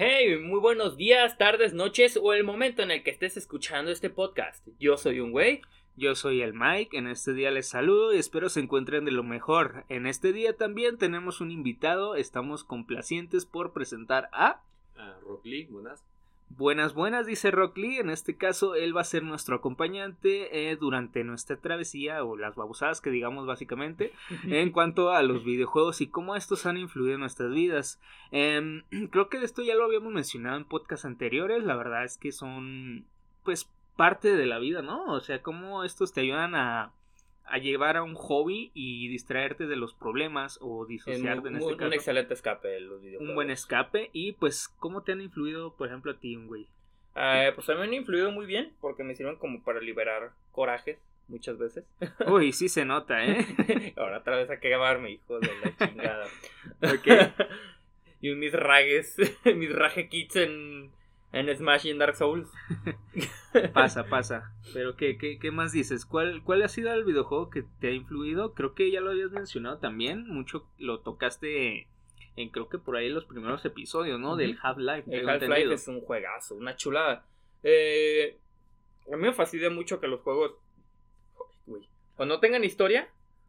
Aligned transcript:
Hey, 0.00 0.38
muy 0.38 0.60
buenos 0.60 0.96
días, 0.96 1.38
tardes, 1.38 1.74
noches 1.74 2.16
o 2.22 2.32
el 2.32 2.44
momento 2.44 2.82
en 2.82 2.92
el 2.92 3.02
que 3.02 3.10
estés 3.10 3.36
escuchando 3.36 3.90
este 3.90 4.10
podcast. 4.10 4.64
Yo 4.78 4.96
soy 4.96 5.18
un 5.18 5.32
güey. 5.32 5.60
Yo 5.96 6.14
soy 6.14 6.40
el 6.40 6.54
Mike, 6.54 6.96
en 6.96 7.08
este 7.08 7.32
día 7.32 7.50
les 7.50 7.68
saludo 7.68 8.14
y 8.14 8.18
espero 8.18 8.48
se 8.48 8.60
encuentren 8.60 9.04
de 9.06 9.10
lo 9.10 9.24
mejor. 9.24 9.84
En 9.88 10.06
este 10.06 10.32
día 10.32 10.56
también 10.56 10.98
tenemos 10.98 11.40
un 11.40 11.50
invitado, 11.50 12.14
estamos 12.14 12.62
complacientes 12.62 13.44
por 13.44 13.72
presentar 13.72 14.30
a... 14.32 14.62
A 14.94 15.18
Rock 15.26 15.44
Lee, 15.44 15.66
buenas. 15.66 16.04
Buenas, 16.50 16.94
buenas, 16.94 17.26
dice 17.26 17.50
Rock 17.50 17.76
Lee. 17.76 17.98
En 17.98 18.10
este 18.10 18.36
caso, 18.36 18.74
él 18.74 18.96
va 18.96 19.02
a 19.02 19.04
ser 19.04 19.22
nuestro 19.22 19.56
acompañante 19.56 20.70
eh, 20.70 20.76
durante 20.76 21.22
nuestra 21.22 21.56
travesía 21.56 22.24
o 22.24 22.36
las 22.36 22.56
babosadas 22.56 23.00
que 23.00 23.10
digamos 23.10 23.46
básicamente 23.46 24.12
en 24.44 24.72
cuanto 24.72 25.10
a 25.10 25.22
los 25.22 25.44
videojuegos 25.44 26.00
y 26.00 26.08
cómo 26.08 26.36
estos 26.36 26.66
han 26.66 26.76
influido 26.76 27.14
en 27.14 27.20
nuestras 27.20 27.50
vidas. 27.50 28.00
Em, 28.32 28.82
creo 29.10 29.28
que 29.28 29.38
de 29.38 29.44
esto 29.44 29.62
ya 29.62 29.74
lo 29.74 29.84
habíamos 29.84 30.12
mencionado 30.12 30.56
en 30.56 30.64
podcasts 30.64 31.04
anteriores. 31.04 31.62
La 31.64 31.76
verdad 31.76 32.04
es 32.04 32.16
que 32.16 32.32
son, 32.32 33.06
pues, 33.44 33.70
parte 33.96 34.34
de 34.36 34.46
la 34.46 34.58
vida, 34.58 34.82
¿no? 34.82 35.04
O 35.12 35.20
sea, 35.20 35.42
cómo 35.42 35.84
estos 35.84 36.12
te 36.12 36.22
ayudan 36.22 36.54
a, 36.54 36.92
a 37.50 37.58
llevar 37.58 37.96
a 37.96 38.02
un 38.02 38.14
hobby 38.14 38.70
y 38.74 39.08
distraerte 39.08 39.66
de 39.66 39.76
los 39.76 39.94
problemas 39.94 40.58
o 40.60 40.86
disociarte 40.86 41.48
en, 41.48 41.54
un, 41.54 41.60
este 41.60 41.72
un 41.72 41.78
caso. 41.78 41.92
excelente 41.92 42.34
escape 42.34 42.68
de 42.68 42.80
los 42.80 43.00
videojuegos. 43.00 43.28
Un 43.28 43.34
buen 43.34 43.50
escape 43.50 44.10
y 44.12 44.32
pues 44.32 44.68
cómo 44.68 45.02
te 45.02 45.12
han 45.12 45.20
influido, 45.20 45.74
por 45.74 45.88
ejemplo, 45.88 46.12
a 46.12 46.18
ti, 46.18 46.36
un 46.36 46.46
güey. 46.46 46.66
Eh, 47.16 47.52
pues 47.54 47.68
a 47.68 47.72
mí 47.72 47.80
me 47.80 47.84
han 47.86 47.94
influido 47.94 48.30
muy 48.30 48.46
bien 48.46 48.72
porque 48.80 49.02
me 49.02 49.14
sirven 49.14 49.36
como 49.36 49.62
para 49.62 49.80
liberar 49.80 50.30
corajes 50.52 50.98
muchas 51.28 51.58
veces. 51.58 51.84
Uy, 52.26 52.52
sí 52.52 52.68
se 52.68 52.84
nota, 52.84 53.24
¿eh? 53.24 53.94
Ahora 53.96 54.18
otra 54.18 54.36
vez 54.36 54.50
a 54.50 54.60
quemarme, 54.60 55.12
hijo 55.12 55.38
de 55.40 55.50
la 55.62 55.86
chingada. 55.86 56.26
ok. 56.82 57.48
y 58.20 58.34
mis 58.34 58.52
ragues, 58.52 59.16
mis 59.44 59.74
rage 59.74 60.08
kits 60.08 60.36
en, 60.36 60.90
en 61.32 61.54
Smash 61.56 61.86
y 61.86 61.90
en 61.90 61.98
Dark 61.98 62.16
Souls. 62.16 62.50
Pasa, 63.72 64.04
pasa. 64.10 64.52
Pero 64.72 64.96
¿qué, 64.96 65.18
qué, 65.18 65.38
qué 65.38 65.50
más 65.50 65.72
dices? 65.72 66.06
¿Cuál, 66.06 66.42
¿Cuál 66.42 66.62
ha 66.62 66.68
sido 66.68 66.92
el 66.92 67.04
videojuego 67.04 67.50
que 67.50 67.64
te 67.80 67.88
ha 67.88 67.92
influido? 67.92 68.54
Creo 68.54 68.74
que 68.74 68.90
ya 68.90 69.00
lo 69.00 69.10
habías 69.10 69.30
mencionado 69.30 69.78
también. 69.78 70.28
Mucho 70.28 70.68
lo 70.78 71.00
tocaste 71.00 71.88
en 72.36 72.50
creo 72.50 72.68
que 72.68 72.78
por 72.78 72.96
ahí 72.96 73.08
los 73.08 73.24
primeros 73.24 73.64
episodios, 73.64 74.20
¿no? 74.20 74.36
Del 74.36 74.58
Half-Life. 74.62 75.04
El 75.10 75.28
Half-Life 75.28 75.74
es 75.74 75.88
un 75.88 76.00
juegazo, 76.00 76.54
una 76.54 76.76
chulada. 76.76 77.26
Eh, 77.62 78.38
a 79.12 79.16
mí 79.16 79.22
me 79.22 79.32
fastidia 79.32 79.70
mucho 79.70 80.00
que 80.00 80.06
los 80.06 80.20
juegos 80.20 80.54
uy, 81.66 81.88
o 82.16 82.24
no 82.24 82.38
tengan 82.38 82.62
historia 82.62 83.08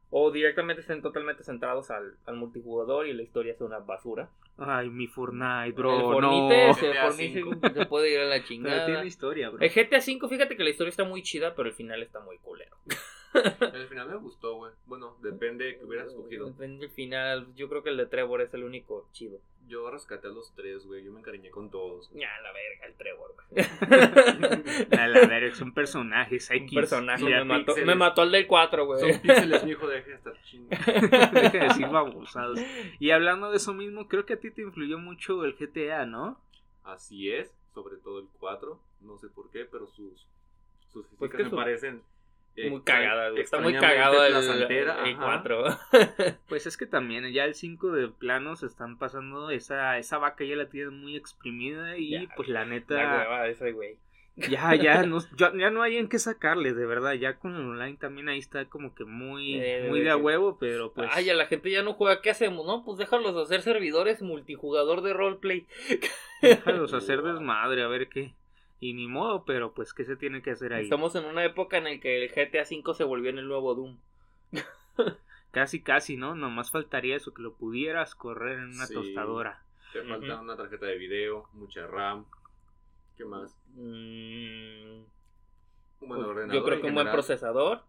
o 0.09 0.31
directamente 0.31 0.81
estén 0.81 1.03
totalmente 1.03 1.43
centrados 1.43 1.91
al, 1.91 2.15
al 2.25 2.35
multijugador 2.35 3.05
y 3.07 3.13
la 3.13 3.21
historia 3.21 3.53
sea 3.53 3.67
una 3.67 3.79
basura. 3.79 4.29
Ay, 4.59 4.89
mi 4.89 5.07
Fortnite, 5.07 5.65
el 5.67 5.73
bro. 5.73 5.97
no. 5.97 6.11
Fornite 6.13 6.73
se, 6.79 6.93
Fornite 6.93 7.85
puede 7.85 8.13
ir 8.13 8.19
a 8.19 8.25
la 8.25 8.35
Pero 8.35 8.47
chingada. 8.47 8.85
tiene 8.85 9.05
historia, 9.05 9.49
bro. 9.49 9.59
El 9.61 9.69
GTA 9.69 9.97
V, 9.99 10.27
fíjate 10.27 10.55
que 10.57 10.63
la 10.63 10.69
historia 10.69 10.89
está 10.89 11.03
muy 11.03 11.21
chida, 11.23 11.55
pero 11.55 11.69
el 11.69 11.75
final 11.75 12.01
está 12.03 12.19
muy 12.19 12.37
culero. 12.39 12.77
Al 13.73 13.87
final 13.87 14.09
me 14.09 14.15
gustó, 14.17 14.55
güey. 14.55 14.71
Bueno, 14.85 15.15
depende 15.21 15.65
de 15.65 15.77
que 15.77 15.85
hubieras 15.85 16.07
escogido. 16.07 16.47
Depende 16.47 16.87
del 16.87 16.89
final. 16.95 17.47
Yo 17.55 17.69
creo 17.69 17.83
que 17.83 17.89
el 17.89 17.97
de 17.97 18.05
Trevor 18.07 18.41
es 18.41 18.53
el 18.53 18.63
único 18.63 19.07
chido. 19.11 19.39
Yo 19.67 19.91
rescaté 19.91 20.25
a 20.27 20.31
los 20.31 20.51
tres, 20.55 20.83
güey. 20.87 21.03
Yo 21.03 21.11
me 21.11 21.19
encariñé 21.19 21.51
con 21.51 21.69
todos. 21.69 22.09
Ya, 22.13 22.29
la 22.41 22.51
verga, 22.51 22.85
el 22.87 22.95
Trevor, 22.95 23.35
güey. 23.51 23.65
A 24.99 25.07
la 25.07 25.27
verga, 25.27 25.53
son 25.53 25.73
personajes 25.75 26.49
Un 26.49 26.55
X. 26.57 26.73
personaje 26.73 27.19
Son 27.21 27.29
me 27.31 27.43
mató, 27.43 27.75
me 27.85 27.95
mató 27.95 28.23
el 28.23 28.31
del 28.31 28.47
4, 28.47 28.85
güey. 28.87 28.99
Son 28.99 29.21
píxeles, 29.21 29.63
mi 29.63 29.71
hijo, 29.71 29.87
deje 29.87 30.09
de 30.09 30.15
estar 30.15 30.41
chingando. 30.41 30.85
Deja 31.39 31.49
de 31.51 31.59
decir 31.59 31.87
babosados. 31.87 32.59
Y 32.99 33.11
hablando 33.11 33.51
de 33.51 33.57
eso 33.57 33.73
mismo, 33.75 34.07
creo 34.07 34.25
que 34.25 34.33
a 34.33 34.39
ti 34.39 34.49
te 34.49 34.63
influyó 34.63 34.97
mucho 34.97 35.45
el 35.45 35.53
GTA, 35.55 36.07
¿no? 36.07 36.41
Así 36.83 37.31
es, 37.31 37.53
sobre 37.75 37.97
todo 37.97 38.19
el 38.19 38.27
4. 38.39 38.79
No 39.01 39.17
sé 39.19 39.27
por 39.29 39.51
qué, 39.51 39.65
pero 39.65 39.85
sus, 39.87 40.25
sus 40.91 41.05
Pues 41.19 41.31
físicas 41.31 41.37
que 41.37 41.43
me 41.43 41.49
su- 41.51 41.55
parecen. 41.55 42.01
Eh, 42.55 42.69
Muy 42.69 42.81
cagada, 42.81 43.29
güey. 43.29 43.41
Está 43.41 43.59
muy 43.59 43.73
cagado 43.73 44.23
el, 44.25 44.33
placentera, 44.33 45.03
el 45.07 45.15
ajá. 45.15 45.41
4. 45.43 45.65
Pues 46.49 46.65
es 46.67 46.77
que 46.77 46.85
también 46.85 47.31
ya 47.31 47.45
el 47.45 47.55
5 47.55 47.91
de 47.91 48.07
plano 48.09 48.55
se 48.55 48.65
están 48.65 48.97
pasando, 48.97 49.49
esa, 49.51 49.97
esa 49.97 50.17
vaca 50.17 50.43
ya 50.43 50.55
la 50.55 50.69
tienen 50.69 50.99
muy 50.99 51.15
exprimida 51.15 51.97
y 51.97 52.11
Ya, 52.11 52.27
pues 52.35 52.49
la 52.49 52.61
La 52.61 52.65
neta, 52.65 52.95
hueva 52.95 53.43
de 53.43 53.51
ese 53.51 53.71
güey. 53.71 53.97
ya, 54.35 54.73
ya, 54.75 55.03
no, 55.05 55.19
ya, 55.37 55.51
ya 55.57 55.69
no 55.69 55.81
hay 55.81 55.97
en 55.97 56.07
qué 56.09 56.17
sacarle, 56.19 56.73
de 56.73 56.85
verdad, 56.85 57.13
ya 57.13 57.37
con 57.37 57.55
el 57.55 57.61
online 57.61 57.97
también 57.97 58.29
ahí 58.29 58.39
está 58.39 58.65
como 58.65 58.93
que 58.95 59.05
muy, 59.05 59.55
Eh, 59.55 59.85
muy 59.89 60.01
de 60.01 60.09
a 60.09 60.17
huevo, 60.17 60.57
pero 60.59 60.93
pues... 60.93 61.09
Ay, 61.13 61.29
a 61.29 61.33
la 61.35 61.45
gente 61.45 61.69
ya 61.71 61.83
no 61.83 61.93
juega. 61.93 62.21
¿Qué 62.21 62.29
hacemos? 62.29 62.65
No, 62.65 62.83
pues 62.83 62.97
déjalos 62.97 63.35
hacer 63.35 63.61
servidores 63.61 64.21
multijugador 64.21 65.01
de 65.01 65.13
roleplay. 65.13 65.65
Déjalos 66.41 66.93
hacer 66.93 67.21
desmadre, 67.23 67.83
a 67.83 67.87
ver 67.87 68.07
qué. 68.09 68.33
Y 68.81 68.93
ni 68.93 69.07
modo, 69.07 69.43
pero 69.45 69.73
pues 69.73 69.93
qué 69.93 70.05
se 70.05 70.15
tiene 70.15 70.41
que 70.41 70.51
hacer 70.51 70.73
ahí. 70.73 70.83
Estamos 70.83 71.13
en 71.15 71.25
una 71.25 71.43
época 71.43 71.77
en 71.77 71.83
la 71.85 71.99
que 71.99 72.23
el 72.23 72.29
GTA 72.29 72.63
V 72.63 72.93
se 72.93 73.03
volvió 73.03 73.29
en 73.29 73.39
el 73.39 73.47
nuevo 73.47 73.75
Doom. 73.75 73.97
Casi, 75.51 75.81
casi, 75.81 76.15
¿no? 76.15 76.35
Nomás 76.35 76.69
faltaría 76.71 77.15
eso, 77.15 77.33
que 77.33 77.41
lo 77.41 77.53
pudieras 77.55 78.13
correr 78.13 78.59
en 78.59 78.65
una 78.75 78.85
Sí. 78.85 78.93
tostadora. 78.93 79.63
Te 79.91 80.03
falta 80.03 80.39
una 80.39 80.55
tarjeta 80.55 80.85
de 80.85 80.97
video, 80.99 81.49
mucha 81.53 81.87
RAM. 81.87 82.25
¿Qué 83.17 83.25
más? 83.25 83.57
Mm, 83.73 84.99
Un 86.01 86.07
buen 86.07 86.21
pues, 86.21 86.21
ordenador. 86.23 86.53
yo 86.55 86.63
creo 86.63 86.81
que 86.81 86.87
un 86.87 86.93
buen 86.93 87.11
procesador. 87.11 87.81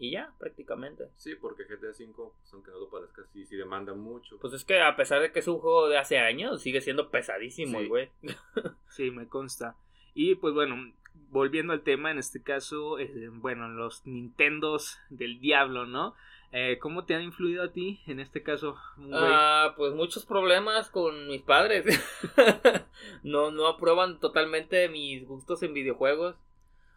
Y 0.00 0.12
ya, 0.12 0.32
prácticamente. 0.38 1.10
Sí, 1.18 1.34
porque 1.34 1.64
GTA 1.64 1.90
V, 1.90 2.14
pues, 2.14 2.54
aunque 2.54 2.70
no 2.70 2.78
lo 2.78 2.88
parezca, 2.88 3.22
sí, 3.34 3.44
sí 3.44 3.54
demanda 3.54 3.92
mucho. 3.92 4.38
Pues 4.38 4.54
es 4.54 4.64
que 4.64 4.80
a 4.80 4.96
pesar 4.96 5.20
de 5.20 5.30
que 5.30 5.40
es 5.40 5.46
un 5.46 5.58
juego 5.58 5.88
de 5.88 5.98
hace 5.98 6.18
años, 6.18 6.62
sigue 6.62 6.80
siendo 6.80 7.10
pesadísimo, 7.10 7.78
güey. 7.86 8.08
Sí, 8.88 9.10
me 9.10 9.28
consta. 9.28 9.76
Y 10.14 10.36
pues 10.36 10.54
bueno, 10.54 10.94
volviendo 11.28 11.74
al 11.74 11.82
tema, 11.82 12.10
en 12.10 12.18
este 12.18 12.42
caso, 12.42 12.98
eh, 12.98 13.28
bueno, 13.30 13.68
los 13.68 14.06
Nintendos 14.06 14.98
del 15.10 15.38
diablo, 15.38 15.84
¿no? 15.84 16.14
Eh, 16.52 16.78
¿Cómo 16.80 17.04
te 17.04 17.14
han 17.14 17.22
influido 17.22 17.62
a 17.62 17.72
ti, 17.72 18.00
en 18.06 18.20
este 18.20 18.42
caso? 18.42 18.76
Ah, 19.12 19.74
pues 19.76 19.92
muchos 19.92 20.24
problemas 20.24 20.88
con 20.88 21.28
mis 21.28 21.42
padres. 21.42 21.84
no, 23.22 23.50
no 23.50 23.68
aprueban 23.68 24.18
totalmente 24.18 24.88
mis 24.88 25.26
gustos 25.26 25.62
en 25.62 25.74
videojuegos. 25.74 26.36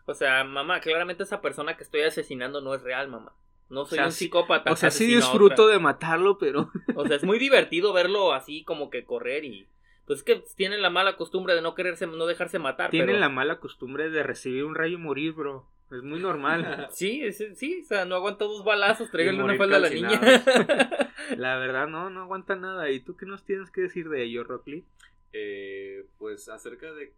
O 0.06 0.14
sea, 0.14 0.44
mamá, 0.44 0.80
claramente 0.81 1.24
esa 1.24 1.41
persona 1.41 1.78
que 1.78 1.84
estoy 1.84 2.02
asesinando 2.02 2.62
no 2.62 2.74
es 2.74 2.81
real, 2.81 3.08
mamá. 3.09 3.34
No 3.69 3.86
soy 3.86 3.97
sea, 3.97 4.06
un 4.06 4.12
psicópata. 4.12 4.72
o 4.72 4.75
sea, 4.75 4.91
sí 4.91 5.06
disfruto 5.08 5.64
otra. 5.64 5.74
de 5.74 5.80
matarlo, 5.80 6.38
pero... 6.38 6.69
O 6.96 7.08
sea, 7.08 7.16
es 7.16 7.24
muy 7.24 7.40
divertido 7.40 7.94
verlo 7.94 8.34
así 8.34 8.64
como 8.64 8.90
que 8.90 9.06
correr 9.06 9.46
y... 9.46 9.68
Pues 10.06 10.19
es 10.19 10.24
que 10.25 10.44
tienen 10.58 10.81
la 10.81 10.90
mala 10.90 11.16
costumbre 11.16 11.56
de 11.56 11.62
no 11.62 11.75
quererse, 11.75 12.06
no 12.06 12.25
dejarse 12.25 12.59
matar. 12.59 12.90
Tienen 12.90 13.08
pero- 13.08 13.19
la 13.19 13.30
mala 13.30 13.59
costumbre 13.62 14.09
de 14.09 14.22
recibir 14.22 14.66
un 14.66 14.75
rayo 14.75 14.96
y 14.97 15.02
morir, 15.02 15.31
bro. 15.31 15.66
Es 15.91 16.03
muy 16.03 16.20
normal. 16.20 16.88
Sí, 16.91 17.22
es- 17.24 17.41
sí, 17.56 17.81
o 17.81 17.85
sea, 17.85 18.03
no 18.03 18.16
aguanta 18.16 18.44
dos 18.46 18.66
balazos, 18.66 19.09
tráiganle 19.09 19.44
una 19.44 19.56
falda 19.56 19.78
a 19.78 19.80
la 19.80 19.90
niña. 19.90 20.20
La 21.38 21.58
verdad, 21.58 21.88
no, 21.88 22.09
no 22.09 22.24
aguanta 22.24 22.56
nada. 22.58 22.90
¿Y 22.91 23.00
tú 23.00 23.16
qué 23.16 23.25
nos 23.25 23.46
tienes 23.46 23.72
que 23.72 23.81
decir 23.81 24.09
de 24.09 24.24
ello, 24.24 24.44
Rockley? 24.44 24.84
Eh, 25.31 26.06
pues 26.18 26.50
acerca 26.50 26.91
de 26.91 27.14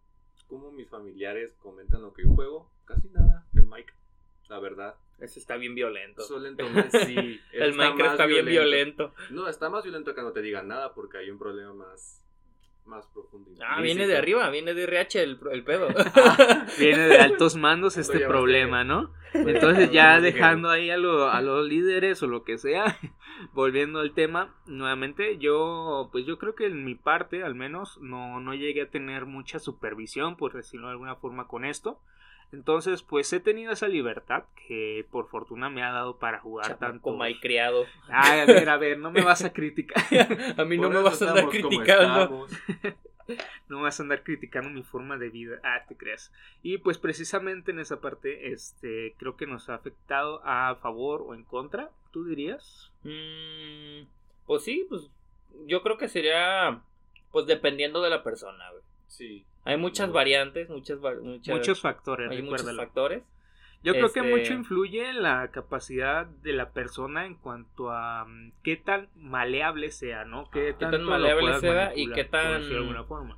cómo 0.46 0.70
mis 0.70 0.88
familiares 0.88 1.54
comentan 1.60 2.02
lo 2.02 2.12
que 2.12 2.22
yo 2.22 2.30
juego, 2.30 2.70
casi 2.86 3.08
nada. 3.10 3.44
El 3.54 3.66
Mike, 3.66 3.92
la 4.48 4.58
verdad. 4.58 4.94
Eso 5.18 5.38
está 5.38 5.56
bien 5.56 5.74
violento. 5.74 6.22
Suelen 6.22 6.56
tomar, 6.58 6.90
sí. 6.90 7.40
El 7.52 7.70
está 7.70 7.76
Minecraft 7.84 8.12
está 8.12 8.26
bien 8.26 8.46
violento. 8.46 9.14
No, 9.30 9.48
está 9.48 9.70
más 9.70 9.82
violento 9.84 10.14
que 10.14 10.22
no 10.22 10.32
te 10.32 10.42
digan 10.42 10.68
nada 10.68 10.92
porque 10.94 11.18
hay 11.18 11.30
un 11.30 11.38
problema 11.38 11.72
más, 11.72 12.22
más 12.84 13.06
profundo. 13.06 13.50
Ah, 13.66 13.80
viene 13.80 14.06
de 14.06 14.16
arriba, 14.16 14.48
viene 14.50 14.74
de 14.74 14.82
RH 14.84 15.22
el, 15.22 15.38
el 15.52 15.64
pedo. 15.64 15.88
Viene 16.78 17.08
de 17.08 17.18
altos 17.18 17.56
mandos 17.56 17.96
este 17.96 18.20
problema, 18.26 18.84
¿no? 18.84 19.10
Entonces 19.32 19.90
ya 19.90 20.20
dejando 20.20 20.70
ahí 20.70 20.90
a, 20.90 20.96
lo- 20.98 21.30
a 21.30 21.40
los 21.42 21.66
líderes 21.66 22.22
o 22.22 22.26
lo 22.26 22.44
que 22.44 22.58
sea, 22.58 22.98
volviendo 23.52 24.00
al 24.00 24.12
tema, 24.14 24.54
nuevamente 24.66 25.38
yo, 25.38 26.08
pues 26.12 26.26
yo 26.26 26.38
creo 26.38 26.54
que 26.54 26.66
en 26.66 26.84
mi 26.84 26.94
parte 26.94 27.42
al 27.42 27.54
menos 27.54 27.98
no, 28.00 28.38
no 28.40 28.54
llegué 28.54 28.82
a 28.82 28.90
tener 28.90 29.24
mucha 29.26 29.58
supervisión, 29.58 30.36
por 30.36 30.52
decirlo 30.54 30.86
de 30.88 30.92
alguna 30.92 31.16
forma, 31.16 31.48
con 31.48 31.64
esto. 31.64 32.00
Entonces, 32.52 33.02
pues 33.02 33.32
he 33.32 33.40
tenido 33.40 33.72
esa 33.72 33.88
libertad 33.88 34.44
que 34.68 35.06
por 35.10 35.28
fortuna 35.28 35.68
me 35.68 35.82
ha 35.82 35.90
dado 35.90 36.18
para 36.18 36.40
jugar 36.40 36.78
tanto. 36.78 37.02
Como 37.02 37.22
hay 37.22 37.38
criado. 37.40 37.84
Ay, 38.08 38.40
a 38.40 38.46
ver, 38.46 38.68
a 38.68 38.76
ver, 38.76 38.98
no 38.98 39.10
me 39.10 39.22
vas 39.22 39.44
a 39.44 39.52
criticar. 39.52 40.02
A 40.56 40.64
mí 40.64 40.76
no 40.76 40.84
Por 40.84 40.94
me 40.96 41.02
vas 41.02 41.20
a 41.22 41.30
andar 41.30 41.48
criticando. 41.48 42.46
estamos. 42.46 42.50
no 43.68 43.82
vas 43.82 43.98
a 43.98 44.02
andar 44.04 44.22
criticando 44.22 44.70
mi 44.70 44.82
forma 44.82 45.16
de 45.16 45.28
vida. 45.30 45.58
Ah, 45.64 45.84
te 45.88 45.96
creas. 45.96 46.32
Y 46.62 46.78
pues 46.78 46.98
precisamente 46.98 47.72
en 47.72 47.80
esa 47.80 48.00
parte, 48.00 48.52
este, 48.52 49.14
creo 49.18 49.36
que 49.36 49.46
nos 49.46 49.68
ha 49.68 49.74
afectado 49.74 50.40
a 50.44 50.76
favor 50.76 51.22
o 51.26 51.34
en 51.34 51.44
contra, 51.44 51.90
¿tú 52.12 52.24
dirías? 52.24 52.92
Mm, 53.02 54.06
pues 54.46 54.62
sí, 54.62 54.86
pues 54.88 55.10
yo 55.66 55.82
creo 55.82 55.98
que 55.98 56.08
sería, 56.08 56.80
pues 57.32 57.46
dependiendo 57.46 58.00
de 58.02 58.10
la 58.10 58.22
persona, 58.22 58.70
güey. 58.70 58.82
Sí. 59.08 59.44
Hay 59.66 59.76
muchas 59.76 60.10
variantes, 60.12 60.70
muchas, 60.70 60.98
muchas 61.00 61.54
Muchos 61.54 61.80
factores, 61.80 62.30
hay 62.30 62.40
muchos 62.42 62.74
factores. 62.76 63.22
Yo 63.82 63.92
creo 63.92 64.12
que 64.12 64.20
Este- 64.20 64.30
mucho 64.30 64.52
influye 64.54 65.08
en 65.10 65.22
la 65.22 65.50
capacidad 65.52 66.26
de 66.26 66.52
la 66.52 66.70
persona 66.72 67.26
en 67.26 67.34
cuanto 67.36 67.90
a 67.90 68.24
mm, 68.24 68.52
qué 68.64 68.76
tan 68.76 69.08
maleable 69.14 69.90
sea, 69.90 70.24
¿no? 70.24 70.50
Qué, 70.50 70.72
tan 70.72 70.90
tanto 70.92 70.98
lo 70.98 71.10
maleable 71.10 71.60
sea 71.60 71.92
y 71.94 72.10
qué 72.10 72.24
tan- 72.24 72.62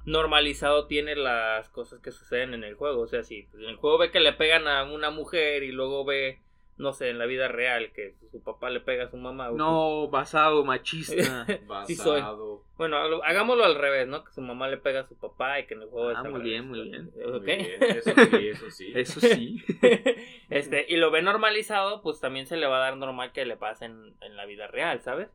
normalizado 0.06 0.86
tiene 0.86 1.16
las 1.16 1.68
cosas 1.70 2.00
que 2.00 2.12
suceden 2.12 2.54
en 2.54 2.64
el 2.64 2.74
juego. 2.76 3.02
O 3.02 3.06
sea, 3.08 3.24
si 3.24 3.48
en 3.54 3.64
el 3.64 3.76
juego 3.76 3.98
ve 3.98 4.10
que 4.10 4.20
le 4.20 4.32
pegan 4.32 4.68
a 4.68 4.84
una 4.84 5.10
mujer 5.10 5.64
y 5.64 5.72
luego 5.72 6.04
ve, 6.04 6.40
no 6.78 6.92
sé, 6.92 7.10
en 7.10 7.18
la 7.18 7.26
vida 7.26 7.48
real 7.48 7.90
que 7.92 8.14
su 8.30 8.40
papá 8.42 8.70
le 8.70 8.80
pega 8.80 9.04
a 9.04 9.10
su 9.10 9.16
mamá. 9.16 9.48
pues, 9.48 9.58
No, 9.58 10.08
basado, 10.08 10.64
machista. 10.64 11.44
Sí 11.86 11.96
soy. 11.96 12.20
Basado. 12.20 12.62
Bueno, 12.76 12.96
hagámoslo 13.24 13.64
al 13.64 13.74
revés, 13.74 14.06
¿no? 14.06 14.24
Que 14.24 14.32
su 14.32 14.40
mamá 14.40 14.68
le 14.68 14.76
pega 14.78 15.00
a 15.00 15.08
su 15.08 15.16
papá 15.16 15.58
y 15.58 15.66
que 15.66 15.74
en 15.74 15.82
el 15.82 15.88
juego 15.88 16.10
Ah, 16.16 16.22
muy 16.22 16.40
bien, 16.40 16.68
muy 16.68 16.82
bien. 16.88 17.10
Muy 17.16 17.24
¿Ok? 17.38 17.44
bien, 17.44 17.82
Eso 17.82 18.12
sí, 18.14 18.48
eso 18.48 18.70
sí. 18.70 18.92
Eso 18.94 19.20
sí. 19.20 19.62
este, 20.50 20.86
y 20.88 20.96
lo 20.96 21.10
ve 21.10 21.22
normalizado, 21.22 22.02
pues 22.02 22.20
también 22.20 22.46
se 22.46 22.56
le 22.56 22.66
va 22.66 22.76
a 22.76 22.80
dar 22.80 22.96
normal 22.96 23.32
que 23.32 23.44
le 23.44 23.56
pase 23.56 23.86
en, 23.86 24.14
en 24.20 24.36
la 24.36 24.46
vida 24.46 24.66
real, 24.68 25.00
¿sabes? 25.00 25.28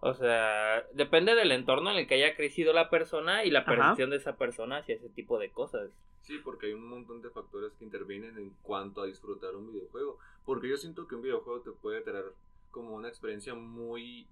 O 0.00 0.12
sea, 0.12 0.84
depende 0.92 1.34
del 1.34 1.50
entorno 1.52 1.90
en 1.90 1.96
el 1.96 2.06
que 2.06 2.16
haya 2.16 2.36
crecido 2.36 2.74
la 2.74 2.90
persona 2.90 3.44
y 3.44 3.50
la 3.50 3.60
Ajá. 3.60 3.70
percepción 3.74 4.10
de 4.10 4.16
esa 4.16 4.36
persona 4.36 4.78
hacia 4.78 4.96
ese 4.96 5.08
tipo 5.08 5.38
de 5.38 5.50
cosas. 5.50 5.90
Sí, 6.20 6.38
porque 6.44 6.66
hay 6.66 6.72
un 6.74 6.88
montón 6.88 7.22
de 7.22 7.30
factores 7.30 7.72
que 7.78 7.84
intervienen 7.84 8.36
en 8.36 8.50
cuanto 8.62 9.00
a 9.02 9.06
disfrutar 9.06 9.54
un 9.56 9.72
videojuego. 9.72 10.18
Porque 10.44 10.68
yo 10.68 10.76
siento 10.76 11.06
que 11.06 11.14
un 11.14 11.22
videojuego 11.22 11.60
te 11.60 11.70
puede 11.70 12.00
traer 12.02 12.26
como 12.70 12.94
una 12.94 13.08
experiencia 13.08 13.54
muy, 13.54 14.26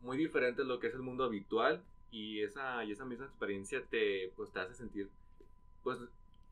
muy 0.00 0.16
diferente 0.16 0.62
a 0.62 0.64
lo 0.64 0.78
que 0.80 0.86
es 0.88 0.94
el 0.94 1.02
mundo 1.02 1.24
habitual. 1.24 1.82
Y 2.12 2.42
esa, 2.42 2.82
y 2.84 2.90
esa 2.92 3.04
misma 3.04 3.26
experiencia 3.26 3.82
te, 3.88 4.32
pues, 4.36 4.50
te 4.52 4.58
hace 4.60 4.74
sentir, 4.74 5.08
pues, 5.84 5.98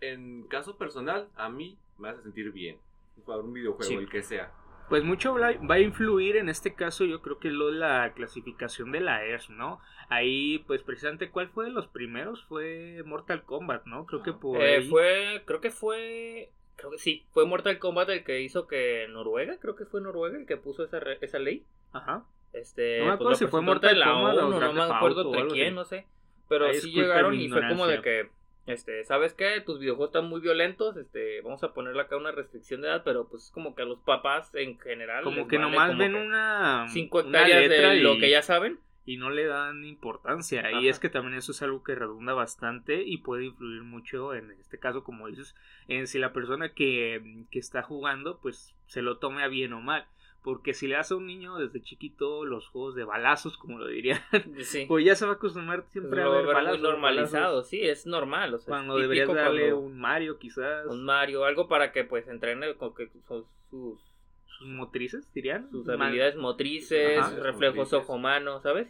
en 0.01 0.45
caso 0.45 0.77
personal, 0.79 1.29
a 1.37 1.49
mí 1.49 1.77
me 1.99 2.09
hace 2.11 2.23
sentir 2.23 2.53
bien. 2.53 2.79
Jugar 3.25 3.41
un 3.41 3.53
videojuego, 3.53 3.83
Sí. 3.91 3.95
el 3.97 4.09
que 4.09 4.23
sea. 4.23 4.53
Pues 4.89 5.03
mucho 5.05 5.35
va 5.35 5.75
a 5.75 5.81
influir 5.81 6.37
en 6.37 6.49
este 6.49 6.75
caso, 6.75 7.05
yo 7.05 7.21
creo 7.21 7.39
que 7.39 7.51
lo 7.51 7.67
de 7.67 7.73
la 7.79 8.13
clasificación 8.15 8.91
de 8.93 9.01
la 9.01 9.23
ERS, 9.25 9.51
¿no? 9.51 9.81
Ahí, 10.09 10.61
pues 10.67 10.83
precisamente, 10.83 11.31
¿cuál 11.31 11.49
fue 11.51 11.67
de 11.67 11.73
los 11.73 11.89
primeros? 11.89 12.43
Fue 12.47 13.03
Mortal 13.05 13.43
Kombat, 13.45 13.85
¿no? 13.85 14.07
Creo 14.07 14.23
que 14.23 14.33
por 14.33 14.59
Eh, 14.63 14.77
ahí- 14.77 14.89
fue, 14.89 15.43
creo 15.45 15.61
que 15.61 15.71
fue, 15.71 16.53
creo 16.79 16.91
que 16.93 16.99
sí, 16.99 17.27
fue 17.33 17.45
Mortal 17.45 17.79
Kombat 17.79 18.09
el 18.09 18.25
que 18.25 18.41
hizo 18.41 18.67
que 18.67 19.07
Noruega, 19.11 19.59
creo 19.61 19.77
que 19.77 19.85
fue 19.85 20.01
Noruega 20.01 20.39
el 20.39 20.47
que 20.47 20.57
puso 20.57 20.85
esa, 20.85 20.99
re- 21.01 21.19
esa 21.21 21.39
ley. 21.39 21.67
Ajá. 21.93 22.25
Este, 22.55 23.01
No 23.01 23.05
me 23.05 23.11
pues, 23.11 23.15
acuerdo 23.17 23.35
si 23.37 23.47
fue 23.49 23.61
Mortal 23.61 23.99
la 23.99 24.07
Kombat 24.07 24.37
o 24.39 24.47
ONU, 24.47 24.61
no 24.61 24.73
me 24.73 24.83
acuerdo 24.83 25.25
entre 25.35 25.49
quién, 25.49 25.67
así. 25.67 25.75
no 25.75 25.85
sé. 25.85 26.07
Pero 26.49 26.67
Ahí 26.67 26.81
sí 26.81 26.91
llegaron 26.93 27.35
y 27.39 27.49
fue 27.51 27.61
como 27.69 27.87
de 27.87 28.01
que, 28.01 28.31
este, 28.67 29.05
¿sabes 29.05 29.35
qué? 29.35 29.61
Tus 29.61 29.79
videojuegos 29.81 30.09
están 30.11 30.31
muy 30.31 30.41
violentos, 30.41 30.97
este, 30.97 31.41
vamos 31.43 31.63
a 31.63 31.75
ponerle 31.75 32.01
acá 32.01 32.17
una 32.17 32.33
restricción 32.33 32.81
de 32.81 32.89
edad, 32.89 33.03
pero 33.05 33.29
pues 33.29 33.51
como 33.53 33.75
que 33.75 33.83
a 33.83 33.85
los 33.85 33.99
papás 34.01 34.55
en 34.55 34.79
general 34.79 35.25
Como 35.25 35.47
que 35.47 35.59
vale 35.59 35.71
nomás 35.71 35.89
como 35.89 35.99
ven 35.99 36.13
que 36.13 36.21
una, 36.21 36.87
cinco 36.89 37.21
hectáreas 37.21 37.69
de 37.69 37.97
y, 37.97 38.01
lo 38.01 38.17
que 38.19 38.31
ya 38.31 38.41
saben. 38.43 38.79
Y 39.09 39.17
no 39.17 39.31
le 39.31 39.47
dan 39.47 39.85
importancia. 39.87 40.61
Ajá. 40.61 40.73
Y 40.83 40.89
es 40.89 40.99
que 40.99 41.09
también 41.09 41.35
eso 41.39 41.53
es 41.53 41.63
algo 41.63 41.83
que 41.83 41.95
redunda 41.95 42.35
bastante 42.35 43.03
y 43.05 43.17
puede 43.19 43.47
influir 43.47 43.83
mucho 43.83 44.35
en 44.35 44.51
este 44.51 44.79
caso, 44.79 45.03
como 45.03 45.29
dices, 45.29 45.55
en 45.89 46.07
si 46.07 46.19
la 46.19 46.33
persona 46.35 46.75
que, 46.75 47.45
que 47.51 47.59
está 47.59 47.83
jugando, 47.83 48.39
pues 48.43 48.75
se 48.87 49.01
lo 49.01 49.17
tome 49.17 49.43
a 49.43 49.49
bien 49.49 49.73
o 49.73 49.81
mal. 49.81 50.05
Porque 50.43 50.73
si 50.75 50.87
le 50.87 50.95
das 50.95 51.11
a 51.11 51.17
un 51.17 51.27
niño 51.27 51.57
desde 51.57 51.83
chiquito 51.83 52.45
los 52.45 52.69
juegos 52.69 52.95
de 52.95 53.05
balazos, 53.05 53.57
como 53.57 53.79
lo 53.79 53.87
dirían, 53.87 54.21
Sí. 54.63 54.85
pues 54.87 55.05
ya 55.05 55.15
se 55.15 55.25
va 55.27 55.33
a 55.33 55.35
acostumbrar 55.37 55.85
siempre 55.89 56.23
Lo 56.23 56.33
a 56.33 56.37
ver 56.37 56.47
balazos. 56.47 56.81
normalizado, 56.81 57.45
balazos. 57.55 57.69
sí, 57.69 57.81
es 57.81 58.07
normal. 58.07 58.55
O 58.55 58.59
sea, 58.59 58.69
Cuando 58.69 58.97
es 58.97 59.03
deberías 59.03 59.29
darle 59.29 59.71
cuando 59.71 59.79
un 59.87 59.99
Mario, 59.99 60.39
quizás. 60.39 60.87
un 60.87 61.05
Mario, 61.05 61.45
algo 61.45 61.67
para 61.67 61.93
que 61.93 62.05
pues 62.05 62.29
entrene 62.29 62.75
con 62.77 62.95
que 62.95 63.09
sus, 63.09 63.25
sus, 63.71 64.01
sus 64.47 64.69
motrices, 64.69 65.33
dirían. 65.35 65.71
sus 65.71 65.89
habilidades 65.89 66.37
motrices, 66.37 67.19
Ajá. 67.19 67.31
reflejos 67.41 67.77
Motrices. 67.91 67.95
ojo-mano, 67.95 68.61
¿sabes? 68.61 68.89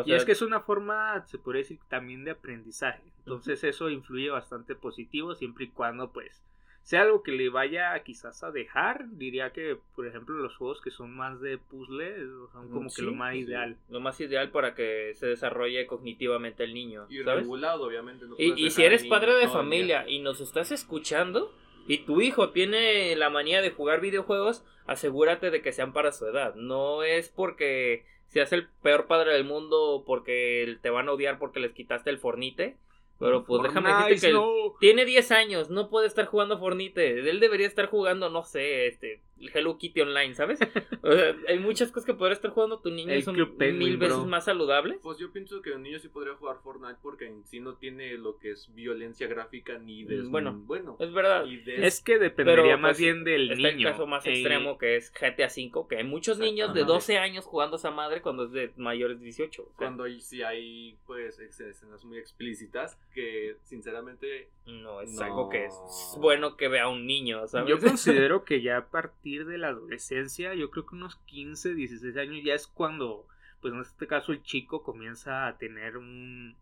O 0.00 0.02
Y 0.06 0.12
es 0.12 0.24
que 0.24 0.32
es 0.32 0.42
una 0.42 0.60
forma, 0.60 1.24
se 1.26 1.38
podría 1.38 1.62
decir, 1.62 1.78
también 1.88 2.24
de 2.24 2.32
aprendizaje. 2.32 3.02
Entonces 3.20 3.64
eso 3.64 3.88
influye 3.90 4.30
bastante 4.30 4.74
positivo 4.74 5.34
siempre 5.34 5.64
y 5.64 5.68
cuando 5.68 6.12
pues 6.12 6.42
sea 6.82 7.02
algo 7.02 7.22
que 7.24 7.32
le 7.32 7.48
vaya 7.48 7.98
quizás 8.04 8.44
a 8.44 8.52
dejar. 8.52 9.06
Diría 9.10 9.52
que, 9.52 9.76
por 9.96 10.06
ejemplo, 10.06 10.36
los 10.36 10.56
juegos 10.56 10.80
que 10.80 10.90
son 10.92 11.16
más 11.16 11.40
de 11.40 11.58
puzzle 11.58 12.14
son 12.52 12.70
como 12.70 12.88
Sí, 12.90 12.96
que 12.96 13.02
lo 13.02 13.12
más 13.14 13.32
sí. 13.32 13.40
ideal. 13.40 13.76
lo 13.88 13.98
más 14.00 14.20
ideal 14.20 14.50
para 14.50 14.74
que 14.74 15.12
se 15.16 15.26
desarrolle 15.26 15.86
cognitivamente 15.86 16.62
el 16.62 16.74
niño, 16.74 17.06
Y 17.08 17.22
¿sabes? 17.24 17.42
regulado, 17.42 17.86
obviamente. 17.86 18.26
no 18.26 18.36
Y, 18.38 18.52
y 18.66 18.70
si 18.70 18.84
eres 18.84 19.04
padre 19.04 19.34
de 19.34 19.48
familia 19.48 20.08
y 20.08 20.20
nos 20.20 20.40
estás 20.40 20.70
escuchando 20.70 21.52
y 21.88 21.98
tu 21.98 22.20
hijo 22.20 22.50
tiene 22.50 23.16
la 23.16 23.30
manía 23.30 23.62
de 23.62 23.70
jugar 23.72 24.00
videojuegos, 24.00 24.64
asegúrate 24.86 25.50
de 25.50 25.62
que 25.62 25.72
sean 25.72 25.92
para 25.92 26.12
su 26.12 26.26
edad. 26.26 26.54
No 26.54 27.02
es 27.02 27.28
porque 27.30 28.04
seas 28.26 28.52
el 28.52 28.68
peor 28.82 29.06
padre 29.06 29.32
del 29.32 29.44
mundo 29.44 30.04
porque 30.06 30.78
te 30.82 30.90
van 30.90 31.08
a 31.08 31.12
odiar 31.12 31.38
porque 31.38 31.60
les 31.60 31.72
quitaste 31.72 32.10
el 32.10 32.18
fornite. 32.18 32.76
Pero 33.18 33.44
pues 33.44 33.62
déjame 33.62 33.88
decirte 33.88 34.20
que 34.20 34.32
él 34.32 34.42
tiene 34.78 35.04
10 35.04 35.30
años, 35.32 35.70
no 35.70 35.88
puede 35.88 36.06
estar 36.06 36.26
jugando 36.26 36.58
Fornite. 36.58 37.30
Él 37.30 37.40
debería 37.40 37.66
estar 37.66 37.86
jugando, 37.86 38.28
no 38.28 38.42
sé, 38.42 38.86
este, 38.86 39.22
Hello 39.54 39.76
Kitty 39.78 40.00
Online, 40.00 40.34
¿sabes? 40.34 40.58
O 41.02 41.12
sea, 41.12 41.36
hay 41.48 41.58
muchas 41.58 41.92
cosas 41.92 42.06
que 42.06 42.14
podría 42.14 42.32
estar 42.34 42.50
jugando 42.50 42.80
tu 42.80 42.90
niño 42.90 43.14
y 43.14 43.22
son 43.22 43.36
Penguin, 43.58 43.78
mil 43.78 43.96
veces 43.98 44.16
bro. 44.16 44.26
más 44.26 44.46
saludables. 44.46 44.98
Pues 45.02 45.18
yo 45.18 45.30
pienso 45.32 45.60
que 45.62 45.72
un 45.72 45.82
niño 45.82 45.98
sí 45.98 46.08
podría 46.08 46.34
jugar 46.34 46.56
Fortnite 46.62 46.96
porque 47.02 47.26
en 47.26 47.44
sí 47.44 47.60
no 47.60 47.74
tiene 47.74 48.14
lo 48.16 48.38
que 48.38 48.52
es 48.52 48.74
violencia 48.74 49.26
gráfica 49.28 49.78
ni 49.78 50.04
de 50.04 50.16
Mm, 50.22 50.30
bueno, 50.30 50.52
bueno 50.64 50.96
Es 50.98 51.12
verdad. 51.12 51.44
de- 51.44 51.86
Es 51.86 52.00
que 52.00 52.18
dependería 52.18 52.62
Pero, 52.62 52.78
más 52.78 52.90
pues, 52.92 52.98
bien 53.00 53.24
del 53.24 53.50
Está 53.52 53.68
niño. 53.70 53.88
el 53.88 53.92
caso 53.94 54.06
más 54.06 54.24
Eh, 54.26 54.30
extremo 54.32 54.78
que 54.78 54.96
es 54.96 55.12
GTA 55.12 55.46
V, 55.48 55.86
que 55.88 55.96
hay 55.98 56.04
muchos 56.04 56.38
niños 56.38 56.72
de 56.74 56.80
Exactamente. 56.80 56.92
12 56.92 57.18
años 57.18 57.44
jugando 57.44 57.76
esa 57.76 57.90
madre 57.90 58.22
cuando 58.22 58.44
es 58.44 58.52
de 58.52 58.72
mayores 58.76 59.18
de 59.18 59.24
18. 59.24 59.62
o 59.62 59.66
sea, 59.66 59.74
cuando 59.76 60.04
ahí 60.04 60.20
sí 60.20 60.42
hay 60.42 60.96
pues 61.06 61.38
escenas 61.38 62.04
muy 62.04 62.18
explícitas 62.18 62.98
que 63.14 63.56
sinceramente 63.64 64.48
no 64.66 65.00
es 65.02 65.12
No. 65.14 65.22
algo 65.24 65.48
que 65.50 65.66
es 65.66 65.74
bueno 66.18 66.56
que 66.56 66.68
vea 66.68 66.88
un 66.88 67.06
niño, 67.06 67.46
¿sabes? 67.46 67.68
Yo 67.68 67.78
considero 67.78 68.44
que 68.44 68.62
ya 68.62 68.78
a 68.78 68.86
partir 68.86 69.25
de 69.44 69.58
la 69.58 69.68
adolescencia, 69.68 70.54
yo 70.54 70.70
creo 70.70 70.86
que 70.86 70.94
unos 70.94 71.16
15, 71.26 71.74
16 71.74 72.16
años 72.16 72.42
ya 72.44 72.54
es 72.54 72.66
cuando, 72.66 73.26
pues 73.60 73.74
en 73.74 73.80
este 73.80 74.06
caso 74.06 74.32
el 74.32 74.42
chico 74.42 74.82
comienza 74.82 75.46
a 75.46 75.58
tener 75.58 75.96
un, 75.96 76.56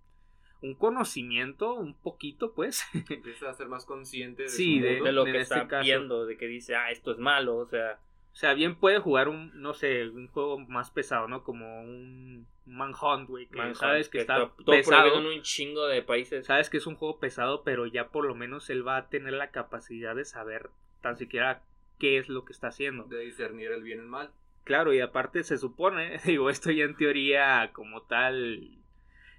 un 0.63 0.75
conocimiento, 0.75 1.75
un 1.75 1.95
poquito 1.95 2.53
pues, 2.55 2.83
empieza 3.11 3.51
a 3.51 3.55
ser 3.55 3.69
más 3.69 3.85
consciente 3.85 4.45
de 4.45 4.49
Sí, 4.49 4.79
su 4.79 4.85
de- 4.85 4.91
mundo. 4.93 5.05
de 5.05 5.13
lo 5.13 5.27
en 5.27 5.33
que 5.33 5.41
este 5.41 5.55
está 5.55 5.69
caso. 5.69 5.85
viendo, 5.85 6.27
de 6.27 6.37
que 6.37 6.47
dice, 6.47 6.75
ah, 6.75 6.91
esto 6.91 7.13
es 7.13 7.19
malo, 7.19 7.57
o 7.57 7.67
sea, 7.67 7.99
o 8.33 8.37
sea, 8.37 8.53
bien 8.55 8.75
puede 8.75 8.99
jugar 8.99 9.29
un, 9.29 9.53
no 9.63 9.75
sé, 9.75 10.09
un 10.09 10.27
juego 10.27 10.59
más 10.59 10.91
pesado, 10.91 11.29
¿no? 11.29 11.45
Como 11.45 11.83
un 11.83 12.49
Manhunt, 12.67 13.29
güey, 13.29 13.47
que 13.47 13.59
Manhunt, 13.59 13.77
sabes 13.77 14.09
que, 14.09 14.19
está 14.19 14.39
todo 14.57 14.67
pesado, 14.67 15.21
en 15.21 15.27
un 15.27 15.43
chingo 15.43 15.87
de 15.87 16.03
países. 16.03 16.45
sabes 16.47 16.69
que 16.69 16.79
es 16.79 16.87
un 16.89 16.97
juego 16.97 17.21
pesado, 17.21 17.63
pero 17.63 17.87
ya 17.87 18.09
por 18.09 18.25
lo 18.27 18.35
menos 18.35 18.71
él 18.71 18.85
va 18.87 18.97
a 18.97 19.09
tener 19.09 19.35
la 19.35 19.51
capacidad 19.53 20.17
de 20.17 20.25
saber 20.25 20.71
tan 21.01 21.17
siquiera 21.17 21.63
qué 21.99 22.19
es 22.19 22.29
lo 22.29 22.45
que 22.45 22.53
está 22.53 22.69
haciendo. 22.69 23.05
de 23.05 23.21
discernir 23.21 23.71
el 23.73 23.83
bien 23.83 23.99
y 23.99 24.03
el 24.03 24.09
mal. 24.09 24.31
Claro, 24.65 24.93
y 24.95 25.01
aparte 25.01 25.43
se 25.45 25.59
supone, 25.59 26.19
digo, 26.25 26.49
esto 26.51 26.71
ya 26.71 26.85
en 26.85 26.97
teoría 26.97 27.71
como 27.75 28.03
tal, 28.03 28.79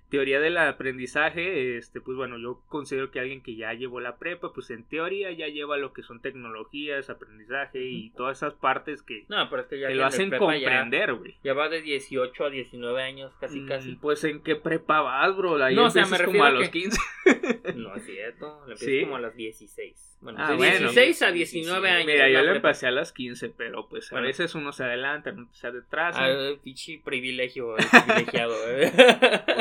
teoría 0.10 0.40
del 0.40 0.56
aprendizaje, 0.58 1.78
este, 1.78 2.00
pues 2.00 2.16
bueno, 2.16 2.38
yo 2.38 2.62
considero 2.68 3.10
que 3.10 3.20
alguien 3.20 3.42
que 3.42 3.56
ya 3.56 3.74
llevó 3.74 4.00
la 4.00 4.18
prepa, 4.18 4.54
pues 4.54 4.70
en 4.70 4.84
teoría 4.88 5.32
ya 5.32 5.48
lleva 5.48 5.78
lo 5.78 5.94
que 5.94 6.04
son 6.04 6.22
tecnologías, 6.22 7.10
aprendizaje 7.10 7.84
y 7.84 8.12
todas 8.12 8.38
esas 8.38 8.54
partes 8.54 9.02
que, 9.02 9.26
No, 9.28 9.50
pero 9.50 9.64
es 9.64 9.68
que 9.68 9.80
ya 9.80 9.88
que 9.88 9.96
lo 9.96 10.06
hacen 10.06 10.30
comprender, 10.30 11.16
güey. 11.16 11.36
Ya, 11.44 11.54
va 11.54 11.70
de 11.70 11.82
18 11.82 12.46
a 12.46 12.50
19 12.52 13.02
años, 13.02 13.34
casi, 13.40 13.62
Mm, 13.62 13.68
casi. 13.68 13.96
Pues 13.96 14.24
en 14.26 14.42
qué 14.44 14.56
prepa 14.56 15.02
vas, 15.02 15.36
bro, 15.36 15.62
ahí 15.62 15.76
No, 15.76 15.86
o 15.86 15.90
sea, 15.90 16.04
como 16.24 16.44
a 16.44 16.48
a 16.48 16.52
los 16.52 16.70
que- 16.70 16.82
15. 16.82 17.00
No 17.76 17.96
es 17.96 18.06
cierto, 18.06 18.60
empiezas 18.62 18.86
¿Sí? 18.86 19.02
como 19.02 19.16
a 19.16 19.20
las 19.22 19.36
16. 19.36 20.15
Bueno, 20.26 20.40
Ah, 20.42 20.50
de 20.52 20.58
bueno. 20.58 20.80
16 20.92 21.22
a 21.22 21.32
19 21.32 21.90
años. 21.90 22.08
Mira, 22.08 22.28
yo 22.30 22.40
le 22.42 22.52
prepa. 22.52 22.70
empecé 22.70 22.88
a 22.88 22.92
las 22.92 23.14
15, 23.14 23.50
pero 23.52 23.88
pues 23.88 24.12
a 24.12 24.16
Bueno. 24.16 24.28
veces 24.28 24.54
uno 24.56 24.74
se 24.74 24.84
adelanta, 24.84 25.32
no 25.32 25.48
se 25.54 25.68
atrasa. 25.68 26.26
Ah, 26.26 26.54
pinche 26.64 27.00
privilegio, 27.06 27.78
el 27.78 27.86
privilegiado. 28.36 28.54
eh. 28.68 28.92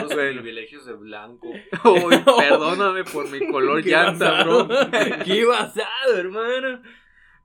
Los 0.00 0.12
Bueno. 0.14 0.40
privilegios 0.40 0.86
de 0.86 0.94
blanco. 0.94 1.48
Uy, 1.84 2.14
perdóname 2.38 3.04
por 3.04 3.28
mi 3.30 3.46
color 3.46 3.82
Qué 3.84 3.90
llanta, 3.90 4.30
basado. 4.30 4.64
bro. 4.66 4.78
Qué 5.24 5.44
basado, 5.44 6.16
hermano. 6.16 6.82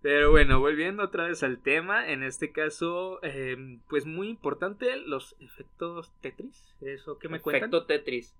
Pero 0.01 0.31
bueno, 0.31 0.61
volviendo 0.61 1.03
otra 1.03 1.27
vez 1.27 1.43
al 1.43 1.61
tema, 1.61 2.07
en 2.09 2.23
este 2.23 2.53
caso, 2.53 3.19
eh, 3.21 3.57
pues 3.89 4.05
muy 4.05 4.29
importante 4.29 4.95
los 4.95 5.35
efectos 5.41 6.13
Tetris. 6.21 6.73
¿Eso 6.79 7.19
qué 7.19 7.27
me 7.27 7.41
cuentan? 7.41 7.63
Efecto 7.69 7.85
Tetris. 7.85 8.33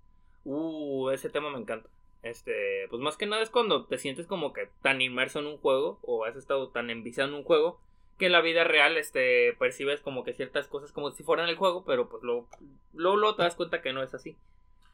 Uh, 0.44 1.10
ese 1.10 1.28
tema 1.28 1.50
me 1.50 1.58
encanta. 1.58 1.86
Este, 2.22 2.86
pues 2.90 3.00
más 3.00 3.16
que 3.16 3.26
nada 3.26 3.42
es 3.42 3.50
cuando 3.50 3.86
te 3.86 3.96
sientes 3.98 4.26
como 4.26 4.52
que 4.52 4.68
tan 4.82 5.00
inmerso 5.00 5.38
en 5.38 5.46
un 5.46 5.56
juego 5.58 5.98
o 6.02 6.24
has 6.24 6.36
estado 6.36 6.68
tan 6.68 6.90
enviciado 6.90 7.30
en 7.30 7.34
un 7.36 7.44
juego 7.44 7.80
que 8.18 8.26
en 8.26 8.32
la 8.32 8.42
vida 8.42 8.64
real 8.64 8.98
este 8.98 9.54
percibes 9.58 10.02
como 10.02 10.22
que 10.22 10.34
ciertas 10.34 10.68
cosas 10.68 10.92
como 10.92 11.10
si 11.12 11.22
fueran 11.22 11.48
el 11.48 11.56
juego, 11.56 11.84
pero 11.86 12.08
pues 12.10 12.22
luego 12.22 12.46
luego, 12.92 13.16
luego 13.16 13.36
te 13.36 13.42
das 13.42 13.56
cuenta 13.56 13.80
que 13.80 13.94
no 13.94 14.02
es 14.02 14.12
así. 14.12 14.36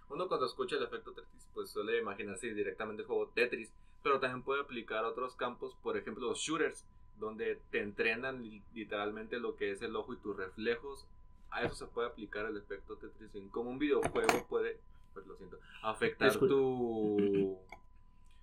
Uno 0.09 0.28
cuando 0.28 0.47
escucha 0.47 0.76
el 0.76 0.85
efecto 0.85 1.11
Tetris, 1.12 1.49
pues 1.52 1.68
suele 1.71 1.99
imaginarse 1.99 2.54
directamente 2.54 3.02
el 3.02 3.09
juego 3.09 3.28
Tetris. 3.35 3.73
pero 4.04 4.21
también 4.21 4.45
puede 4.45 4.61
aplicar 4.61 5.04
a 5.04 5.09
otros 5.09 5.35
campos, 5.35 5.75
por 5.83 5.97
ejemplo 5.97 6.28
los 6.28 6.38
shooters, 6.38 6.87
donde 7.18 7.59
te 7.73 7.80
entrenan 7.80 8.40
li- 8.45 8.62
literalmente 8.73 9.40
lo 9.40 9.56
que 9.56 9.73
es 9.73 9.83
el 9.83 9.97
ojo 9.97 10.12
y 10.12 10.18
tus 10.18 10.37
reflejos. 10.37 11.04
A 11.50 11.64
eso 11.64 11.75
se 11.75 11.87
puede 11.87 12.06
aplicar 12.06 12.47
el 12.47 12.56
efecto 12.56 12.95
Tetris. 12.95 13.35
En 13.35 13.50
un 13.52 13.80
videojuego 13.80 14.47
puede, 14.49 14.78
pues 15.16 15.26
lo 15.26 15.35
siento, 15.37 15.58
afectar 15.82 16.28
Disculpa. 16.30 16.54
tu, 16.54 17.58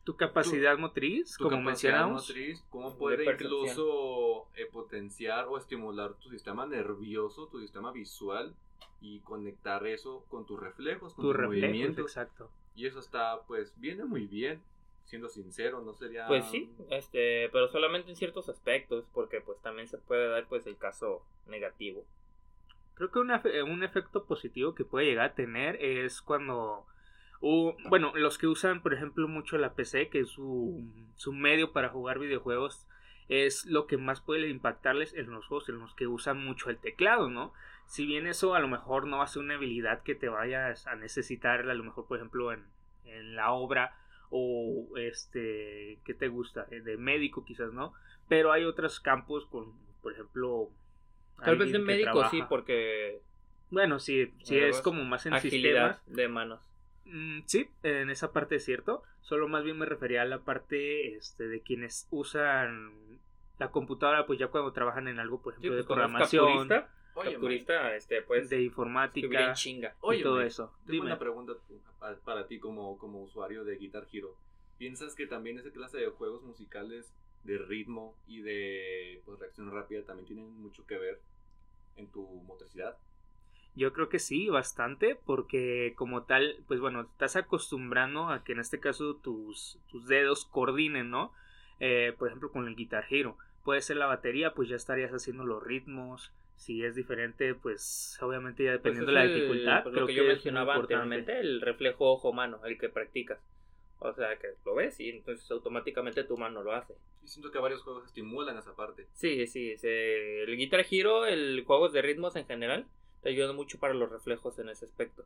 Tu 0.03 0.17
capacidad 0.17 0.75
motriz, 0.77 1.37
tu 1.37 1.43
como 1.45 1.57
capacidad 1.57 1.91
mencionamos. 1.93 2.27
motriz, 2.27 2.63
cómo 2.71 2.97
puede 2.97 3.23
incluso 3.31 4.47
eh, 4.55 4.65
potenciar 4.71 5.45
o 5.47 5.57
estimular 5.57 6.15
tu 6.15 6.29
sistema 6.29 6.65
nervioso, 6.65 7.47
tu 7.47 7.59
sistema 7.61 7.91
visual 7.91 8.53
y 9.01 9.19
conectar 9.19 9.85
eso 9.85 10.25
con 10.29 10.45
tus 10.45 10.59
reflejos, 10.59 11.13
con 11.13 11.23
Tu 11.25 11.29
tus 11.31 11.37
reflejos, 11.37 11.61
movimientos. 11.69 12.05
exacto. 12.05 12.49
Y 12.75 12.87
eso 12.87 12.99
está, 12.99 13.41
pues, 13.47 13.71
viene 13.79 14.03
muy 14.03 14.25
bien, 14.25 14.59
siendo 15.05 15.29
sincero, 15.29 15.81
no 15.81 15.93
sería... 15.93 16.27
Pues 16.27 16.45
sí, 16.49 16.69
este, 16.89 17.49
pero 17.51 17.67
solamente 17.67 18.09
en 18.09 18.15
ciertos 18.15 18.49
aspectos, 18.49 19.05
porque 19.13 19.41
pues 19.41 19.59
también 19.61 19.87
se 19.87 19.97
puede 19.99 20.27
dar 20.27 20.47
pues 20.47 20.65
el 20.65 20.75
caso 20.77 21.21
negativo. 21.47 22.03
Creo 22.95 23.11
que 23.11 23.19
un, 23.19 23.29
efe- 23.31 23.63
un 23.63 23.83
efecto 23.83 24.25
positivo 24.25 24.75
que 24.75 24.85
puede 24.85 25.05
llegar 25.07 25.25
a 25.31 25.33
tener 25.35 25.77
es 25.83 26.21
cuando, 26.21 26.85
bueno, 27.89 28.13
los 28.15 28.37
que 28.37 28.47
usan, 28.47 28.81
por 28.81 28.93
ejemplo, 28.93 29.27
mucho 29.27 29.57
la 29.57 29.73
PC, 29.73 30.09
que 30.09 30.19
es 30.21 30.29
su, 30.29 30.83
su 31.15 31.33
medio 31.33 31.71
para 31.73 31.89
jugar 31.89 32.19
videojuegos, 32.19 32.87
es 33.29 33.65
lo 33.65 33.87
que 33.87 33.97
más 33.97 34.21
puede 34.21 34.49
impactarles 34.49 35.13
en 35.13 35.29
los 35.31 35.45
juegos 35.47 35.69
en 35.69 35.79
los 35.79 35.95
que 35.95 36.07
usan 36.07 36.43
mucho 36.43 36.69
el 36.69 36.77
teclado, 36.77 37.29
¿no? 37.29 37.53
Si 37.85 38.05
bien 38.05 38.27
eso 38.27 38.53
a 38.53 38.59
lo 38.59 38.67
mejor 38.67 39.07
no 39.07 39.17
va 39.17 39.23
a 39.23 39.27
ser 39.27 39.41
una 39.43 39.55
habilidad 39.55 40.03
que 40.03 40.15
te 40.15 40.29
vayas 40.29 40.87
a 40.87 40.95
necesitar, 40.95 41.61
a 41.69 41.73
lo 41.73 41.83
mejor, 41.83 42.05
por 42.07 42.17
ejemplo, 42.17 42.51
en, 42.53 42.63
en 43.05 43.35
la 43.35 43.51
obra 43.51 43.95
o 44.29 44.87
este, 44.97 45.99
¿qué 46.05 46.13
te 46.13 46.27
gusta? 46.27 46.67
Eh, 46.71 46.81
De 46.81 46.97
médico 46.97 47.43
quizás, 47.45 47.73
¿no? 47.73 47.93
Pero 48.29 48.51
hay 48.51 48.65
otros 48.65 48.99
campos 48.99 49.45
con, 49.47 49.73
por 50.01 50.13
ejemplo... 50.13 50.69
Tal 51.43 51.57
vez 51.57 51.71
de 51.71 51.79
médico 51.79 52.29
sí, 52.29 52.41
porque 52.47 53.21
bueno, 53.69 53.99
sí, 53.99 54.31
sí 54.43 54.57
es 54.57 54.81
como 54.81 55.03
más 55.03 55.25
en 55.25 55.33
agilidad 55.33 55.95
sistemas. 55.97 56.15
de 56.17 56.27
manos. 56.27 56.69
Mm, 57.05 57.39
sí, 57.45 57.69
en 57.83 58.09
esa 58.09 58.31
parte 58.31 58.55
es 58.55 58.65
cierto. 58.65 59.03
Solo 59.21 59.47
más 59.47 59.63
bien 59.63 59.77
me 59.77 59.85
refería 59.85 60.21
a 60.21 60.25
la 60.25 60.39
parte 60.39 61.15
este, 61.15 61.47
de 61.47 61.61
quienes 61.61 62.07
usan 62.11 63.19
la 63.59 63.71
computadora, 63.71 64.25
pues 64.25 64.39
ya 64.39 64.47
cuando 64.47 64.71
trabajan 64.73 65.07
en 65.07 65.19
algo, 65.19 65.41
por 65.41 65.53
Sí, 65.53 65.59
ejemplo, 65.59 65.77
pues, 65.77 65.85
de 65.85 65.87
programación, 65.87 66.45
capturista, 66.69 66.89
Oye, 67.15 67.31
capturista, 67.31 67.95
este, 67.95 68.21
pues, 68.21 68.41
de 68.41 68.43
escribir 68.43 68.61
en 68.61 68.65
informática 68.67 69.53
chinga. 69.53 69.95
Oye, 70.01 70.19
y 70.19 70.23
todo 70.23 70.41
eso. 70.41 70.73
Tengo 70.85 70.91
Dime. 70.91 71.05
una 71.07 71.19
pregunta 71.19 71.53
para 72.25 72.47
ti 72.47 72.59
como, 72.59 72.97
como 72.97 73.21
usuario 73.23 73.63
de 73.63 73.77
Guitar 73.77 74.07
Hero. 74.11 74.35
¿Piensas 74.77 75.15
que 75.15 75.27
también 75.27 75.59
esa 75.59 75.71
clase 75.71 75.97
de 75.97 76.07
juegos 76.07 76.43
musicales 76.43 77.13
de 77.43 77.57
ritmo 77.57 78.15
y 78.27 78.41
de 78.41 79.21
pues, 79.25 79.39
reacción 79.39 79.71
rápida 79.71 80.03
también 80.03 80.25
tienen 80.27 80.49
mucho 80.61 80.85
que 80.85 80.97
ver 80.97 81.19
en 81.97 82.07
tu 82.07 82.21
motricidad? 82.47 82.97
Yo 83.75 83.91
creo 83.91 84.07
que 84.07 84.19
sí, 84.19 84.49
bastante, 84.49 85.15
porque 85.15 85.93
como 85.95 86.23
tal, 86.23 86.57
pues 86.67 86.79
bueno, 86.79 87.01
estás 87.01 87.35
acostumbrando 87.35 88.29
a 88.29 88.43
que 88.43 88.51
en 88.53 88.59
este 88.59 88.79
caso 88.79 89.15
tus, 89.15 89.79
tus 89.89 90.07
dedos 90.07 90.45
coordinen, 90.45 91.09
¿no? 91.09 91.33
Eh, 91.79 92.13
por 92.17 92.27
ejemplo, 92.27 92.51
con 92.51 92.67
el 92.67 92.75
Guitar 92.75 93.05
Hero. 93.09 93.35
Puede 93.63 93.81
ser 93.81 93.97
la 93.97 94.05
batería, 94.05 94.53
pues 94.53 94.69
ya 94.69 94.75
estarías 94.75 95.11
haciendo 95.11 95.43
los 95.45 95.63
ritmos. 95.63 96.31
Si 96.55 96.83
es 96.83 96.93
diferente, 96.95 97.55
pues 97.55 98.17
obviamente 98.21 98.63
ya 98.63 98.71
Pues 98.73 98.83
dependiendo 98.83 99.11
de 99.11 99.17
la 99.17 99.23
el- 99.25 99.33
dificultad. 99.33 99.83
pues, 99.83 99.93
creo 99.93 100.01
lo 100.01 100.07
que, 100.07 100.13
que 100.13 100.19
yo 100.19 100.27
mencionaba 100.27 100.73
importante. 100.75 101.03
anteriormente, 101.15 101.39
el 101.39 101.61
reflejo 101.61 102.11
ojo-mano, 102.11 102.63
el 102.65 102.77
que 102.77 102.89
practicas. 102.89 103.39
O 104.03 104.13
sea, 104.13 104.37
que 104.37 104.49
lo 104.65 104.75
ves 104.75 104.99
y 104.99 105.09
entonces 105.09 105.49
automáticamente 105.49 106.23
tu 106.23 106.37
mano 106.37 106.61
lo 106.61 106.73
hace. 106.73 106.93
Y 107.23 107.27
siento 107.27 107.51
que 107.51 107.59
varios 107.59 107.81
juegos 107.81 108.05
estimulan 108.05 108.57
esa 108.57 108.75
parte. 108.75 109.07
Sí, 109.13 109.47
sí, 109.47 109.75
el 109.81 110.57
Guitar 110.57 110.85
Hero, 110.89 111.25
el 111.25 111.63
juegos 111.65 111.93
de 111.93 112.01
ritmos 112.01 112.35
en 112.35 112.45
general, 112.45 112.85
te 113.21 113.29
ayuda 113.29 113.53
mucho 113.53 113.79
para 113.79 113.93
los 113.93 114.11
reflejos 114.11 114.59
en 114.59 114.69
ese 114.69 114.85
aspecto. 114.85 115.23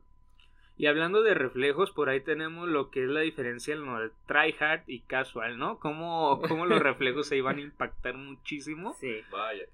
Y 0.76 0.86
hablando 0.86 1.24
de 1.24 1.34
reflejos, 1.34 1.90
por 1.90 2.08
ahí 2.08 2.20
tenemos 2.20 2.68
lo 2.68 2.90
que 2.90 3.02
es 3.02 3.08
la 3.08 3.20
diferencia 3.20 3.74
en 3.74 3.84
lo 3.84 3.98
de 3.98 4.10
tryhard 4.28 4.82
y 4.86 5.00
casual, 5.00 5.58
¿no? 5.58 5.80
Cómo, 5.80 6.40
cómo 6.48 6.66
los 6.66 6.80
reflejos 6.80 7.26
se 7.26 7.36
iban 7.36 7.58
a 7.58 7.62
impactar 7.62 8.14
muchísimo. 8.14 8.94
Sí. 9.00 9.22
Vaya. 9.32 9.64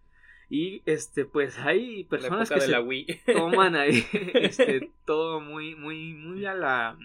Y 0.49 0.83
este, 0.87 1.27
pues 1.27 1.59
hay 1.59 2.05
personas 2.05 2.49
que 2.49 2.55
de 2.55 2.61
se 2.63 2.71
la 2.71 2.81
Wii. 2.81 3.21
toman 3.35 3.77
ahí 3.77 4.07
este, 4.35 4.91
todo 5.05 5.41
muy, 5.41 5.75
muy, 5.75 6.15
muy 6.15 6.47
a 6.47 6.55
la, 6.55 6.99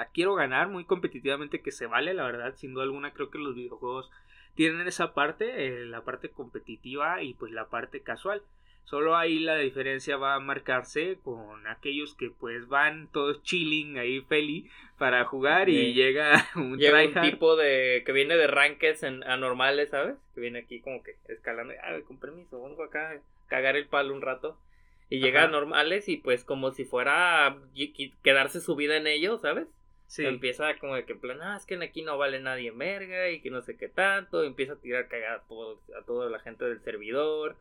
a 0.00 0.06
quiero 0.06 0.34
ganar, 0.34 0.68
muy 0.68 0.84
competitivamente 0.84 1.60
que 1.60 1.72
se 1.72 1.86
vale, 1.86 2.14
la 2.14 2.24
verdad, 2.24 2.54
sin 2.56 2.72
duda 2.72 2.84
alguna 2.84 3.12
creo 3.12 3.30
que 3.30 3.38
los 3.38 3.54
videojuegos 3.54 4.10
tienen 4.54 4.86
esa 4.86 5.12
parte, 5.12 5.66
eh, 5.66 5.84
la 5.86 6.02
parte 6.04 6.30
competitiva 6.30 7.22
y 7.22 7.34
pues 7.34 7.52
la 7.52 7.68
parte 7.68 8.00
casual. 8.00 8.42
Solo 8.84 9.16
ahí 9.16 9.38
la 9.38 9.56
diferencia 9.56 10.16
va 10.16 10.34
a 10.34 10.40
marcarse 10.40 11.18
con 11.22 11.66
aquellos 11.68 12.14
que 12.14 12.30
pues 12.30 12.66
van 12.66 13.08
todos 13.12 13.42
chilling 13.42 13.98
ahí 13.98 14.22
feli 14.22 14.68
para 14.98 15.24
jugar 15.24 15.68
y 15.68 15.92
llega 15.92 16.44
un 16.56 16.78
Llega 16.78 17.04
un 17.04 17.30
tipo 17.30 17.56
de 17.56 18.02
que 18.04 18.12
viene 18.12 18.36
de 18.36 18.46
en, 19.02 19.22
anormales, 19.24 19.90
¿sabes? 19.90 20.16
Que 20.34 20.40
viene 20.40 20.60
aquí 20.60 20.80
como 20.80 21.02
que 21.02 21.16
escalando. 21.28 21.74
Ah, 21.84 21.98
con 22.08 22.18
permiso, 22.18 22.62
vengo 22.62 22.82
acá 22.82 23.10
a 23.10 23.20
cagar 23.48 23.76
el 23.76 23.86
palo 23.86 24.14
un 24.14 24.22
rato. 24.22 24.58
Y 25.08 25.18
llega 25.18 25.44
a 25.44 25.48
normales 25.48 26.08
y 26.08 26.16
pues 26.16 26.44
como 26.44 26.70
si 26.70 26.84
fuera 26.84 27.58
quedarse 28.22 28.60
su 28.60 28.76
vida 28.76 28.96
en 28.96 29.08
ellos, 29.08 29.42
¿sabes? 29.42 29.66
Sí. 30.10 30.26
Empieza 30.26 30.76
como 30.78 30.96
de 30.96 31.04
que 31.04 31.12
en 31.12 31.20
plan, 31.20 31.40
ah, 31.40 31.56
es 31.56 31.64
que 31.66 31.76
aquí 31.76 32.02
no 32.02 32.18
vale 32.18 32.40
nadie 32.40 32.70
en 32.70 32.78
verga 32.78 33.30
y 33.30 33.40
que 33.40 33.48
no 33.50 33.62
sé 33.62 33.76
qué 33.76 33.88
tanto. 33.88 34.42
y 34.42 34.48
empieza 34.48 34.72
a 34.72 34.76
tirar 34.80 35.06
cagada 35.06 35.36
a, 35.36 35.42
todo- 35.46 35.80
a 35.96 36.04
toda 36.04 36.28
la 36.28 36.40
gente 36.40 36.64
del 36.64 36.80
servidor. 36.80 37.56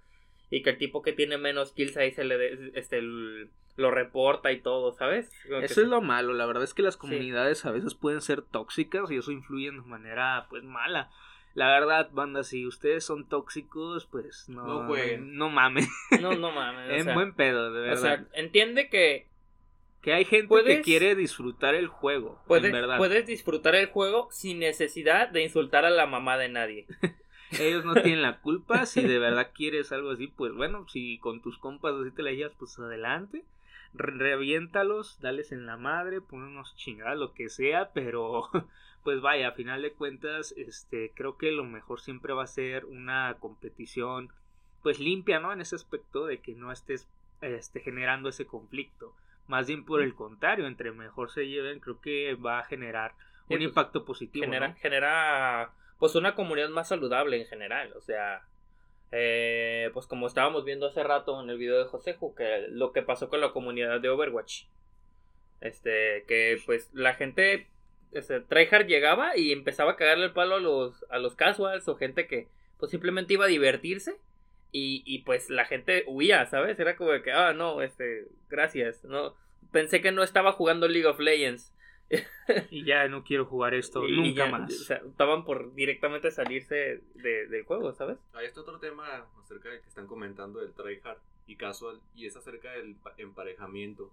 Y 0.50 0.64
que 0.64 0.72
el 0.72 0.80
tipo 0.80 1.04
que 1.04 1.14
tiene 1.14 1.38
menos 1.38 1.74
kills 1.74 1.96
ahí 1.98 2.12
se 2.12 2.24
le 2.24 2.38
de- 2.40 2.72
este, 2.74 2.98
el- 2.98 3.50
lo 3.78 3.92
reporta 3.92 4.52
y 4.52 4.62
todo, 4.62 4.92
¿sabes? 4.94 5.32
Como 5.48 5.60
Eso 5.60 5.82
es 5.82 5.88
lo 5.88 6.02
malo, 6.02 6.34
la 6.34 6.48
verdad 6.48 6.64
es 6.64 6.74
que 6.74 6.82
las 6.82 6.96
Sí. 6.96 7.02
comunidades 7.02 7.66
a 7.68 7.72
veces 7.72 7.94
pueden 7.94 8.20
ser 8.22 8.42
tóxicas 8.42 9.12
y 9.12 9.18
eso 9.18 9.32
influye 9.32 9.70
de 9.72 9.78
manera 9.82 10.48
pues 10.50 10.64
mala. 10.64 11.12
La 11.54 11.68
verdad, 11.70 12.10
banda, 12.12 12.44
si 12.44 12.66
ustedes 12.66 13.06
son 13.06 13.30
tóxicos, 13.30 14.08
pues 14.08 14.50
no, 14.50 14.66
No 14.66 15.18
no, 15.20 15.50
mames. 15.50 15.88
No, 16.20 16.34
no 16.34 16.52
mames. 16.52 17.00
o 17.00 17.04
sea, 17.06 17.14
buen 17.14 17.34
pedo, 17.36 17.72
de 17.72 17.80
o 17.80 17.84
verdad. 17.84 18.02
sea, 18.02 18.26
entiende 18.34 18.90
que 18.90 19.28
que 20.02 20.14
hay 20.14 20.26
gente 20.26 20.64
que 20.64 20.82
quiere 20.82 21.16
disfrutar 21.16 21.76
el 21.76 21.88
juego, 21.88 22.40
puedes, 22.48 22.66
en 22.66 22.72
verdad. 22.72 22.98
puedes 22.98 23.26
disfrutar 23.26 23.76
el 23.76 23.88
juego 23.88 24.30
sin 24.32 24.60
necesidad 24.60 25.30
de 25.30 25.44
insultar 25.44 25.86
a 25.86 25.90
la 25.90 26.06
mamá 26.06 26.38
de 26.38 26.50
nadie. 26.50 26.86
Ellos 27.60 27.84
no 27.84 27.96
tienen 27.96 28.22
la 28.22 28.40
culpa, 28.42 28.86
si 28.86 29.02
de 29.02 29.18
verdad 29.20 29.52
quieres 29.54 29.92
algo 29.92 30.12
así, 30.12 30.28
pues 30.28 30.54
bueno, 30.54 30.88
si 30.88 31.18
con 31.18 31.42
tus 31.42 31.58
compas 31.58 31.96
así 31.96 32.12
te 32.12 32.22
la 32.24 32.32
llevas, 32.32 32.54
pues 32.60 32.78
adelante. 32.80 33.44
Re- 33.94 34.14
reviéntalos, 34.18 35.20
dales 35.20 35.52
en 35.52 35.66
la 35.66 35.76
madre, 35.76 36.22
pon 36.22 36.44
unos 36.44 36.76
chingadas, 36.76 37.18
lo 37.18 37.34
que 37.34 37.50
sea, 37.50 37.90
pero 37.92 38.50
pues 39.04 39.20
vaya, 39.22 39.48
a 39.50 39.54
final 39.54 39.82
de 39.82 39.92
cuentas, 39.94 40.54
este, 40.58 41.12
creo 41.16 41.38
que 41.38 41.52
lo 41.52 41.64
mejor 41.64 42.00
siempre 42.00 42.34
va 42.34 42.44
a 42.44 42.48
ser 42.48 42.86
una 42.86 43.36
competición 43.40 44.30
pues 44.84 45.00
limpia, 45.00 45.40
¿no? 45.40 45.52
En 45.52 45.60
ese 45.62 45.76
aspecto 45.76 46.26
de 46.28 46.38
que 46.38 46.54
no 46.54 46.72
estés 46.72 47.08
este, 47.42 47.80
generando 47.82 48.30
ese 48.30 48.46
conflicto. 48.46 49.14
Más 49.50 49.66
bien 49.66 49.84
por 49.84 50.04
el 50.04 50.14
contrario, 50.14 50.68
entre 50.68 50.92
mejor 50.92 51.32
se 51.32 51.48
lleven, 51.48 51.80
creo 51.80 52.00
que 52.00 52.36
va 52.36 52.60
a 52.60 52.66
generar 52.66 53.14
un 53.50 53.58
pues, 53.58 53.62
impacto 53.62 54.06
positivo. 54.06 54.46
genera, 54.46 54.68
¿no? 54.70 54.76
genera 54.76 55.72
pues 55.98 56.14
una 56.14 56.36
comunidad 56.36 56.70
más 56.70 56.88
saludable 56.88 57.42
en 57.42 57.48
general. 57.48 57.92
O 57.98 58.02
sea, 58.02 58.44
eh, 59.12 59.90
pues 59.92 60.06
como 60.06 60.28
estábamos 60.28 60.66
viendo 60.66 60.86
hace 60.86 61.04
rato 61.04 61.42
en 61.42 61.50
el 61.50 61.58
video 61.58 61.80
de 61.80 61.90
Joseju, 61.90 62.36
que 62.36 62.68
lo 62.70 62.92
que 62.92 63.02
pasó 63.02 63.28
con 63.28 63.42
la 63.42 63.52
comunidad 63.52 64.00
de 64.00 64.10
Overwatch. 64.10 64.66
Este, 65.62 66.26
que 66.28 66.62
pues 66.68 66.92
la 66.94 67.16
gente, 67.16 67.66
este, 68.12 68.42
tryhard 68.42 68.86
llegaba 68.86 69.36
y 69.36 69.52
empezaba 69.52 69.94
a 69.94 69.96
cagarle 69.96 70.26
el 70.26 70.34
palo 70.34 70.56
a 70.56 70.60
los, 70.60 71.06
a 71.10 71.18
los 71.18 71.34
casuals 71.36 71.88
o 71.88 71.96
gente 71.96 72.28
que 72.28 72.48
pues 72.78 72.92
simplemente 72.92 73.34
iba 73.34 73.46
a 73.46 73.50
divertirse. 73.50 74.16
Y, 74.72 75.02
y 75.06 75.24
pues 75.24 75.50
la 75.50 75.66
gente 75.66 76.04
huía, 76.08 76.46
¿sabes? 76.46 76.80
Era 76.80 76.96
como 76.96 77.12
de 77.12 77.24
que, 77.24 77.32
ah, 77.32 77.54
no, 77.54 77.82
este, 77.82 78.28
gracias, 78.50 79.04
no. 79.04 79.34
Pensé 79.72 80.02
que 80.02 80.12
no 80.12 80.22
estaba 80.24 80.52
jugando 80.54 80.88
League 80.88 81.08
of 81.08 81.20
Legends. 81.20 81.74
Y 82.72 82.84
ya 82.86 83.08
no 83.08 83.24
quiero 83.24 83.46
jugar 83.46 83.76
esto 83.76 84.04
Y- 84.08 84.14
y 84.14 84.16
nunca 84.18 84.46
ya, 84.46 84.52
más. 84.52 84.72
O 84.72 84.84
sea, 84.84 84.98
estaban 84.98 85.44
por 85.46 85.74
directamente 85.76 86.32
salirse 86.32 87.02
de- 87.14 87.48
del 87.48 87.64
juego, 87.66 87.94
¿sabes? 87.94 88.18
Ahí 88.34 88.48
está 88.48 88.62
otro 88.62 88.80
tema 88.80 89.28
acerca 89.44 89.70
de 89.70 89.80
que 89.82 89.88
están 89.88 90.08
comentando 90.08 90.60
del 90.60 90.74
tryhard 90.74 91.20
y 91.46 91.56
casual 91.56 92.00
y 92.16 92.26
es 92.26 92.36
acerca 92.36 92.72
del 92.72 92.96
pa- 92.96 93.14
emparejamiento. 93.18 94.12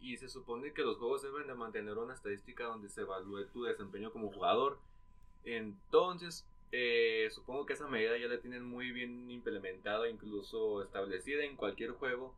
Y 0.00 0.16
se 0.18 0.28
supone 0.28 0.72
que 0.74 0.82
los 0.82 0.98
juegos 0.98 1.22
deben 1.22 1.46
de 1.46 1.54
mantener 1.54 1.96
una 1.96 2.12
estadística 2.14 2.64
donde 2.64 2.88
se 2.90 3.00
evalúe 3.00 3.46
tu 3.52 3.64
desempeño 3.64 4.12
como 4.12 4.30
jugador. 4.30 4.78
Entonces, 5.44 6.46
eh, 6.72 7.28
supongo 7.30 7.66
que 7.66 7.72
esa 7.72 7.88
medida 7.88 8.16
ya 8.18 8.28
la 8.28 8.40
tienen 8.40 8.64
muy 8.64 8.92
bien 8.92 9.30
implementada, 9.30 10.08
incluso 10.08 10.82
establecida 10.82 11.44
en 11.44 11.56
cualquier 11.56 11.92
juego. 11.92 12.34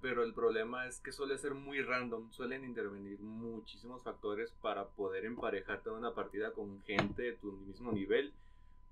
pero 0.00 0.22
el 0.22 0.34
problema 0.34 0.86
es 0.86 1.00
que 1.00 1.12
suele 1.12 1.38
ser 1.38 1.54
muy 1.54 1.80
random, 1.80 2.30
suelen 2.30 2.62
intervenir 2.64 3.20
muchísimos 3.20 4.02
factores 4.02 4.52
para 4.60 4.86
poder 4.88 5.24
emparejarte 5.24 5.88
en 5.88 5.96
una 5.96 6.12
partida 6.14 6.52
con 6.52 6.82
gente 6.82 7.22
de 7.22 7.32
tu 7.32 7.52
mismo 7.52 7.90
nivel, 7.90 8.34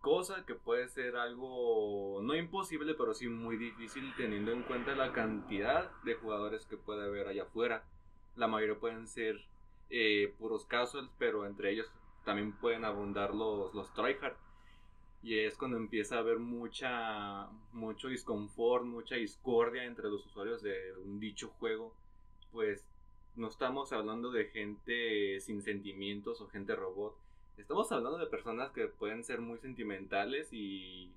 cosa 0.00 0.46
que 0.46 0.54
puede 0.54 0.88
ser 0.88 1.16
algo 1.16 2.20
no 2.22 2.34
imposible, 2.34 2.94
pero 2.94 3.12
sí 3.14 3.28
muy 3.28 3.58
difícil 3.58 4.12
teniendo 4.16 4.52
en 4.52 4.62
cuenta 4.62 4.94
la 4.94 5.12
cantidad 5.12 5.90
de 6.02 6.14
jugadores 6.14 6.64
que 6.66 6.78
puede 6.78 7.04
haber 7.04 7.28
allá 7.28 7.42
afuera. 7.44 7.84
La 8.36 8.48
mayoría 8.48 8.80
pueden 8.80 9.06
ser 9.06 9.36
eh, 9.90 10.32
puros 10.38 10.64
casuals, 10.64 11.10
pero 11.18 11.46
entre 11.46 11.70
ellos 11.72 11.90
también 12.24 12.52
pueden 12.52 12.84
abundar 12.84 13.34
los, 13.34 13.74
los 13.74 13.92
tryhard. 13.92 14.34
Y 15.22 15.38
es 15.38 15.56
cuando 15.56 15.76
empieza 15.76 16.16
a 16.16 16.18
haber 16.18 16.38
mucha, 16.38 17.46
mucho 17.72 18.08
disconfort, 18.08 18.84
mucha 18.84 19.14
discordia 19.14 19.84
entre 19.84 20.08
los 20.08 20.26
usuarios 20.26 20.62
de 20.62 20.94
un 21.04 21.20
dicho 21.20 21.48
juego. 21.60 21.92
Pues 22.52 22.84
no 23.36 23.48
estamos 23.48 23.92
hablando 23.92 24.32
de 24.32 24.46
gente 24.46 25.40
sin 25.40 25.62
sentimientos 25.62 26.40
o 26.40 26.48
gente 26.48 26.74
robot. 26.74 27.14
Estamos 27.56 27.92
hablando 27.92 28.18
de 28.18 28.26
personas 28.26 28.72
que 28.72 28.88
pueden 28.88 29.22
ser 29.22 29.40
muy 29.40 29.58
sentimentales 29.58 30.48
y 30.52 31.10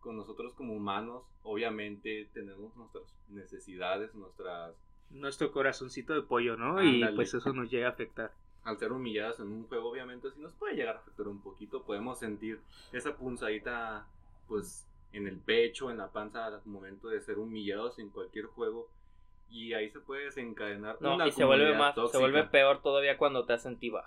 con 0.00 0.16
nosotros 0.16 0.54
como 0.54 0.74
humanos, 0.74 1.24
obviamente 1.42 2.28
tenemos 2.32 2.76
nuestras 2.76 3.04
necesidades, 3.30 4.14
nuestras... 4.14 4.74
Nuestro 5.10 5.50
corazoncito 5.52 6.14
de 6.14 6.22
pollo, 6.22 6.56
¿no? 6.56 6.82
Y 6.82 7.02
pues 7.14 7.32
eso 7.32 7.52
nos 7.52 7.70
llega 7.70 7.88
a 7.88 7.90
afectar 7.92 8.30
al 8.64 8.78
ser 8.78 8.92
humilladas 8.92 9.40
en 9.40 9.48
un 9.48 9.66
juego, 9.66 9.90
obviamente 9.90 10.30
sí 10.30 10.40
nos 10.40 10.52
puede 10.52 10.74
llegar 10.74 10.96
a 10.96 10.98
afectar 10.98 11.28
un 11.28 11.40
poquito. 11.40 11.82
Podemos 11.82 12.18
sentir 12.18 12.60
esa 12.92 13.16
punzadita, 13.16 14.06
pues, 14.46 14.86
en 15.12 15.26
el 15.26 15.38
pecho, 15.38 15.90
en 15.90 15.98
la 15.98 16.08
panza, 16.08 16.46
al 16.46 16.60
momento 16.66 17.08
de 17.08 17.20
ser 17.20 17.38
humillados 17.38 17.98
en 17.98 18.10
cualquier 18.10 18.46
juego. 18.46 18.88
Y 19.50 19.72
ahí 19.72 19.88
se 19.88 20.00
puede 20.00 20.24
desencadenar. 20.24 21.00
No, 21.00 21.26
y 21.26 21.32
se 21.32 21.44
vuelve 21.44 21.76
más, 21.76 21.94
se 22.10 22.18
vuelve 22.18 22.44
peor 22.44 22.82
todavía 22.82 23.16
cuando 23.16 23.46
te 23.46 23.54
hacen 23.54 23.78
tiba 23.78 24.04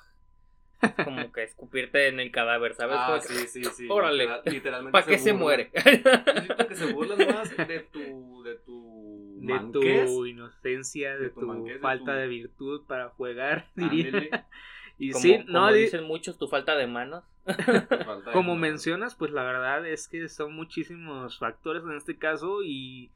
como 1.04 1.32
que 1.32 1.44
escupirte 1.44 2.08
en 2.08 2.20
el 2.20 2.32
cadáver, 2.32 2.74
¿sabes? 2.76 2.98
Ah, 3.00 3.20
sí, 3.22 3.48
sí, 3.48 3.64
sí. 3.64 3.88
Órale. 3.90 4.28
Literalmente. 4.46 4.92
¿Para 4.92 5.06
qué 5.06 5.18
se 5.18 5.34
muere? 5.34 5.72
Yo 5.74 6.68
que 6.68 6.76
se 6.76 6.92
burlan 6.92 7.18
más 7.28 7.56
de 7.56 7.80
tu, 7.92 8.44
de 8.44 8.56
tu, 8.56 9.40
de 9.42 9.60
tu 9.72 10.26
inocencia, 10.26 11.18
de, 11.18 11.30
tu, 11.30 11.66
falta 11.82 12.16
de, 12.16 12.28
virtud 12.28 12.84
para 12.88 13.10
jugar, 13.10 13.68
diría. 13.76 14.48
y 14.98 15.12
como, 15.12 15.22
sí, 15.22 15.40
no 15.48 15.72
dicen 15.72 16.04
muchos, 16.04 16.38
tu 16.38 16.48
falta 16.48 16.76
de 16.76 16.88
manos. 16.88 17.24
como 18.34 18.56
mencionas, 18.56 19.16
pues 19.16 19.32
la 19.32 19.44
verdad 19.44 19.88
es 19.88 20.08
que 20.08 20.30
son 20.30 20.54
muchísimos 20.54 21.40
factores 21.40 21.84
en 21.84 21.94
este 21.94 22.18
caso 22.18 22.64
y 22.64 23.12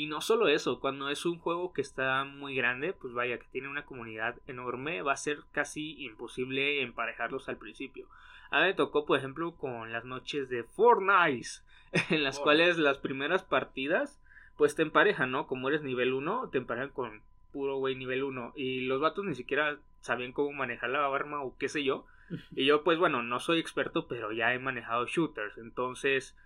y 0.00 0.06
no 0.06 0.22
solo 0.22 0.48
eso, 0.48 0.80
cuando 0.80 1.10
es 1.10 1.26
un 1.26 1.38
juego 1.38 1.74
que 1.74 1.82
está 1.82 2.24
muy 2.24 2.54
grande, 2.54 2.94
pues 2.94 3.12
vaya, 3.12 3.36
que 3.36 3.46
tiene 3.52 3.68
una 3.68 3.84
comunidad 3.84 4.34
enorme, 4.46 5.02
va 5.02 5.12
a 5.12 5.18
ser 5.18 5.40
casi 5.52 6.02
imposible 6.02 6.80
emparejarlos 6.80 7.50
al 7.50 7.58
principio. 7.58 8.08
A 8.50 8.60
mí 8.60 8.68
me 8.68 8.72
tocó, 8.72 9.04
por 9.04 9.18
ejemplo, 9.18 9.54
con 9.56 9.92
las 9.92 10.06
noches 10.06 10.48
de 10.48 10.64
Fortnite, 10.64 11.48
en 12.08 12.24
las 12.24 12.40
cuales 12.40 12.78
las 12.78 12.96
primeras 12.96 13.44
partidas, 13.44 14.18
pues 14.56 14.74
te 14.74 14.80
emparejan, 14.80 15.32
¿no? 15.32 15.46
Como 15.46 15.68
eres 15.68 15.82
nivel 15.82 16.14
1, 16.14 16.48
te 16.50 16.56
emparejan 16.56 16.88
con 16.88 17.20
puro 17.52 17.76
güey 17.76 17.94
nivel 17.94 18.22
1. 18.22 18.54
Y 18.56 18.86
los 18.86 19.02
vatos 19.02 19.26
ni 19.26 19.34
siquiera 19.34 19.76
sabían 20.00 20.32
cómo 20.32 20.50
manejar 20.52 20.88
la 20.88 21.04
arma 21.04 21.42
o 21.42 21.58
qué 21.58 21.68
sé 21.68 21.84
yo. 21.84 22.06
Y 22.56 22.64
yo, 22.64 22.84
pues 22.84 22.96
bueno, 22.96 23.22
no 23.22 23.38
soy 23.38 23.58
experto, 23.58 24.08
pero 24.08 24.32
ya 24.32 24.54
he 24.54 24.58
manejado 24.58 25.04
shooters. 25.04 25.58
Entonces, 25.58 26.38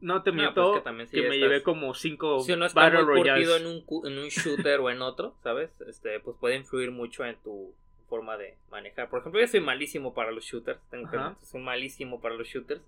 no 0.00 0.22
te 0.22 0.30
pues 0.32 0.42
miento 0.42 0.82
que, 0.82 1.22
me 1.22 1.38
llevé 1.38 1.62
como 1.62 1.94
cinco 1.94 2.40
Si 2.40 2.52
uno 2.52 2.66
está 2.66 2.90
muy 2.90 3.16
curtido 3.16 3.56
en 3.56 3.66
un, 3.66 3.84
en 4.04 4.18
un 4.18 4.28
shooter 4.28 4.80
o 4.80 4.90
en 4.90 5.02
otro, 5.02 5.34
¿sabes? 5.42 5.80
Este, 5.82 6.20
pues 6.20 6.36
puede 6.38 6.56
influir 6.56 6.90
mucho 6.90 7.24
en 7.24 7.36
tu 7.36 7.74
forma 8.08 8.36
de 8.36 8.56
manejar. 8.70 9.08
Por 9.08 9.20
ejemplo, 9.20 9.40
yo 9.40 9.46
soy 9.46 9.60
malísimo 9.60 10.14
para 10.14 10.32
los 10.32 10.44
shooters. 10.44 10.80
Tengo 10.90 11.10
que 11.10 11.18
soy 11.46 11.60
malísimo 11.60 12.20
para 12.20 12.34
los 12.34 12.48
shooters. 12.48 12.82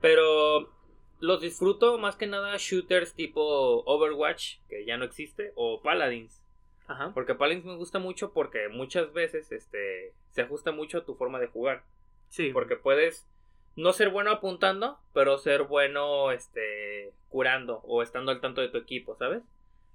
Pero 0.00 0.72
los 1.20 1.40
disfruto 1.40 1.98
más 1.98 2.16
que 2.16 2.26
nada 2.26 2.56
shooters 2.58 3.14
tipo 3.14 3.82
Overwatch, 3.84 4.58
que 4.68 4.84
ya 4.84 4.96
no 4.96 5.04
existe, 5.04 5.52
o 5.54 5.80
Paladins. 5.82 6.42
Ajá. 6.86 7.12
Porque 7.14 7.34
Paladins 7.34 7.64
me 7.64 7.76
gusta 7.76 7.98
mucho 7.98 8.32
porque 8.32 8.68
muchas 8.68 9.12
veces 9.12 9.50
este, 9.52 10.12
se 10.30 10.42
ajusta 10.42 10.72
mucho 10.72 10.98
a 10.98 11.04
tu 11.04 11.14
forma 11.14 11.40
de 11.40 11.46
jugar. 11.46 11.82
Sí. 12.28 12.50
Porque 12.52 12.76
puedes 12.76 13.26
no 13.76 13.92
ser 13.92 14.10
bueno 14.10 14.30
apuntando, 14.30 14.98
pero 15.12 15.38
ser 15.38 15.64
bueno 15.64 16.30
este 16.32 17.12
curando 17.28 17.80
o 17.84 18.02
estando 18.02 18.30
al 18.32 18.40
tanto 18.40 18.60
de 18.60 18.68
tu 18.68 18.78
equipo, 18.78 19.16
¿sabes? 19.16 19.42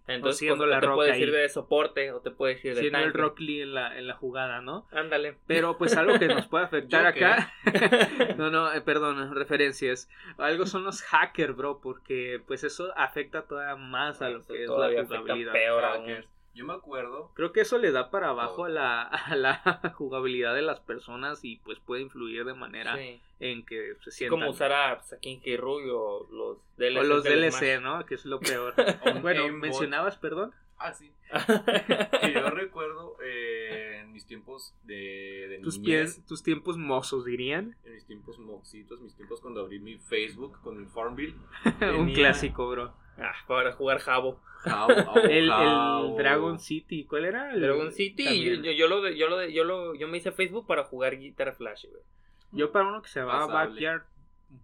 Entonces 0.08 0.48
cuando 0.48 0.80
te 0.80 0.88
puede 0.88 1.12
decir 1.12 1.32
de 1.32 1.48
soporte 1.50 2.12
o 2.12 2.20
te 2.20 2.32
puede 2.32 2.56
decir 2.56 2.74
de 2.74 2.82
Siendo 2.82 3.00
el 3.00 3.14
Rock 3.14 3.40
Lee 3.40 3.62
en 3.62 3.76
la, 3.76 3.98
en 3.98 4.08
la 4.08 4.16
jugada, 4.16 4.60
¿no? 4.60 4.88
Ándale. 4.92 5.38
Pero 5.46 5.78
pues 5.78 5.96
algo 5.96 6.18
que 6.18 6.28
nos 6.28 6.48
puede 6.48 6.66
afectar 6.66 7.06
acá. 7.06 7.54
no, 8.38 8.50
no, 8.50 8.74
eh, 8.74 8.82
perdón, 8.82 9.36
referencias. 9.36 10.10
Algo 10.40 10.66
son 10.66 10.84
los 10.84 11.04
hackers, 11.04 11.56
bro, 11.56 11.80
porque 11.80 12.42
pues 12.48 12.64
eso 12.64 12.92
afecta 12.98 13.44
todavía 13.44 13.76
más 13.76 14.22
a 14.24 14.30
lo 14.30 14.44
que 14.44 14.64
es 14.64 14.70
la 14.70 15.04
jugabilidad. 15.06 15.54
Peor 15.54 15.86
yo 16.54 16.66
me 16.66 16.74
acuerdo. 16.74 17.32
Creo 17.36 17.52
que 17.52 17.62
eso 17.62 17.78
le 17.78 17.92
da 17.92 18.10
para 18.10 18.30
abajo 18.30 18.66
a, 18.66 18.70
la, 18.70 19.04
a 19.04 19.36
la 19.36 19.56
jugabilidad 19.96 20.54
de 20.56 20.62
las 20.62 20.80
personas 20.80 21.44
y 21.44 21.58
pues 21.58 21.80
puede 21.80 22.02
influir 22.02 22.46
de 22.46 22.54
manera 22.54 22.98
en 23.40 23.66
que 23.66 23.96
se 24.04 24.12
sientan. 24.12 24.40
Como 24.40 24.52
usar 24.52 24.72
a, 24.72 25.00
pues, 25.00 25.20
King 25.22 25.40
o 25.62 26.28
los 26.32 26.58
DLC. 26.78 26.98
O 26.98 27.04
los 27.04 27.24
DLC, 27.24 27.82
¿no? 27.82 28.06
Que 28.06 28.16
es 28.16 28.26
lo 28.26 28.40
peor. 28.40 28.74
bueno, 29.22 29.48
mencionabas, 29.50 30.18
perdón. 30.18 30.54
Ah, 30.78 30.94
sí. 30.94 31.12
que 32.22 32.34
yo 32.34 32.50
recuerdo 32.50 33.18
eh, 33.22 34.00
en 34.02 34.12
mis 34.14 34.26
tiempos 34.26 34.74
de, 34.84 35.48
de 35.50 35.60
tus, 35.60 35.78
pies, 35.78 36.26
tus 36.26 36.42
tiempos 36.42 36.78
mozos, 36.78 37.26
dirían. 37.26 37.76
En 37.86 37.96
mis 37.96 38.06
tiempos 38.06 38.40
moxitos, 38.40 39.02
mis 39.02 39.14
tiempos 39.14 39.42
cuando 39.42 39.62
abrí 39.62 39.80
mi 39.80 39.98
Facebook 39.98 40.60
con 40.62 40.80
el 40.80 40.88
Farmville. 40.88 41.36
Un 41.98 42.14
clásico, 42.14 42.68
bro. 42.70 42.94
Ah, 43.20 43.34
para 43.48 43.72
jugar 43.74 44.00
Jabo. 44.00 44.42
el, 45.30 45.48
Dragon 46.18 46.60
City, 46.60 47.06
¿cuál 47.06 47.26
era? 47.26 47.54
El 47.54 47.62
Dragon 47.62 47.92
City, 47.92 48.44
yo, 48.44 48.72
yo, 48.72 48.88
lo, 48.88 49.08
yo, 49.10 49.30
lo, 49.30 49.46
yo, 49.46 49.64
lo, 49.64 49.96
yo 49.96 50.08
me 50.08 50.18
hice 50.18 50.32
Facebook 50.32 50.68
para 50.68 50.84
jugar 50.84 51.18
Guitar 51.18 51.56
Flash, 51.56 51.86
güey. 51.86 52.04
Yo 52.52 52.72
para 52.72 52.88
uno 52.88 53.02
que 53.02 53.10
se 53.10 53.20
llamaba 53.20 53.46
Backyard 53.46 54.04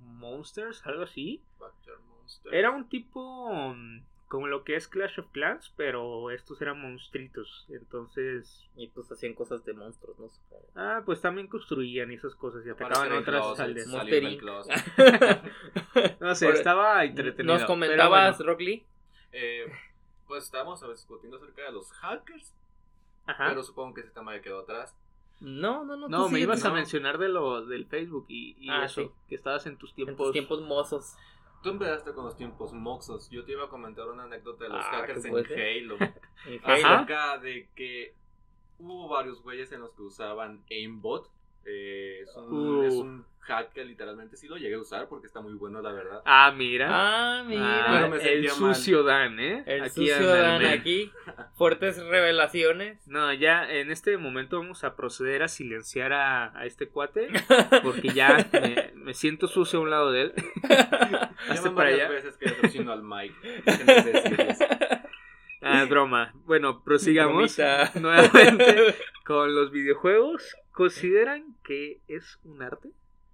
Monsters, 0.02 0.86
algo 0.86 1.04
así. 1.04 1.42
Backyard 1.60 2.00
Monsters. 2.02 2.54
Era 2.54 2.72
un 2.72 2.90
tipo 2.90 3.50
mm, 3.54 4.02
como 4.36 4.48
lo 4.48 4.66
que 4.66 4.76
es 4.76 4.90
Clash 4.90 5.22
of 5.22 5.32
Clans, 5.32 5.72
pero 5.78 6.30
estos 6.30 6.62
eran 6.62 6.82
monstruitos, 6.82 7.66
entonces... 7.70 8.68
Y 8.76 8.90
pues 8.90 9.10
hacían 9.10 9.34
cosas 9.34 9.64
de 9.64 9.72
monstruos, 9.72 10.20
¿no? 10.20 10.28
Ah, 10.76 11.04
pues 11.06 11.22
también 11.22 11.48
construían 11.48 12.12
esas 12.12 12.36
cosas 12.36 12.66
y 12.66 12.70
atacaban 12.70 13.14
otras 13.14 13.58
aldeas. 13.62 13.88
no 16.20 16.36
sé, 16.36 16.50
estaba 16.50 17.06
entretenido. 17.06 17.56
¿Nos 17.56 17.64
comentabas, 17.64 18.46
Rock 18.46 18.60
Lee? 18.60 18.86
Eh, 19.32 19.72
pues 20.28 20.44
estábamos 20.44 20.86
discutiendo 20.92 21.38
acerca 21.38 21.64
de 21.64 21.72
los 21.72 21.90
hackers, 21.94 22.54
Ajá. 23.28 23.48
pero 23.48 23.64
supongo 23.64 23.94
que 23.94 24.02
ese 24.02 24.10
tema 24.10 24.36
ya 24.36 24.42
quedó 24.42 24.64
atrás. 24.64 24.94
No, 25.40 25.86
no, 25.86 25.96
no. 25.96 26.10
No, 26.10 26.28
me 26.28 26.42
ibas 26.42 26.66
a 26.66 26.74
mencionar 26.74 27.20
de 27.20 27.30
lo 27.30 27.66
del 27.66 27.86
Facebook 27.86 28.26
y, 28.28 28.70
ah, 28.70 28.84
eso, 28.84 29.14
que 29.30 29.36
estabas 29.36 29.66
en 29.66 29.78
tus 29.78 29.94
tiempos... 29.94 30.12
En 30.12 30.18
tus 30.18 30.34
tiempos 30.34 30.62
mozos. 30.62 31.16
Tú 31.66 31.72
empezaste 31.72 32.14
con 32.14 32.26
los 32.26 32.38
tiempos 32.38 32.74
moxos. 32.74 33.28
Yo 33.32 33.44
te 33.44 33.54
iba 33.54 33.64
a 33.64 33.70
comentar 33.70 34.08
una 34.08 34.26
anécdota 34.26 34.66
de 34.66 34.70
los 34.70 34.86
ah, 34.86 34.92
hackers 34.92 35.26
en 35.26 35.36
Halo. 35.36 35.98
en 36.46 36.62
Halo. 36.64 37.42
de 37.42 37.68
que 37.74 38.14
hubo 38.78 39.08
varios 39.08 39.42
güeyes 39.42 39.72
en 39.72 39.82
los 39.82 39.90
que 39.96 40.04
usaban 40.04 40.64
aimbot. 40.70 41.28
Eh, 41.66 42.22
es, 42.22 42.36
un, 42.36 42.86
es, 42.86 42.94
un, 42.94 43.26
hack 43.40 43.74
que 43.74 43.84
literalmente 43.86 44.38
sí 44.38 44.48
lo 44.48 44.58
llegué 44.58 44.76
a 44.76 44.80
usar 44.80 45.08
porque 45.08 45.28
está 45.28 45.42
muy 45.42 45.54
bueno, 45.54 45.82
la 45.82 45.92
verdad. 45.92 46.22
Ah, 46.26 46.54
mira. 46.56 46.88
Ah, 46.90 47.44
mira. 47.44 48.06
Ah, 48.06 48.18
el 48.22 48.50
sucio 48.50 49.04
Dan, 49.04 49.40
¿eh? 49.40 49.64
El 49.66 49.84
aquí 49.84 50.08
sucio 50.08 50.28
Dan 50.28 50.66
aquí. 50.66 51.12
Fuertes 51.56 52.04
revelaciones. 52.04 53.08
No, 53.08 53.34
ya 53.34 53.72
en 53.72 53.92
este 53.92 54.18
momento 54.18 54.60
vamos 54.60 54.84
a 54.84 54.96
proceder 54.96 55.44
a 55.44 55.48
silenciar 55.48 56.14
a, 56.14 56.58
a 56.58 56.66
este 56.66 56.88
cuate 56.88 57.30
porque 57.84 58.10
ya 58.10 58.48
me, 58.52 58.92
me, 58.96 59.14
siento 59.14 59.48
sucio 59.48 59.80
a 59.80 59.82
un 59.82 59.90
lado 59.90 60.12
de 60.12 60.22
él. 60.22 60.34
Hasta 61.50 61.74
para 61.74 61.90
allá. 61.90 62.10
veces 62.10 62.38
que 62.38 62.80
al 62.80 63.04
Mike. 63.04 63.36
Ah, 65.62 65.86
broma. 65.86 66.32
Bueno, 66.46 66.84
prosigamos 66.84 67.58
nuevamente 67.96 68.96
con 69.26 69.56
los 69.56 69.72
videojuegos. 69.72 70.56
¿Consideran 70.76 71.56
que 71.64 72.02
es 72.10 72.38
un 72.44 72.62
arte? 72.62 72.92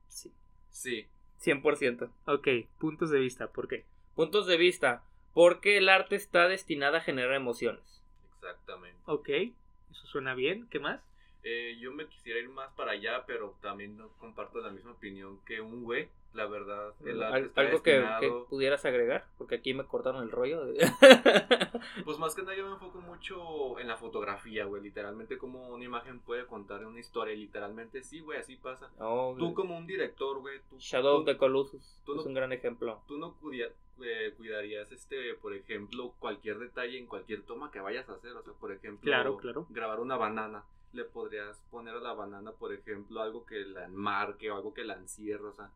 Sí. 0.08 0.32
Sí. 0.70 1.08
100%. 1.42 2.12
Ok, 2.28 2.48
puntos 2.78 3.10
de 3.10 3.20
vista, 3.20 3.52
¿por 3.52 3.68
qué? 3.68 3.84
Puntos 4.16 4.46
de 4.46 4.58
vista, 4.58 5.04
porque 5.34 5.78
el 5.78 5.90
arte 5.90 6.16
está 6.16 6.48
destinado 6.48 6.98
a 6.98 7.02
generar 7.02 7.34
emociones. 7.34 8.04
Exactamente. 8.36 9.00
Ok, 9.06 9.30
eso 9.30 10.08
suena 10.08 10.36
bien, 10.36 10.68
¿qué 10.70 10.80
más? 10.80 11.02
Eh, 11.44 11.78
yo 11.80 11.92
me 11.92 12.06
quisiera 12.08 12.40
ir 12.40 12.50
más 12.50 12.72
para 12.74 12.92
allá, 12.92 13.24
pero 13.26 13.56
también 13.62 13.98
no 13.98 14.10
comparto 14.20 14.60
la 14.60 14.70
misma 14.70 14.92
opinión 14.92 15.40
que 15.46 15.60
un 15.62 15.84
güey. 15.84 16.08
La 16.34 16.46
verdad, 16.46 16.94
el 17.04 17.22
arte 17.22 17.36
Al- 17.36 17.46
está 17.48 17.62
algo 17.62 17.84
que, 17.84 17.92
destinado- 17.92 18.20
que 18.22 18.50
pudieras 18.50 18.86
agregar, 18.86 19.26
porque 19.38 19.56
aquí 19.56 19.74
me 19.74 19.84
cortaron 19.86 20.24
el 20.24 20.32
rollo. 20.32 20.64
de- 20.66 20.78
Pues 22.06 22.18
más 22.20 22.36
que 22.36 22.42
nada 22.44 22.56
yo 22.56 22.66
me 22.68 22.72
enfoco 22.74 23.02
mucho 23.02 23.78
en 23.80 23.88
la 23.90 23.98
fotografía, 23.98 24.64
güey. 24.66 24.82
Literalmente 24.82 25.38
como 25.38 25.68
una 25.70 25.84
imagen 25.84 26.20
puede 26.22 26.46
contar 26.46 26.86
una 26.86 27.00
historia. 27.00 27.34
y 27.34 27.38
Literalmente 27.38 28.02
sí, 28.04 28.22
güey, 28.22 28.40
así 28.40 28.56
pasa. 28.56 28.90
No, 28.98 29.36
Tú 29.38 29.54
como 29.54 29.78
un 29.78 29.86
director, 29.88 30.40
güey, 30.40 30.60
tú, 30.70 30.78
Shadow 30.80 31.18
of 31.20 31.26
the 31.26 31.36
Colossus 31.38 32.02
tú 32.06 32.16
no- 32.16 32.22
es 32.22 32.28
un 32.28 32.34
gran 32.34 32.54
ejemplo. 32.54 33.02
tú 33.10 33.18
no 33.18 33.34
cuida- 33.36 33.68
eh, 34.02 34.34
cuidarías, 34.38 34.90
este, 34.94 35.34
por 35.36 35.54
ejemplo, 35.54 36.14
cualquier 36.20 36.60
detalle 36.60 36.98
en 36.98 37.08
cualquier 37.08 37.42
toma 37.42 37.72
que 37.72 37.82
vayas 37.82 38.08
a 38.10 38.14
hacer. 38.14 38.32
O 38.38 38.42
sea, 38.42 38.54
por 38.54 38.72
ejemplo, 38.72 39.02
Claro, 39.04 39.36
claro. 39.38 39.66
grabar 39.70 40.00
una 40.00 40.16
banana. 40.16 40.64
Le 40.94 41.06
podrías 41.06 41.58
poner 41.72 41.96
a 41.96 42.00
la 42.00 42.14
banana, 42.14 42.52
por 42.52 42.74
ejemplo, 42.74 43.22
algo 43.22 43.46
que 43.46 43.60
la 43.66 43.86
enmarque 43.86 44.52
o 44.52 44.56
algo 44.56 44.74
que 44.74 44.84
la 44.84 44.96
encierre, 44.96 45.46
o 45.46 45.54
sea. 45.54 45.70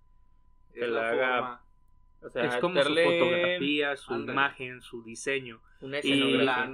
Que 0.73 0.81
es 0.81 0.89
la 0.91 1.09
haga- 1.09 1.61
O 2.21 2.29
sea, 2.29 2.43
es 2.45 2.55
como 2.57 2.75
darle 2.75 3.03
su 3.03 3.09
fotografía, 3.19 3.95
su 3.97 4.13
imagen, 4.33 4.81
su 4.81 5.03
diseño. 5.03 5.59
Una 5.81 5.99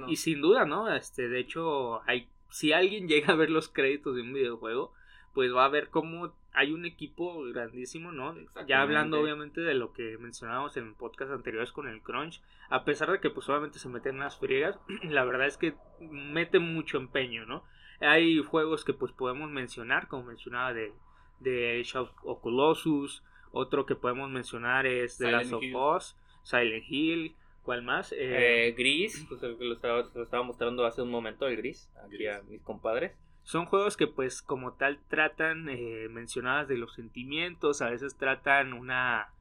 Y, 0.08 0.12
y 0.12 0.16
sin 0.16 0.40
duda, 0.40 0.64
¿no? 0.64 0.92
Este, 0.92 1.28
de 1.28 1.38
hecho, 1.40 2.02
hay, 2.08 2.28
si 2.50 2.72
alguien 2.72 3.06
llega 3.08 3.32
a 3.32 3.36
ver 3.36 3.50
los 3.50 3.68
créditos 3.68 4.16
de 4.16 4.22
un 4.22 4.32
videojuego, 4.32 4.92
pues 5.34 5.54
va 5.54 5.64
a 5.64 5.68
ver 5.68 5.88
cómo 5.88 6.34
hay 6.52 6.72
un 6.72 6.84
equipo 6.84 7.42
grandísimo, 7.44 8.12
¿no? 8.12 8.34
Ya 8.66 8.82
hablando 8.82 9.16
obviamente 9.24 9.60
de 9.62 9.74
lo 9.74 9.92
que 9.92 10.18
mencionábamos 10.18 10.76
en 10.76 10.94
podcast 10.94 11.30
anteriores 11.32 11.72
con 11.72 11.88
el 11.88 12.02
crunch, 12.02 12.42
a 12.68 12.84
pesar 12.84 13.10
de 13.10 13.20
que 13.20 13.30
pues 13.30 13.48
obviamente 13.48 13.78
se 13.78 13.88
meten 13.88 14.16
unas 14.16 14.36
friegas, 14.38 14.78
la 15.04 15.24
verdad 15.24 15.46
es 15.46 15.56
que 15.56 15.74
mete 16.00 16.58
mucho 16.58 16.98
empeño, 16.98 17.46
¿no? 17.46 17.64
Hay 18.02 18.38
juegos 18.42 18.84
que 18.84 18.92
pues 18.92 19.12
podemos 19.12 19.50
mencionar, 19.50 20.08
como 20.08 20.24
mencionaba 20.24 20.72
de, 20.72 20.92
de 21.40 21.82
Shadow 21.84 22.10
of 22.24 22.40
Colossus, 22.40 23.22
otro 23.52 23.86
que 23.86 23.94
podemos 23.94 24.30
mencionar 24.30 24.86
es 24.86 25.18
The 25.18 25.26
Silent 25.26 25.42
Last 25.42 25.52
of 25.54 25.62
Hill. 25.62 25.76
Us, 25.76 26.16
Silent 26.42 26.84
Hill, 26.88 27.36
¿cuál 27.62 27.82
más? 27.82 28.12
Eh, 28.12 28.68
Eh, 28.68 28.72
gris, 28.72 29.24
pues 29.28 29.42
el 29.42 29.56
que 29.58 29.64
lo 29.64 29.74
estaba, 29.74 30.08
lo 30.14 30.22
estaba 30.22 30.42
mostrando 30.42 30.84
hace 30.84 31.02
un 31.02 31.10
momento, 31.10 31.46
el 31.46 31.56
gris, 31.56 31.90
aquí 32.04 32.16
Gris. 32.16 32.28
a 32.30 32.42
mis 32.42 32.60
compadres. 32.62 33.12
Son 33.44 33.66
juegos 33.66 33.96
que 33.96 34.06
pues 34.06 34.40
como 34.40 34.74
tal 34.74 35.00
tratan 35.08 35.68
eh, 35.68 36.06
mencionadas 36.08 36.68
de 36.68 36.76
los 36.76 36.94
sentimientos, 36.94 37.82
a 37.82 37.90
veces 37.90 38.16
tratan 38.16 38.72
una 38.72 39.32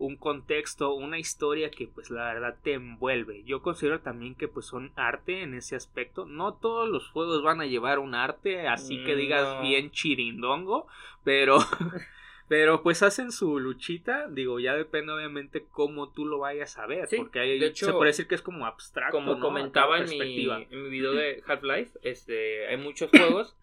un 0.00 0.16
contexto, 0.16 0.94
una 0.94 1.18
historia 1.18 1.70
que 1.70 1.86
pues 1.86 2.10
la 2.10 2.32
verdad 2.32 2.56
te 2.62 2.72
envuelve. 2.72 3.44
Yo 3.44 3.60
considero 3.60 4.00
también 4.00 4.34
que 4.34 4.48
pues 4.48 4.64
son 4.64 4.92
arte 4.96 5.42
en 5.42 5.52
ese 5.52 5.76
aspecto. 5.76 6.24
No 6.24 6.54
todos 6.54 6.88
los 6.88 7.08
juegos 7.10 7.42
van 7.42 7.60
a 7.60 7.66
llevar 7.66 7.98
un 7.98 8.14
arte, 8.14 8.66
así 8.66 9.04
que 9.04 9.14
digas 9.14 9.60
bien 9.62 9.90
chirindongo, 9.90 10.86
pero 11.22 11.58
pero 12.48 12.82
pues 12.82 13.02
hacen 13.02 13.30
su 13.30 13.60
luchita, 13.60 14.26
digo, 14.28 14.58
ya 14.58 14.74
depende 14.74 15.12
obviamente 15.12 15.66
cómo 15.70 16.10
tú 16.10 16.24
lo 16.24 16.38
vayas 16.38 16.78
a 16.78 16.86
ver, 16.86 17.06
Sí, 17.06 17.18
porque 17.18 17.40
hay, 17.40 17.58
de 17.58 17.66
hecho, 17.66 17.84
se 17.84 17.92
puede 17.92 18.08
decir 18.08 18.26
que 18.26 18.34
es 18.36 18.42
como 18.42 18.64
abstracto, 18.64 19.18
Como 19.18 19.34
¿no? 19.34 19.40
comentaba 19.40 19.98
en 19.98 20.08
mi, 20.08 20.18
en 20.18 20.82
mi 20.82 20.88
video 20.88 21.12
de 21.12 21.42
Half-Life, 21.46 21.98
este, 22.02 22.68
hay 22.68 22.78
muchos 22.78 23.10
juegos 23.10 23.54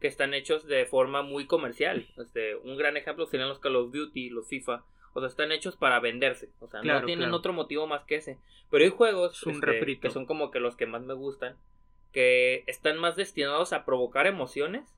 que 0.00 0.06
están 0.06 0.34
hechos 0.34 0.66
de 0.66 0.86
forma 0.86 1.22
muy 1.22 1.46
comercial. 1.46 2.06
Este, 2.16 2.54
un 2.54 2.76
gran 2.76 2.96
ejemplo 2.96 3.26
serían 3.26 3.48
los 3.48 3.58
Call 3.58 3.74
of 3.76 3.92
Duty, 3.92 4.30
los 4.30 4.46
FIFA. 4.48 4.84
O 5.12 5.20
sea, 5.20 5.28
están 5.28 5.52
hechos 5.52 5.76
para 5.76 6.00
venderse. 6.00 6.50
O 6.60 6.68
sea, 6.68 6.80
Claro, 6.80 7.00
no 7.00 7.06
tienen 7.06 7.24
claro. 7.24 7.36
otro 7.36 7.52
motivo 7.52 7.86
más 7.86 8.04
que 8.04 8.16
ese. 8.16 8.38
Pero 8.70 8.84
hay 8.84 8.90
juegos 8.90 9.42
un 9.44 9.54
este, 9.54 9.98
que 9.98 10.10
son 10.10 10.26
como 10.26 10.50
que 10.50 10.60
los 10.60 10.76
que 10.76 10.86
más 10.86 11.02
me 11.02 11.14
gustan. 11.14 11.56
Que 12.12 12.64
están 12.66 12.98
más 12.98 13.16
destinados 13.16 13.72
a 13.72 13.84
provocar 13.84 14.26
emociones 14.26 14.96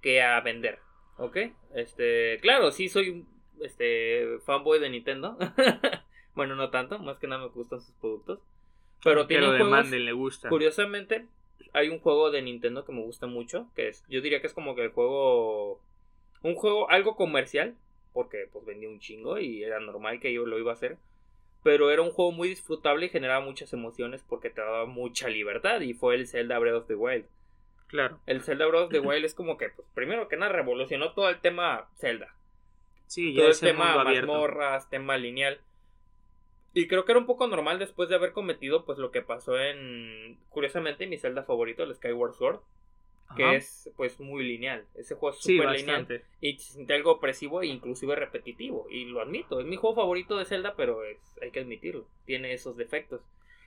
que 0.00 0.22
a 0.22 0.40
vender. 0.40 0.78
¿Ok? 1.18 1.38
Este, 1.74 2.38
claro, 2.40 2.70
sí 2.70 2.88
soy 2.88 3.10
un 3.10 3.28
este, 3.60 4.38
fanboy 4.44 4.78
de 4.80 4.90
Nintendo. 4.90 5.36
bueno, 6.34 6.54
no 6.54 6.70
tanto, 6.70 6.98
más 6.98 7.18
que 7.18 7.26
nada 7.26 7.42
me 7.42 7.48
gustan 7.48 7.80
sus 7.80 7.94
productos. 7.96 8.40
Pero 9.02 9.26
juegos, 9.26 9.58
demanden, 9.58 10.04
le 10.06 10.12
gusta. 10.12 10.48
Curiosamente, 10.48 11.26
hay 11.74 11.88
un 11.88 11.98
juego 11.98 12.30
de 12.30 12.40
Nintendo 12.42 12.84
que 12.84 12.92
me 12.92 13.02
gusta 13.02 13.26
mucho, 13.26 13.68
que 13.74 13.88
es, 13.88 14.04
yo 14.08 14.22
diría 14.22 14.40
que 14.40 14.46
es 14.46 14.54
como 14.54 14.74
que 14.74 14.84
el 14.84 14.92
juego, 14.92 15.80
un 16.42 16.54
juego 16.54 16.90
algo 16.90 17.16
comercial, 17.16 17.74
porque 18.14 18.48
pues 18.50 18.64
vendía 18.64 18.88
un 18.88 19.00
chingo 19.00 19.38
y 19.38 19.62
era 19.62 19.80
normal 19.80 20.20
que 20.20 20.32
yo 20.32 20.46
lo 20.46 20.58
iba 20.58 20.70
a 20.70 20.74
hacer, 20.74 20.96
pero 21.62 21.90
era 21.90 22.00
un 22.00 22.12
juego 22.12 22.32
muy 22.32 22.48
disfrutable 22.48 23.06
y 23.06 23.10
generaba 23.10 23.44
muchas 23.44 23.72
emociones 23.72 24.24
porque 24.26 24.48
te 24.48 24.60
daba 24.60 24.86
mucha 24.86 25.28
libertad 25.28 25.80
y 25.80 25.92
fue 25.92 26.14
el 26.14 26.26
Zelda 26.26 26.58
Breath 26.58 26.76
of 26.76 26.86
the 26.86 26.94
Wild. 26.94 27.26
Claro. 27.88 28.20
El 28.26 28.42
Zelda 28.42 28.66
Breath 28.66 28.84
of 28.84 28.90
the 28.92 29.00
Wild 29.00 29.24
es 29.24 29.34
como 29.34 29.58
que, 29.58 29.68
pues, 29.68 29.86
primero 29.94 30.28
que 30.28 30.36
nada, 30.36 30.52
revolucionó 30.52 31.12
todo 31.12 31.28
el 31.28 31.40
tema 31.40 31.88
Zelda. 31.96 32.34
Sí, 33.06 33.34
ya 33.34 33.42
todo 33.42 33.50
el 33.50 33.60
tema 33.60 34.04
mazmorras, 34.04 34.88
tema 34.88 35.18
lineal. 35.18 35.60
Y 36.72 36.88
creo 36.88 37.04
que 37.04 37.12
era 37.12 37.20
un 37.20 37.26
poco 37.26 37.46
normal 37.46 37.78
después 37.78 38.08
de 38.08 38.16
haber 38.16 38.32
cometido 38.32 38.84
pues 38.84 38.98
lo 38.98 39.12
que 39.12 39.22
pasó 39.22 39.58
en 39.60 40.38
curiosamente 40.50 41.06
mi 41.06 41.18
Zelda 41.18 41.44
favorito, 41.44 41.84
el 41.84 41.94
Skyward 41.94 42.34
Sword, 42.34 42.60
que 43.36 43.44
Ajá. 43.44 43.54
es 43.56 43.90
pues 43.96 44.20
muy 44.20 44.44
lineal. 44.44 44.86
Ese 44.94 45.14
juego 45.14 45.34
es 45.36 45.42
Sí, 45.42 45.56
súper 45.56 45.70
lineal 45.72 46.22
y 46.40 46.58
se 46.58 46.74
siente 46.74 46.94
algo 46.94 47.12
opresivo 47.12 47.62
e 47.62 47.66
inclusive 47.66 48.14
repetitivo 48.14 48.86
y 48.90 49.06
lo 49.06 49.20
admito, 49.20 49.60
es 49.60 49.66
mi 49.66 49.76
juego 49.76 49.96
favorito 49.96 50.36
de 50.36 50.44
Zelda, 50.44 50.74
pero 50.76 51.04
es, 51.04 51.18
hay 51.42 51.50
que 51.50 51.60
admitirlo, 51.60 52.06
tiene 52.26 52.52
esos 52.52 52.76
defectos. 52.76 53.22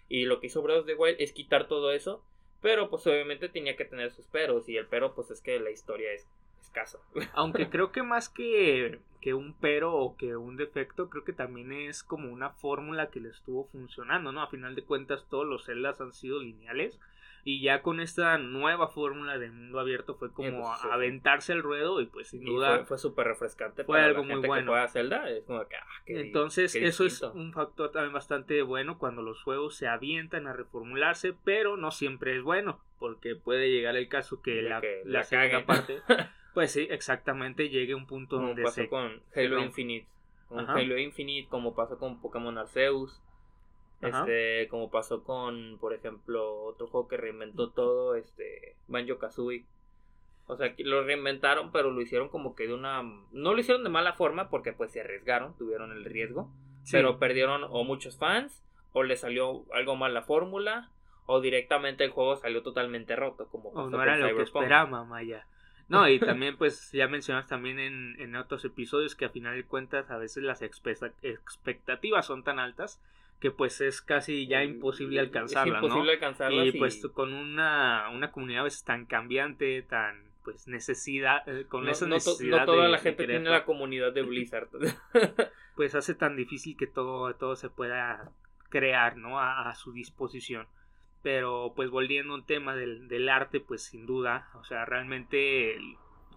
Y 0.09 0.25
lo 0.25 0.39
que 0.39 0.47
hizo 0.47 0.61
Breath 0.61 0.79
of 0.81 0.85
the 0.85 0.95
Wild 0.95 1.17
es 1.19 1.33
quitar 1.33 1.67
todo 1.67 1.91
eso, 1.91 2.23
pero 2.61 2.89
pues 2.89 3.05
obviamente 3.07 3.49
tenía 3.49 3.75
que 3.75 3.85
tener 3.85 4.11
sus 4.11 4.25
peros 4.27 4.69
y 4.69 4.77
el 4.77 4.87
pero 4.87 5.13
pues 5.13 5.31
es 5.31 5.41
que 5.41 5.59
la 5.59 5.69
historia 5.69 6.11
es 6.13 6.27
escasa. 6.61 6.99
Aunque 7.33 7.69
creo 7.69 7.91
que 7.91 8.03
más 8.03 8.29
que, 8.29 8.99
que 9.27 9.33
un 9.33 9.53
pero 9.59 9.93
o 9.93 10.15
que 10.15 10.37
un 10.37 10.55
defecto, 10.55 11.09
creo 11.09 11.25
que 11.25 11.33
también 11.33 11.73
es 11.73 12.01
como 12.01 12.31
una 12.31 12.51
fórmula 12.51 13.09
que 13.09 13.19
le 13.19 13.27
estuvo 13.27 13.65
funcionando, 13.65 14.31
¿no? 14.31 14.41
A 14.41 14.47
final 14.47 14.73
de 14.73 14.85
cuentas 14.85 15.27
todos 15.29 15.45
los 15.45 15.65
celdas 15.65 15.99
han 15.99 16.13
sido 16.13 16.39
lineales 16.39 16.97
y 17.43 17.61
ya 17.61 17.81
con 17.81 17.99
esta 17.99 18.37
nueva 18.37 18.87
fórmula 18.87 19.37
de 19.37 19.51
mundo 19.51 19.81
abierto 19.81 20.15
fue 20.15 20.31
como 20.31 20.73
sí. 20.77 20.87
aventarse 20.89 21.51
el 21.51 21.61
ruedo 21.61 21.99
y 21.99 22.05
pues 22.05 22.29
sin 22.29 22.43
Y 22.43 22.45
duda 22.45 22.77
fue, 22.77 22.85
fue 22.85 22.97
súper 22.97 23.27
refrescante 23.27 23.83
fue 23.83 23.97
para 23.97 24.05
algo 24.07 24.23
la 24.23 24.35
muy 24.35 24.47
bueno. 24.47 24.63
que 24.63 24.71
juega 24.71 24.87
Zelda. 24.87 25.29
Es 25.29 25.43
como 25.43 25.67
que, 25.67 25.75
ah, 25.75 25.85
qué- 26.05 26.19
Entonces, 26.21 26.71
qué 26.71 26.87
eso 26.87 27.05
es 27.05 27.21
un 27.21 27.51
factor 27.51 27.91
también 27.91 28.13
bastante 28.13 28.61
bueno 28.61 28.97
cuando 28.97 29.23
los 29.23 29.43
juegos 29.43 29.75
se 29.75 29.87
avientan 29.87 30.47
a 30.47 30.53
reformularse, 30.53 31.35
pero 31.43 31.75
no 31.75 31.91
siempre 31.91 32.35
es 32.37 32.43
bueno, 32.43 32.79
porque 32.97 33.35
puede 33.35 33.69
llegar 33.69 33.97
el 33.97 34.07
caso 34.07 34.41
que 34.41 34.61
la, 34.61 34.79
que 34.79 35.01
la 35.05 35.19
la 35.19 35.23
segunda 35.23 35.65
parte, 35.65 36.01
pues 36.53 36.71
sí, 36.71 36.87
exactamente, 36.89 37.69
llegue 37.69 37.93
a 37.93 37.97
un 37.97 38.07
punto 38.07 38.35
Como 38.37 38.47
donde 38.49 38.63
pasó 38.63 38.75
se... 38.75 38.89
con 38.89 39.16
Halo. 39.35 39.59
Infinite. 39.59 40.07
Con 40.49 40.59
Ajá. 40.59 40.73
Halo 40.73 40.97
Infinite, 40.97 41.49
como 41.49 41.75
pasó 41.75 41.97
con 41.97 42.21
Pokémon 42.21 42.57
Arceus. 42.57 43.21
Ajá. 44.01 44.19
Este, 44.19 44.67
como 44.69 44.89
pasó 44.91 45.23
con, 45.23 45.77
por 45.79 45.93
ejemplo, 45.93 46.63
otro 46.65 46.87
juego 46.87 47.07
que 47.07 47.17
reinventó 47.17 47.71
todo, 47.71 48.15
este, 48.15 48.75
Banjo 48.87 49.17
Kazooie. 49.17 49.65
O 50.45 50.55
sea, 50.55 50.75
que 50.75 50.83
lo 50.83 51.03
reinventaron, 51.03 51.71
pero 51.71 51.91
lo 51.91 52.01
hicieron 52.01 52.29
como 52.29 52.55
que 52.55 52.67
de 52.67 52.73
una. 52.73 53.03
No 53.31 53.53
lo 53.53 53.59
hicieron 53.59 53.83
de 53.83 53.89
mala 53.89 54.13
forma 54.13 54.49
porque, 54.49 54.71
pues, 54.71 54.91
se 54.91 55.01
arriesgaron, 55.01 55.57
tuvieron 55.57 55.91
el 55.91 56.05
riesgo. 56.05 56.49
Sí. 56.83 56.91
Pero 56.93 57.19
perdieron 57.19 57.65
o 57.65 57.83
muchos 57.83 58.17
fans, 58.17 58.63
o 58.93 59.03
le 59.03 59.17
salió 59.17 59.65
algo 59.73 59.97
mal 59.97 60.13
la 60.13 60.21
fórmula, 60.21 60.89
o 61.25 61.41
directamente 61.41 62.05
el 62.05 62.11
juego 62.11 62.37
salió 62.37 62.63
totalmente 62.63 63.15
roto, 63.17 63.47
como 63.49 63.69
O 63.69 63.73
pasó 63.73 63.89
no 63.89 63.97
con 63.97 64.07
era 64.07 64.15
lo 64.15 64.37
que 64.37 64.43
esperaba, 64.43 65.03
Maya. 65.03 65.45
No, 65.89 66.07
y 66.09 66.19
también 66.19 66.57
pues 66.57 66.91
ya 66.91 67.07
mencionas 67.07 67.47
también 67.47 67.79
en, 67.79 68.19
en 68.19 68.35
otros 68.35 68.65
episodios 68.65 69.15
que 69.15 69.25
a 69.25 69.29
final 69.29 69.55
de 69.55 69.63
cuentas 69.63 70.09
a 70.11 70.17
veces 70.17 70.43
las 70.43 70.61
expecta- 70.61 71.13
expectativas 71.21 72.25
son 72.25 72.43
tan 72.43 72.59
altas 72.59 73.01
que 73.39 73.51
pues 73.51 73.79
es 73.81 74.01
casi 74.01 74.47
ya 74.47 74.63
imposible 74.63 75.19
alcanzarlas, 75.19 75.77
Es 75.77 75.83
imposible 75.83 76.11
¿no? 76.13 76.65
Y 76.65 76.71
pues 76.79 77.07
con 77.13 77.33
una, 77.33 78.09
una 78.09 78.31
comunidad 78.31 78.61
a 78.61 78.63
veces 78.65 78.83
tan 78.83 79.05
cambiante, 79.05 79.81
tan 79.83 80.23
pues 80.43 80.67
necesidad, 80.67 81.47
eh, 81.47 81.65
con 81.69 81.85
no, 81.85 81.91
esa 81.91 82.05
no 82.07 82.15
necesidad 82.15 82.59
no 82.59 82.65
toda 82.65 82.85
de- 82.85 82.91
la 82.91 82.97
gente 82.99 83.23
querer 83.23 83.41
tiene 83.41 83.49
la 83.51 83.63
comunidad 83.65 84.11
de 84.13 84.21
Blizzard. 84.23 84.69
pues 85.75 85.93
hace 85.95 86.15
tan 86.15 86.35
difícil 86.35 86.75
que 86.77 86.87
todo, 86.87 87.33
todo 87.35 87.55
se 87.55 87.69
pueda 87.69 88.31
crear, 88.69 89.17
¿no? 89.17 89.39
A, 89.39 89.69
a 89.69 89.75
su 89.75 89.91
disposición. 89.93 90.65
Pero 91.23 91.73
pues 91.75 91.89
volviendo 91.89 92.33
a 92.33 92.37
un 92.37 92.45
tema 92.45 92.75
del, 92.75 93.07
del 93.07 93.29
arte, 93.29 93.59
pues 93.59 93.83
sin 93.83 94.05
duda, 94.05 94.49
o 94.55 94.63
sea, 94.63 94.85
realmente 94.85 95.77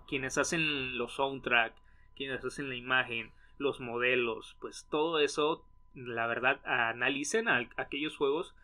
quienes 0.08 0.38
hacen 0.38 0.98
los 0.98 1.14
soundtrack, 1.14 1.74
quienes 2.16 2.44
hacen 2.44 2.68
la 2.68 2.74
imagen, 2.74 3.30
los 3.58 3.80
modelos, 3.80 4.56
pues 4.60 4.86
todo 4.90 5.20
eso, 5.20 5.64
la 5.94 6.26
verdad, 6.26 6.60
analicen 6.64 7.48
a, 7.48 7.68
aquellos 7.76 8.16
juegos 8.16 8.54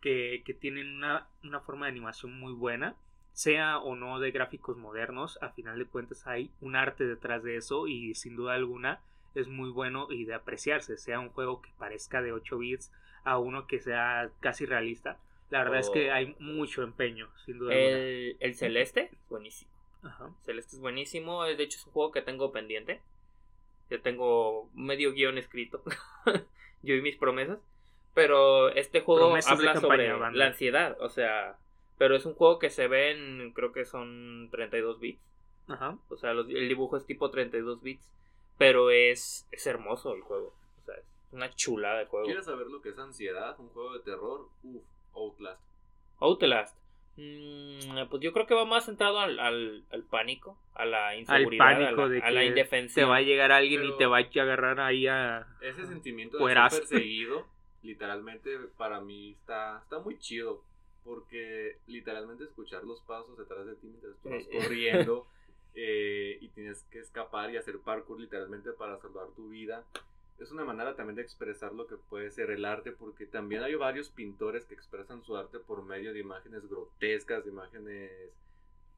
que, 0.00 0.42
que 0.46 0.54
tienen 0.54 0.96
una, 0.96 1.26
una 1.42 1.60
forma 1.60 1.86
de 1.86 1.92
animación 1.92 2.38
muy 2.38 2.52
buena, 2.52 2.94
sea 3.32 3.78
o 3.78 3.96
no 3.96 4.20
de 4.20 4.30
gráficos 4.30 4.76
modernos, 4.76 5.38
a 5.42 5.50
final 5.50 5.78
de 5.78 5.86
cuentas 5.86 6.26
hay 6.26 6.50
un 6.60 6.76
arte 6.76 7.04
detrás 7.04 7.42
de 7.42 7.56
eso 7.56 7.88
y 7.88 8.14
sin 8.14 8.36
duda 8.36 8.54
alguna 8.54 9.00
es 9.34 9.48
muy 9.48 9.70
bueno 9.70 10.06
y 10.10 10.24
de 10.24 10.34
apreciarse, 10.34 10.96
sea 10.96 11.18
un 11.20 11.30
juego 11.30 11.60
que 11.60 11.70
parezca 11.78 12.22
de 12.22 12.32
8 12.32 12.58
bits 12.58 12.92
a 13.24 13.38
uno 13.38 13.66
que 13.66 13.80
sea 13.80 14.30
casi 14.40 14.66
realista. 14.66 15.18
La 15.58 15.64
verdad 15.64 15.80
es 15.80 15.90
que 15.90 16.10
hay 16.10 16.34
mucho 16.38 16.82
empeño, 16.82 17.28
sin 17.44 17.58
duda 17.58 17.74
alguna. 17.74 17.96
el, 17.96 18.36
el 18.40 18.54
celeste, 18.54 19.10
buenísimo. 19.30 19.70
Ajá. 20.02 20.30
Celeste 20.44 20.76
es 20.76 20.80
buenísimo. 20.82 21.44
es- 21.44 21.56
De 21.56 21.64
hecho, 21.64 21.78
es 21.78 21.86
un 21.86 21.92
juego 21.92 22.12
que 22.12 22.22
tengo 22.22 22.52
pendiente. 22.52 23.00
Ya 23.90 23.98
tengo 24.00 24.68
medio 24.74 25.12
guion 25.12 25.38
escrito. 25.38 25.82
Yo 26.82 26.94
y 26.94 27.02
mis 27.02 27.16
promesas. 27.16 27.58
Pero 28.14 28.68
este 28.70 29.00
juego 29.00 29.26
Promesas 29.28 29.52
habla 29.52 29.72
campaña, 29.74 29.90
sobre 29.94 30.12
banda. 30.12 30.38
la 30.38 30.46
ansiedad. 30.46 30.96
O 31.00 31.08
sea, 31.08 31.56
pero 31.98 32.14
es 32.16 32.26
un 32.26 32.34
juego 32.34 32.58
que 32.58 32.70
se 32.70 32.86
ve 32.88 33.10
en, 33.12 33.52
creo 33.52 33.72
que 33.72 33.84
son 33.84 34.48
32 34.50 35.00
bits. 35.00 35.22
Ajá. 35.68 35.98
O 36.10 36.16
sea, 36.16 36.32
los- 36.34 36.48
el 36.48 36.68
dibujo 36.68 36.96
es 36.96 37.06
tipo 37.06 37.30
32 37.30 37.82
bits. 37.82 38.12
Pero 38.58 38.90
es, 38.90 39.48
es 39.50 39.66
hermoso 39.66 40.14
el 40.14 40.20
juego. 40.22 40.54
O 40.80 40.84
sea, 40.84 40.94
es 40.96 41.04
una 41.32 41.50
chulada 41.50 41.98
de 42.00 42.06
juego. 42.06 42.26
¿Quieres 42.26 42.44
saber 42.44 42.66
lo 42.68 42.80
que 42.82 42.90
es 42.90 42.98
ansiedad? 42.98 43.58
Un 43.58 43.68
juego 43.70 43.94
de 43.94 44.00
terror. 44.00 44.48
Uf, 44.62 44.82
Outlast. 45.14 45.62
Outlast. 46.20 46.76
Mm, 47.16 48.08
pues 48.10 48.22
yo 48.22 48.32
creo 48.32 48.46
que 48.46 48.54
va 48.54 48.64
más 48.64 48.86
centrado 48.86 49.20
al, 49.20 49.38
al, 49.38 49.84
al 49.92 50.02
pánico, 50.02 50.58
a 50.74 50.84
la 50.84 51.16
inseguridad, 51.16 51.64
pánico 51.64 52.02
a 52.02 52.06
la, 52.06 52.08
de 52.08 52.22
a 52.22 52.30
la 52.30 52.40
que 52.40 52.46
indefensión. 52.46 53.06
Te 53.06 53.08
va 53.08 53.16
a 53.16 53.22
llegar 53.22 53.52
alguien 53.52 53.84
y 53.84 53.96
te 53.96 54.06
va 54.06 54.18
a 54.18 54.20
agarrar 54.20 54.80
ahí 54.80 55.06
a. 55.06 55.46
Ese 55.60 55.86
sentimiento 55.86 56.38
de 56.38 56.54
ser 56.54 56.80
perseguido, 56.80 57.46
literalmente 57.82 58.58
para 58.76 59.00
mí 59.00 59.32
está, 59.32 59.78
está 59.82 60.00
muy 60.00 60.18
chido. 60.18 60.62
Porque 61.04 61.76
literalmente 61.86 62.44
escuchar 62.44 62.82
los 62.84 62.98
pasos 63.02 63.36
detrás 63.36 63.66
de 63.66 63.74
ti 63.74 63.88
mientras 63.88 64.16
tú 64.22 64.30
vas 64.30 64.46
corriendo 64.46 65.26
eh, 65.74 66.38
y 66.40 66.48
tienes 66.48 66.82
que 66.84 67.00
escapar 67.00 67.50
y 67.50 67.58
hacer 67.58 67.78
parkour 67.80 68.18
literalmente 68.18 68.72
para 68.72 68.96
salvar 68.96 69.26
tu 69.36 69.50
vida. 69.50 69.84
Es 70.40 70.50
una 70.50 70.64
manera 70.64 70.94
también 70.96 71.16
de 71.16 71.22
expresar 71.22 71.72
lo 71.72 71.86
que 71.86 71.96
puede 71.96 72.30
ser 72.30 72.50
el 72.50 72.64
arte, 72.64 72.90
porque 72.92 73.24
también 73.26 73.62
hay 73.62 73.74
varios 73.76 74.10
pintores 74.10 74.64
que 74.66 74.74
expresan 74.74 75.22
su 75.24 75.36
arte 75.36 75.58
por 75.60 75.84
medio 75.84 76.12
de 76.12 76.18
imágenes 76.20 76.68
grotescas, 76.68 77.44
de 77.44 77.50
imágenes 77.50 78.10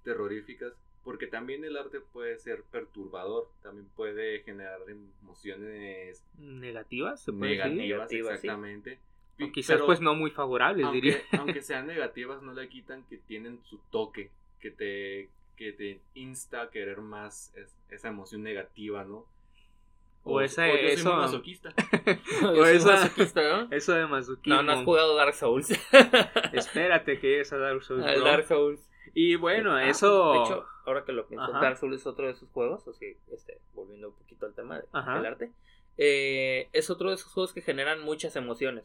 terroríficas, 0.02 0.72
porque 1.04 1.26
también 1.26 1.64
el 1.64 1.76
arte 1.76 2.00
puede 2.00 2.38
ser 2.38 2.62
perturbador, 2.64 3.48
también 3.62 3.86
puede 3.94 4.40
generar 4.42 4.80
emociones 5.22 6.24
negativas, 6.38 7.22
se 7.22 7.32
puede 7.32 7.56
decir. 7.56 7.72
negativas, 7.74 8.08
sí. 8.40 8.46
exactamente. 8.46 8.98
O 9.38 9.44
Y- 9.44 9.52
quizás 9.52 9.76
pero 9.76 9.86
pues 9.86 10.00
no 10.00 10.14
muy 10.14 10.30
favorables, 10.30 10.90
diría. 10.92 11.16
aunque, 11.30 11.36
aunque 11.58 11.62
sean 11.62 11.86
negativas, 11.86 12.42
no 12.42 12.54
le 12.54 12.68
quitan 12.68 13.04
que 13.04 13.18
tienen 13.18 13.60
su 13.64 13.78
toque, 13.90 14.30
que 14.60 14.70
te, 14.70 15.28
que 15.56 15.72
te 15.72 16.00
insta 16.14 16.62
a 16.62 16.70
querer 16.70 17.00
más 17.02 17.52
es- 17.56 17.76
esa 17.90 18.08
emoción 18.08 18.42
negativa, 18.42 19.04
¿no? 19.04 19.26
O 20.28 20.40
esa- 20.40 20.66
yo 20.66 20.72
soy 20.74 20.82
muy 20.82 20.90
eso- 20.92 21.16
masoquista. 21.16 21.72
Yo 22.42 22.50
O 22.50 22.54
soy 22.64 22.76
esa- 22.76 22.92
masoquista, 22.92 23.42
¿no? 23.42 23.68
Eso 23.76 23.92
de 23.94 24.06
masoquismo. 24.06 24.56
No, 24.56 24.62
no 24.62 24.72
has 24.72 24.84
jugado 24.84 25.14
Dark 25.16 25.34
Souls. 25.34 25.70
Espérate 26.52 27.18
que 27.18 27.28
llegues 27.28 27.52
a 27.52 27.58
Dark 27.58 27.82
Souls. 27.82 28.04
Al. 28.04 28.22
Dark 28.24 28.44
Souls. 28.46 28.80
Y 29.14 29.36
bueno, 29.36 29.74
Ah, 29.74 29.88
eso. 29.88 30.32
De 30.32 30.38
hecho, 30.42 30.66
ahora 30.84 31.04
que 31.04 31.12
lo 31.12 31.26
pienso, 31.26 31.46
Ajá. 31.50 31.60
Dark 31.60 31.78
Souls 31.78 31.96
es 32.00 32.06
otro 32.06 32.26
de 32.26 32.32
esos 32.32 32.48
juegos, 32.50 32.86
así, 32.88 33.16
este, 33.32 33.58
volviendo 33.74 34.08
un 34.08 34.14
poquito 34.14 34.46
al 34.46 34.54
tema 34.54 34.76
de- 34.78 34.84
del 34.92 35.26
arte. 35.26 35.50
eh, 35.98 36.68
es 36.74 36.90
otro 36.90 37.08
de 37.08 37.14
esos 37.14 37.32
juegos 37.32 37.52
que 37.54 37.62
generan 37.62 38.02
muchas 38.02 38.36
emociones. 38.36 38.84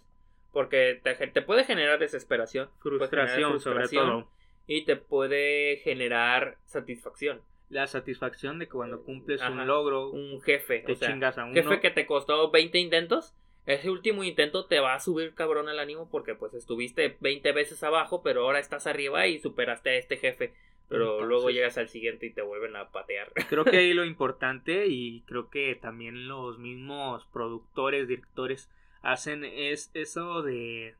Porque 0.54 1.00
te, 1.04 1.16
te 1.16 1.42
puede 1.42 1.64
generar 1.64 1.98
desesperación. 2.00 2.70
puede 2.82 3.00
generar 3.00 3.10
frustración, 3.10 3.60
sobre 3.62 3.76
frustración, 3.80 4.22
todo. 4.24 4.32
Y 4.68 4.86
te 4.86 4.96
puede 4.98 5.78
generar 5.84 6.58
satisfacción. 6.66 7.42
La 7.72 7.88
satisfacción 7.88 8.60
de 8.60 8.66
que 8.68 8.72
cuando 8.74 9.02
cumples 9.04 9.42
Ajá. 9.42 9.52
un 9.52 9.66
logro, 9.66 10.10
Un 10.10 10.42
jefe. 10.42 10.80
te 10.86 10.92
o 10.92 10.96
sea, 10.96 11.08
chingas 11.10 11.38
a 11.38 11.46
uno. 11.46 11.54
jefe 11.54 11.80
que 11.80 11.90
te 11.90 12.06
costó 12.06 12.52
20 12.52 12.78
intentos. 12.78 13.34
Ese 13.66 13.90
último 13.90 14.24
intento 14.24 14.66
te 14.66 14.80
va 14.80 14.94
a 14.96 15.00
subir 15.00 15.34
cabrón 15.36 15.70
el 15.70 15.80
ánimo 15.80 16.10
porque 16.10 16.36
pues 16.36 16.54
estuviste 16.54 17.16
20 17.22 17.52
veces 17.54 17.84
abajo, 17.84 18.22
pero 18.24 18.42
ahora 18.44 18.60
estás 18.60 18.88
arriba 18.88 19.28
y 19.28 19.40
superaste 19.40 19.92
a 19.92 19.96
este 19.96 20.18
jefe. 20.18 20.54
Pero 20.90 21.04
Entonces- 21.04 21.28
luego 21.30 21.50
llegas 21.52 21.78
al 21.78 21.88
siguiente 21.88 22.26
y 22.26 22.34
te 22.34 22.42
vuelven 22.42 22.76
a 22.76 22.90
patear. 22.90 23.32
Creo 23.50 23.64
que 23.64 23.78
ahí 23.78 23.94
lo 23.94 24.04
importante 24.04 24.88
y 24.88 25.22
creo 25.22 25.50
que 25.50 25.76
también 25.76 26.28
los 26.28 26.60
mismos 26.60 27.26
productores, 27.32 28.08
directores 28.10 28.70
hacen 29.02 29.46
es 29.46 29.90
eso 29.94 30.42
de 30.42 30.96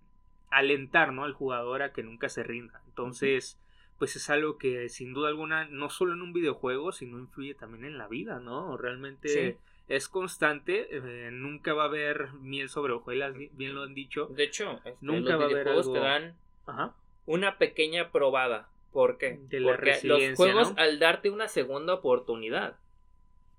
alentar, 0.50 1.12
¿no? 1.14 1.24
al 1.24 1.34
jugador 1.34 1.82
a 1.82 1.92
que 1.94 2.04
nunca 2.04 2.30
se 2.30 2.44
rinda. 2.44 2.82
Entonces, 2.88 3.60
pues 4.02 4.16
es 4.16 4.32
algo 4.32 4.58
que 4.58 4.90
sin 4.90 5.14
duda 5.14 5.28
alguna 5.30 5.66
no 5.66 5.92
solo 5.92 6.14
en 6.14 6.24
un 6.24 6.34
videojuego, 6.34 6.92
sino 6.92 7.20
influye 7.20 7.54
también 7.54 7.86
en 7.86 8.00
la 8.00 8.08
vida, 8.08 8.40
¿no? 8.40 8.76
Realmente 8.76 9.28
Sí. 9.30 9.56
es 9.90 10.10
constante, 10.10 10.88
eh, 10.90 11.30
nunca 11.32 11.76
va 11.76 11.84
a 11.84 11.86
haber 11.86 12.34
miel 12.42 12.68
sobre 12.70 12.94
hojuelas, 12.94 13.36
bi- 13.36 13.52
bien 13.54 13.76
lo 13.76 13.84
han 13.84 13.94
dicho. 13.94 14.26
De 14.26 14.46
hecho, 14.46 14.78
este, 14.86 14.96
Nunca 15.02 15.34
los 15.34 15.40
va 15.40 15.44
a 15.44 15.46
haber 15.46 15.58
videojuegos 15.66 15.86
algo- 15.86 15.94
te 15.94 16.00
dan 16.00 16.36
Ajá. 16.66 16.96
una 17.28 17.60
pequeña 17.60 18.10
probada. 18.12 18.70
¿Por 18.92 19.20
qué? 19.20 19.40
De 19.50 19.60
la 19.60 19.68
Porque 19.76 20.00
los 20.04 20.34
juegos, 20.36 20.72
¿no? 20.72 20.82
al 20.82 20.98
darte 20.98 21.30
una 21.30 21.48
segunda 21.48 21.94
oportunidad, 21.94 22.78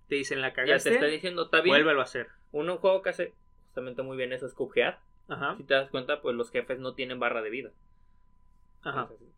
Te 0.09 0.17
dicen 0.17 0.41
la 0.41 0.49
ya 0.49 0.55
te 0.55 0.63
cagaste, 0.67 0.95
está 0.95 1.07
diciendo, 1.07 1.45
está 1.45 1.61
bien. 1.61 1.75
vuélvelo 1.77 2.01
a 2.01 2.03
hacer. 2.03 2.27
Uno, 2.51 2.73
un 2.73 2.79
juego 2.81 3.01
que 3.03 3.11
hace 3.11 3.33
justamente 3.67 4.03
muy 4.03 4.17
bien 4.17 4.33
eso 4.33 4.45
es 4.47 4.55
Cuphead. 4.55 4.97
Ajá. 5.29 5.55
Si 5.57 5.63
te 5.63 5.75
das 5.75 5.89
cuenta, 5.89 6.21
pues 6.21 6.35
los 6.35 6.51
jefes 6.51 6.81
no 6.81 6.95
tienen 6.95 7.21
barra 7.21 7.41
de 7.43 7.49
vida. 7.51 7.71
Ajá. 8.83 9.03
Entonces, 9.03 9.29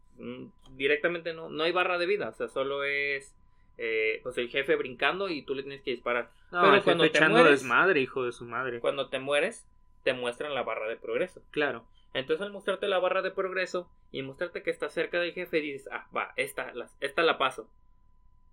directamente 0.76 1.32
no, 1.34 1.48
no 1.48 1.64
hay 1.64 1.72
barra 1.72 1.98
de 1.98 2.06
vida. 2.06 2.28
O 2.28 2.32
sea, 2.34 2.48
solo 2.48 2.84
es 2.84 3.34
eh, 3.78 4.20
pues 4.22 4.38
el 4.38 4.48
jefe 4.48 4.76
brincando 4.76 5.28
y 5.28 5.42
tú 5.42 5.54
le 5.54 5.62
tienes 5.62 5.82
que 5.82 5.90
disparar. 5.92 6.30
No, 6.52 6.60
Pero 6.60 6.66
el 6.74 6.74
jefe 6.76 6.84
cuando 6.84 7.02
te 7.04 7.08
echando 7.10 7.38
mueres- 7.38 7.50
desmadre, 7.60 8.00
hijo 8.00 8.24
de 8.24 8.32
su 8.32 8.44
madre. 8.44 8.80
Cuando 8.80 9.08
te 9.08 9.18
mueres, 9.18 9.66
te 10.04 10.12
muestran 10.12 10.54
la 10.54 10.62
barra 10.62 10.88
de 10.88 10.96
progreso. 10.96 11.42
Claro. 11.50 11.86
Entonces 12.12 12.46
al 12.46 12.52
mostrarte 12.52 12.86
la 12.86 12.98
barra 13.00 13.22
de 13.22 13.32
progreso 13.32 13.90
y 14.12 14.22
mostrarte 14.22 14.62
que 14.62 14.70
estás 14.70 14.92
cerca 14.92 15.18
del 15.18 15.32
jefe, 15.32 15.60
dices, 15.60 15.88
ah, 15.90 16.06
va, 16.16 16.32
esta, 16.36 16.72
la, 16.72 16.88
esta 17.00 17.22
la 17.22 17.38
paso. 17.38 17.68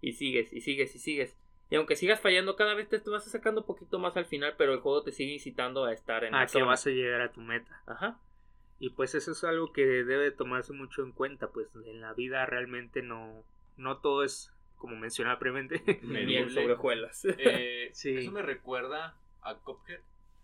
Y 0.01 0.13
sigues, 0.13 0.51
y 0.51 0.61
sigues, 0.61 0.95
y 0.95 0.99
sigues. 0.99 1.37
Y 1.69 1.75
aunque 1.75 1.95
sigas 1.95 2.19
fallando, 2.19 2.55
cada 2.55 2.73
vez 2.73 2.89
te, 2.89 2.99
te 2.99 3.09
vas 3.11 3.25
acercando 3.27 3.61
un 3.61 3.67
poquito 3.67 3.99
más 3.99 4.17
al 4.17 4.25
final, 4.25 4.55
pero 4.57 4.73
el 4.73 4.79
juego 4.79 5.03
te 5.03 5.11
sigue 5.11 5.33
incitando 5.33 5.85
a 5.85 5.93
estar 5.93 6.23
en 6.23 6.33
Ah, 6.33 6.41
que 6.47 6.53
zona. 6.53 6.65
vas 6.65 6.87
a 6.87 6.89
llegar 6.89 7.21
a 7.21 7.31
tu 7.31 7.39
meta. 7.41 7.81
Ajá. 7.85 8.17
Y 8.83 8.89
pues 8.89 9.13
eso 9.13 9.31
es 9.31 9.43
algo 9.43 9.71
que 9.73 9.85
debe 9.85 10.31
tomarse 10.31 10.73
mucho 10.73 11.03
en 11.03 11.11
cuenta, 11.11 11.51
pues 11.51 11.67
en 11.85 12.01
la 12.01 12.13
vida 12.13 12.47
realmente 12.47 13.03
no, 13.03 13.43
no 13.77 13.99
todo 13.99 14.23
es 14.23 14.51
como 14.77 14.95
mencionaba 14.95 15.37
previamente. 15.37 15.83
Miel 16.01 16.49
sobre 16.51 16.73
hojuelas. 16.73 17.23
Eh, 17.25 17.89
Sí. 17.93 18.17
Eso 18.17 18.31
me 18.31 18.41
recuerda 18.41 19.15
a 19.43 19.55
Cuphead, 19.55 19.99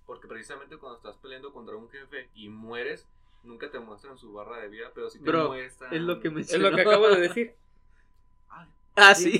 porque 0.05 0.27
precisamente 0.27 0.77
cuando 0.77 0.97
estás 0.97 1.17
peleando 1.17 1.51
contra 1.51 1.75
un 1.75 1.89
jefe 1.89 2.29
y 2.35 2.47
mueres, 2.49 3.07
nunca 3.43 3.71
te 3.71 3.79
muestran 3.79 4.17
su 4.19 4.31
barra 4.33 4.57
de 4.59 4.67
vida, 4.67 4.91
pero 4.93 5.09
sí 5.09 5.17
te 5.17 5.25
Bro, 5.25 5.47
muestran... 5.47 5.91
es 5.93 6.01
lo 6.01 6.19
que 6.19 6.27
es 6.27 6.33
mencionó. 6.35 6.69
lo 6.69 6.75
que 6.75 6.81
acabo 6.83 7.09
de 7.09 7.19
decir. 7.21 7.55
Ay, 8.49 8.67
Ah, 8.95 9.15
sí. 9.15 9.39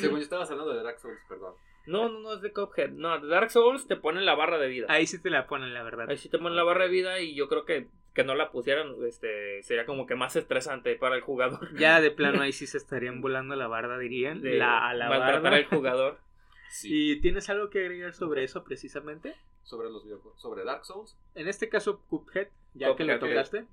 según 0.00 0.16
yo 0.18 0.22
estabas 0.24 0.50
hablando 0.50 0.74
de 0.74 0.82
Dark 0.82 0.98
Souls, 0.98 1.20
perdón. 1.28 1.54
No, 1.86 2.08
no, 2.08 2.20
no 2.20 2.32
es 2.34 2.40
de 2.40 2.52
Cuphead. 2.52 2.90
No, 2.90 3.18
de 3.20 3.28
Dark 3.28 3.50
Souls 3.50 3.86
te 3.86 3.96
ponen 3.96 4.24
la 4.24 4.34
barra 4.34 4.58
de 4.58 4.68
vida. 4.68 4.86
Ahí 4.88 5.06
sí 5.06 5.20
te 5.20 5.30
la 5.30 5.46
ponen, 5.46 5.74
la 5.74 5.82
verdad. 5.82 6.08
Ahí 6.08 6.16
sí 6.16 6.28
te 6.28 6.38
ponen 6.38 6.56
la 6.56 6.64
barra 6.64 6.84
de 6.84 6.90
vida 6.90 7.20
y 7.20 7.34
yo 7.34 7.48
creo 7.48 7.64
que 7.64 7.88
que 8.14 8.22
no 8.22 8.36
la 8.36 8.52
pusieran 8.52 8.94
este 9.08 9.60
sería 9.64 9.86
como 9.86 10.06
que 10.06 10.14
más 10.14 10.36
estresante 10.36 10.94
para 10.94 11.16
el 11.16 11.20
jugador. 11.22 11.76
Ya 11.76 12.00
de 12.00 12.10
plano 12.12 12.42
ahí 12.42 12.52
sí 12.52 12.66
se 12.68 12.78
estarían 12.78 13.20
volando 13.20 13.56
la 13.56 13.66
barda, 13.66 13.98
dirían. 13.98 14.40
De 14.40 14.56
la, 14.56 14.88
a 14.88 14.94
la 14.94 15.08
maltratar 15.08 15.42
barda. 15.42 15.56
al 15.56 15.64
jugador. 15.66 16.18
Sí. 16.70 17.12
¿Y 17.12 17.20
tienes 17.20 17.48
algo 17.50 17.70
que 17.70 17.78
agregar 17.80 18.14
sobre 18.14 18.42
eso 18.42 18.64
precisamente? 18.64 19.36
Sobre 19.62 19.90
los 19.90 20.02
videojuegos. 20.04 20.40
Sobre 20.40 20.64
Dark 20.64 20.84
Souls, 20.84 21.16
En 21.36 21.46
este 21.46 21.68
caso, 21.68 22.00
Cuphead, 22.08 22.48
ya 22.72 22.96
que 22.96 23.04
lo 23.04 23.16
tocaste. 23.20 23.64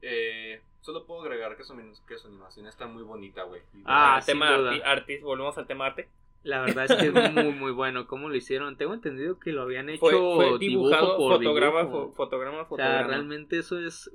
eh, 0.00 0.62
solo 0.80 1.04
puedo 1.04 1.20
agregar 1.22 1.54
que 1.58 1.64
su, 1.64 1.76
que 2.08 2.16
su 2.16 2.28
animación 2.28 2.66
está 2.66 2.86
muy 2.86 3.02
bonita, 3.02 3.42
güey. 3.42 3.60
Ah, 3.84 4.20
tema 4.24 4.56
arti- 4.56 4.80
artis, 4.84 5.20
volvemos 5.22 5.58
al 5.58 5.66
tema 5.66 5.84
arte. 5.86 6.08
La 6.46 6.60
verdad 6.62 6.84
es 6.88 6.94
que 6.94 7.06
es 7.08 7.12
muy, 7.34 7.52
muy 7.52 7.72
bueno. 7.72 8.06
¿Cómo 8.06 8.28
lo 8.28 8.34
hicieron? 8.36 8.76
Tengo 8.76 8.94
entendido 8.94 9.38
que 9.38 9.52
lo 9.52 9.62
habían 9.62 9.88
hecho 9.88 10.00
Fue, 10.00 10.12
fue 10.12 10.58
dibujado 10.58 11.16
por 11.16 11.38
fotograma, 11.38 11.80
dibujo. 11.82 12.12
fo- 12.12 12.14
fotograma, 12.14 12.56
O 12.58 12.60
sea, 12.60 12.68
fotograma. 12.68 13.06
realmente 13.08 13.58
eso 13.58 13.78
es 13.78 14.10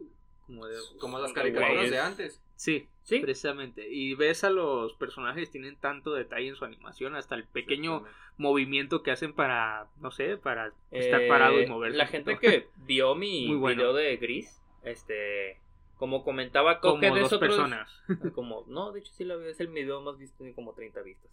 como 0.48 0.65
de... 0.65 0.76
Como 1.00 1.20
las 1.20 1.34
caricaturas 1.34 1.89
de 1.91 2.00
antes. 2.00 2.41
Sí, 2.56 2.88
Sí. 3.04 3.20
precisamente. 3.20 3.88
Y 3.89 4.13
ves 4.15 4.44
a 4.44 4.50
los 4.52 4.94
personajes, 4.94 5.50
tienen 5.52 5.76
tanto 5.76 6.13
detalle 6.13 6.48
en 6.48 6.56
su 6.56 6.63
animación, 6.65 7.15
hasta 7.15 7.36
el 7.36 7.46
pequeño 7.46 8.04
movimiento 8.38 9.02
que 9.04 9.12
hacen 9.12 9.34
para, 9.34 9.88
no 10.00 10.12
sé, 10.12 10.38
para 10.38 10.72
estar 10.91 11.22
Eh, 11.22 11.28
parado 11.28 11.60
y 11.62 11.65
moverse. 11.67 11.98
La 11.98 12.06
gente 12.08 12.38
que 12.38 12.67
vio 12.86 13.15
mi 13.15 13.48
Muy 13.48 13.58
bueno. 13.58 13.78
video 13.78 13.94
de 13.94 14.15
Gris, 14.17 14.62
este, 14.84 15.60
como 15.98 16.24
comentaba 16.24 16.80
Como 16.80 17.02
dos 17.17 17.38
personas. 17.39 17.89
como, 18.36 18.63
no, 18.67 18.91
de 18.91 19.00
hecho 19.02 19.12
sí 19.13 19.24
lo 19.26 19.39
vi, 19.39 19.48
es 19.48 19.60
el 19.60 19.67
video 19.67 20.02
más 20.02 20.17
visto, 20.17 20.38
tiene 20.38 20.54
como 20.54 20.74
30 20.74 21.02
vistas. 21.02 21.32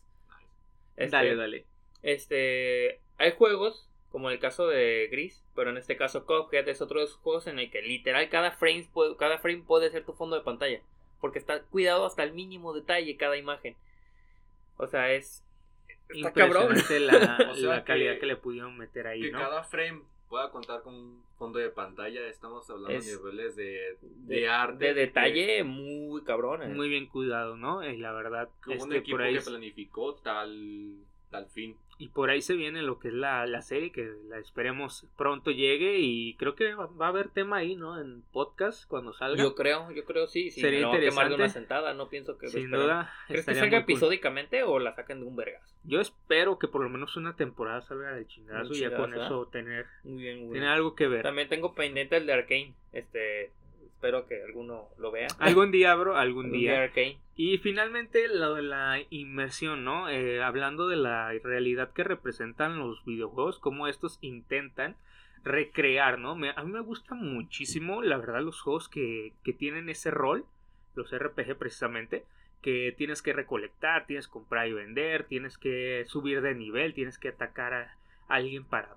Este, 0.99 1.17
Dale, 1.17 1.37
dale. 1.37 1.65
Este, 2.03 3.01
hay 3.19 3.33
juegos, 3.33 3.89
como 4.11 4.31
el 4.31 4.39
caso 4.39 4.67
de 4.67 5.09
Gris, 5.11 5.43
pero 5.55 5.71
en 5.71 5.77
este 5.77 5.97
caso 5.97 6.27
Cuphead 6.27 6.69
es 6.69 6.81
otro 6.83 6.99
de 7.01 7.07
esos 7.07 7.19
juegos 7.19 7.47
en 7.47 7.59
el 7.59 7.71
que 7.71 7.83
literal 7.83 8.29
cada 8.29 8.51
frame, 8.53 8.89
puede, 8.93 9.17
cada 9.17 9.39
frame 9.39 9.63
puede 9.67 9.91
ser 9.91 10.05
tu 10.05 10.13
fondo 10.13 10.37
de 10.37 10.43
pantalla. 10.43 10.81
Porque 11.21 11.39
está 11.39 11.61
cuidado 11.63 12.07
hasta 12.07 12.23
el 12.23 12.33
mínimo 12.33 12.73
detalle 12.73 13.17
cada 13.17 13.37
imagen. 13.37 13.75
O 14.77 14.87
sea, 14.87 15.13
es... 15.13 15.43
Está 16.09 16.33
cabrón. 16.33 16.75
La, 17.01 17.49
O 17.51 17.55
sea 17.55 17.69
la 17.69 17.79
que- 17.81 17.85
calidad 17.85 18.19
que 18.19 18.27
le 18.27 18.37
pudieron 18.37 18.79
meter 18.79 19.07
ahí, 19.07 19.23
Que 19.23 19.31
¿no? 19.33 19.39
cada 19.41 19.65
frame 19.65 20.03
pueda 20.29 20.51
contar 20.51 20.83
con 20.83 20.95
un 20.95 21.23
fondo 21.39 21.59
de 21.59 21.71
pantalla, 21.71 22.27
estamos 22.29 22.69
hablando 22.71 22.97
Es- 22.99 23.07
de 23.07 23.17
niveles 23.17 23.57
de, 23.57 23.65
de, 24.01 24.37
de, 24.37 24.49
arte. 24.49 24.87
de 24.87 24.95
detalle 24.95 25.65
muy 25.65 26.23
cabrón. 26.23 26.63
eh. 26.63 26.69
Muy 26.69 26.89
bien 26.89 27.07
cuidado, 27.07 27.57
¿no? 27.57 27.83
Y 27.89 27.97
la 27.97 28.13
verdad, 28.13 28.49
hubo 28.67 28.73
un 28.75 28.79
este, 28.81 28.97
equipo 28.99 29.17
por 29.17 29.23
ahí, 29.27 29.35
que 29.35 29.41
planificó 29.41 30.15
tal, 30.17 30.97
tal 31.31 31.47
fin. 31.49 31.77
y 31.99 32.09
por 32.09 32.31
ahí 32.31 32.41
se 32.43 32.55
viene 32.55 32.81
lo 32.83 32.99
que 32.99 33.09
es 33.09 33.15
la, 33.15 33.45
la 33.47 33.61
serie, 33.61 33.91
que 33.93 34.09
la 34.29 34.39
esperemos 34.39 35.07
pronto 35.17 35.51
llegue 35.51 35.99
y 35.99 36.35
creo 36.37 36.55
que 36.55 36.73
va, 36.75 36.87
va 36.87 37.07
a 37.07 37.09
haber 37.09 37.29
tema 37.29 37.57
ahí, 37.57 37.75
¿no? 37.75 38.01
En 38.01 38.23
podcast 38.33 38.87
cuando 38.89 39.13
salga. 39.13 39.43
Yo 39.43 39.55
creo, 39.55 39.91
yo 39.91 40.05
creo 40.05 40.27
sí, 40.29 40.51
sí. 40.51 40.61
Sería 40.61 40.81
de 40.81 40.87
una 40.87 40.95
interesante. 40.97 41.49
sentada, 41.51 41.95
no 41.95 42.09
pienso 42.09 42.39
que 42.39 42.49
Sin 42.49 42.71
duda. 42.71 43.13
¿Crees 43.27 43.45
que 43.47 43.55
salga 43.55 43.85
cool. 43.85 43.93
episódicamente 43.95 44.63
o 44.63 44.79
la 44.79 44.95
saquen 44.95 45.21
de 45.21 45.27
un 45.27 45.37
vergas? 45.37 45.77
Yo 45.85 46.01
espero 46.01 46.59
que 46.59 46.69
por 46.69 46.83
lo 46.83 46.89
menos 46.89 47.17
una 47.17 47.35
temporada 47.37 47.81
salga 47.83 48.13
del 48.13 48.27
chingazo 48.27 48.73
y 48.75 48.81
ya 48.81 48.95
con 48.97 49.11
chingazo, 49.13 49.43
eso 49.43 49.47
tener, 49.49 49.87
Muy 50.05 50.23
bien, 50.23 50.37
muy 50.39 50.47
tener 50.49 50.61
bien. 50.63 50.65
algo 50.73 50.95
que 50.95 51.09
ver. 51.09 51.23
También 51.23 51.49
tengo 51.49 51.75
pendiente 51.75 52.17
el 52.17 52.27
de 52.27 52.33
Arkane. 52.33 52.75
Este, 52.93 53.53
espero 53.99 54.27
que 54.27 54.41
alguno 54.45 54.89
lo 54.99 55.11
vea. 55.11 55.27
Algún 55.41 55.73
día, 55.73 55.93
bro, 55.97 56.17
algún 56.17 56.53
día. 56.53 56.85
Y 57.35 57.59
finalmente 57.59 58.29
lo 58.29 58.55
de 58.55 58.63
la 58.63 59.01
inmersión, 59.11 59.83
¿no? 59.85 60.09
Eh, 60.09 60.41
hablando 60.41 60.87
de 60.89 60.95
la 60.97 61.33
realidad 61.43 61.93
que 61.93 62.05
representan 62.05 62.79
los 62.79 63.05
videojuegos, 63.05 63.59
cómo 63.59 63.89
estos 63.89 64.19
intentan 64.21 64.95
recrear, 65.43 66.19
¿no? 66.21 66.37
Me- 66.37 66.53
a 66.55 66.63
mí 66.63 66.71
me 66.73 66.81
gusta 66.81 67.15
muchísimo, 67.17 68.01
la 68.03 68.19
verdad, 68.19 68.41
los 68.43 68.61
juegos 68.61 68.89
que, 68.89 69.33
que 69.43 69.53
tienen 69.53 69.89
ese 69.89 70.13
rol, 70.13 70.45
los 70.95 71.13
RPG 71.13 71.57
precisamente, 71.59 72.25
que 72.63 72.95
tienes 72.97 73.21
que 73.23 73.33
recolectar, 73.33 74.07
tienes 74.07 74.27
que 74.29 74.33
comprar 74.33 74.69
y 74.69 74.73
vender, 74.75 75.25
tienes 75.25 75.59
que 75.59 76.05
subir 76.07 76.41
de 76.41 76.55
nivel, 76.55 76.95
tienes 76.95 77.19
que 77.19 77.29
atacar 77.31 77.73
a 77.75 77.97
alguien 78.29 78.65
para 78.65 78.95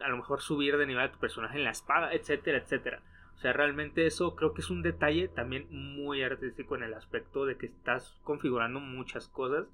a 0.00 0.08
lo 0.08 0.18
mejor 0.18 0.42
subir 0.42 0.76
de 0.76 0.86
nivel 0.86 1.04
a 1.04 1.12
tu 1.12 1.18
personaje 1.18 1.56
en 1.56 1.64
la 1.64 1.70
espada, 1.70 2.12
etcétera, 2.12 2.58
etcétera. 2.58 3.00
O 3.36 3.40
sea, 3.42 3.52
realmente 3.52 4.06
eso 4.06 4.36
creo 4.36 4.54
que 4.54 4.60
es 4.60 4.70
un 4.70 4.82
detalle 4.82 5.28
también 5.28 5.66
muy 5.70 6.22
artístico 6.22 6.76
en 6.76 6.84
el 6.84 6.94
aspecto 6.94 7.44
de 7.44 7.56
que 7.56 7.66
estás 7.66 8.16
configurando 8.22 8.78
muchas 8.78 9.28
cosas 9.28 9.66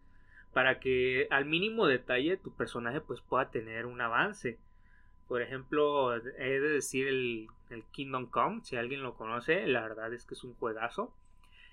para 0.52 0.80
que 0.80 1.28
al 1.30 1.44
mínimo 1.44 1.86
detalle 1.86 2.36
tu 2.36 2.50
personaje 2.52 3.00
pues 3.00 3.20
pueda 3.20 3.50
tener 3.50 3.86
un 3.86 4.00
avance. 4.00 4.58
Por 5.28 5.42
ejemplo, 5.42 6.14
he 6.16 6.60
de 6.60 6.68
decir 6.70 7.06
el, 7.06 7.48
el 7.68 7.84
Kingdom 7.92 8.26
Come, 8.26 8.62
si 8.64 8.76
alguien 8.76 9.02
lo 9.02 9.14
conoce, 9.14 9.66
la 9.66 9.82
verdad 9.82 10.12
es 10.14 10.24
que 10.24 10.34
es 10.34 10.44
un 10.44 10.54
juegazo. 10.54 11.14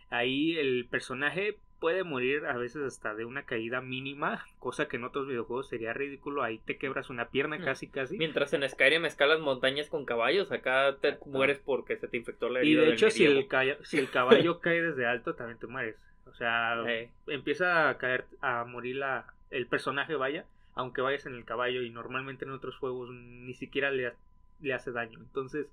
Ahí 0.09 0.57
el 0.57 0.87
personaje 0.89 1.57
puede 1.79 2.03
morir 2.03 2.45
a 2.45 2.57
veces 2.57 2.83
hasta 2.83 3.13
de 3.15 3.25
una 3.25 3.43
caída 3.43 3.81
mínima, 3.81 4.45
cosa 4.59 4.87
que 4.87 4.97
en 4.97 5.03
otros 5.03 5.27
videojuegos 5.27 5.67
sería 5.69 5.93
ridículo. 5.93 6.43
Ahí 6.43 6.59
te 6.59 6.77
quebras 6.77 7.09
una 7.09 7.29
pierna 7.29 7.57
Mm. 7.57 7.63
casi 7.63 7.87
casi. 7.87 8.17
Mientras 8.17 8.53
en 8.53 8.67
Skyrim 8.67 9.05
escalas 9.05 9.39
montañas 9.39 9.89
con 9.89 10.05
caballos, 10.05 10.51
acá 10.51 10.97
te 11.01 11.17
mueres 11.25 11.59
porque 11.59 11.97
se 11.97 12.07
te 12.07 12.17
infectó 12.17 12.49
la 12.49 12.59
Y 12.63 12.67
herida 12.67 12.79
de 12.81 12.85
del 12.87 12.95
hecho, 12.95 13.09
si 13.09 13.25
el, 13.25 13.47
si 13.83 13.97
el 13.97 14.09
caballo 14.09 14.59
cae 14.61 14.81
desde 14.81 15.05
alto, 15.05 15.35
también 15.35 15.59
te 15.59 15.67
mueres. 15.67 15.95
O 16.27 16.33
sea, 16.33 16.83
empieza 17.27 17.89
a 17.89 17.97
caer, 17.97 18.25
a 18.41 18.65
morir 18.65 18.97
la, 18.97 19.25
el 19.51 19.67
personaje, 19.67 20.15
vaya, 20.15 20.45
aunque 20.73 21.01
vayas 21.01 21.25
en 21.27 21.35
el 21.35 21.45
caballo 21.45 21.81
y 21.83 21.89
normalmente 21.91 22.45
en 22.45 22.51
otros 22.51 22.75
juegos 22.77 23.09
ni 23.11 23.53
siquiera 23.53 23.91
le, 23.91 24.11
le 24.59 24.73
hace 24.73 24.91
daño. 24.91 25.19
Entonces, 25.19 25.67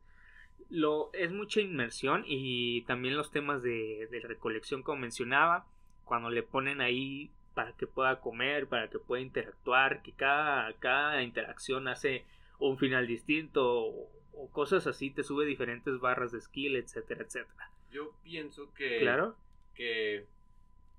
lo, 0.70 1.10
es 1.14 1.32
mucha 1.32 1.60
inmersión 1.60 2.22
y 2.26 2.82
también 2.82 3.16
los 3.16 3.30
temas 3.32 3.62
de, 3.62 4.06
de 4.10 4.20
recolección, 4.20 4.82
como 4.82 5.00
mencionaba, 5.00 5.66
cuando 6.12 6.28
le 6.28 6.42
ponen 6.42 6.82
ahí 6.82 7.30
para 7.54 7.72
que 7.72 7.86
pueda 7.86 8.20
comer, 8.20 8.66
para 8.68 8.90
que 8.90 8.98
pueda 8.98 9.22
interactuar, 9.22 10.02
que 10.02 10.12
cada, 10.12 10.70
cada 10.74 11.22
interacción 11.22 11.88
hace 11.88 12.26
un 12.58 12.76
final 12.76 13.06
distinto 13.06 13.64
o, 13.86 14.10
o 14.34 14.50
cosas 14.50 14.86
así, 14.86 15.10
te 15.10 15.22
sube 15.22 15.46
diferentes 15.46 15.98
barras 16.00 16.30
de 16.32 16.42
skill, 16.42 16.76
etcétera, 16.76 17.22
etcétera. 17.24 17.70
Yo 17.90 18.10
pienso 18.22 18.74
que, 18.74 18.98
Claro. 18.98 19.36
que 19.74 20.26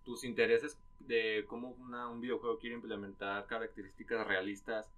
tus 0.04 0.23
intereses 0.23 0.80
de 1.02 1.45
cómo 1.47 1.76
una- 1.80 2.10
un 2.10 2.19
videojuego 2.19 2.58
quiere 2.58 2.76
implementar 2.76 3.45
características 3.45 4.26
realistas 4.26 4.91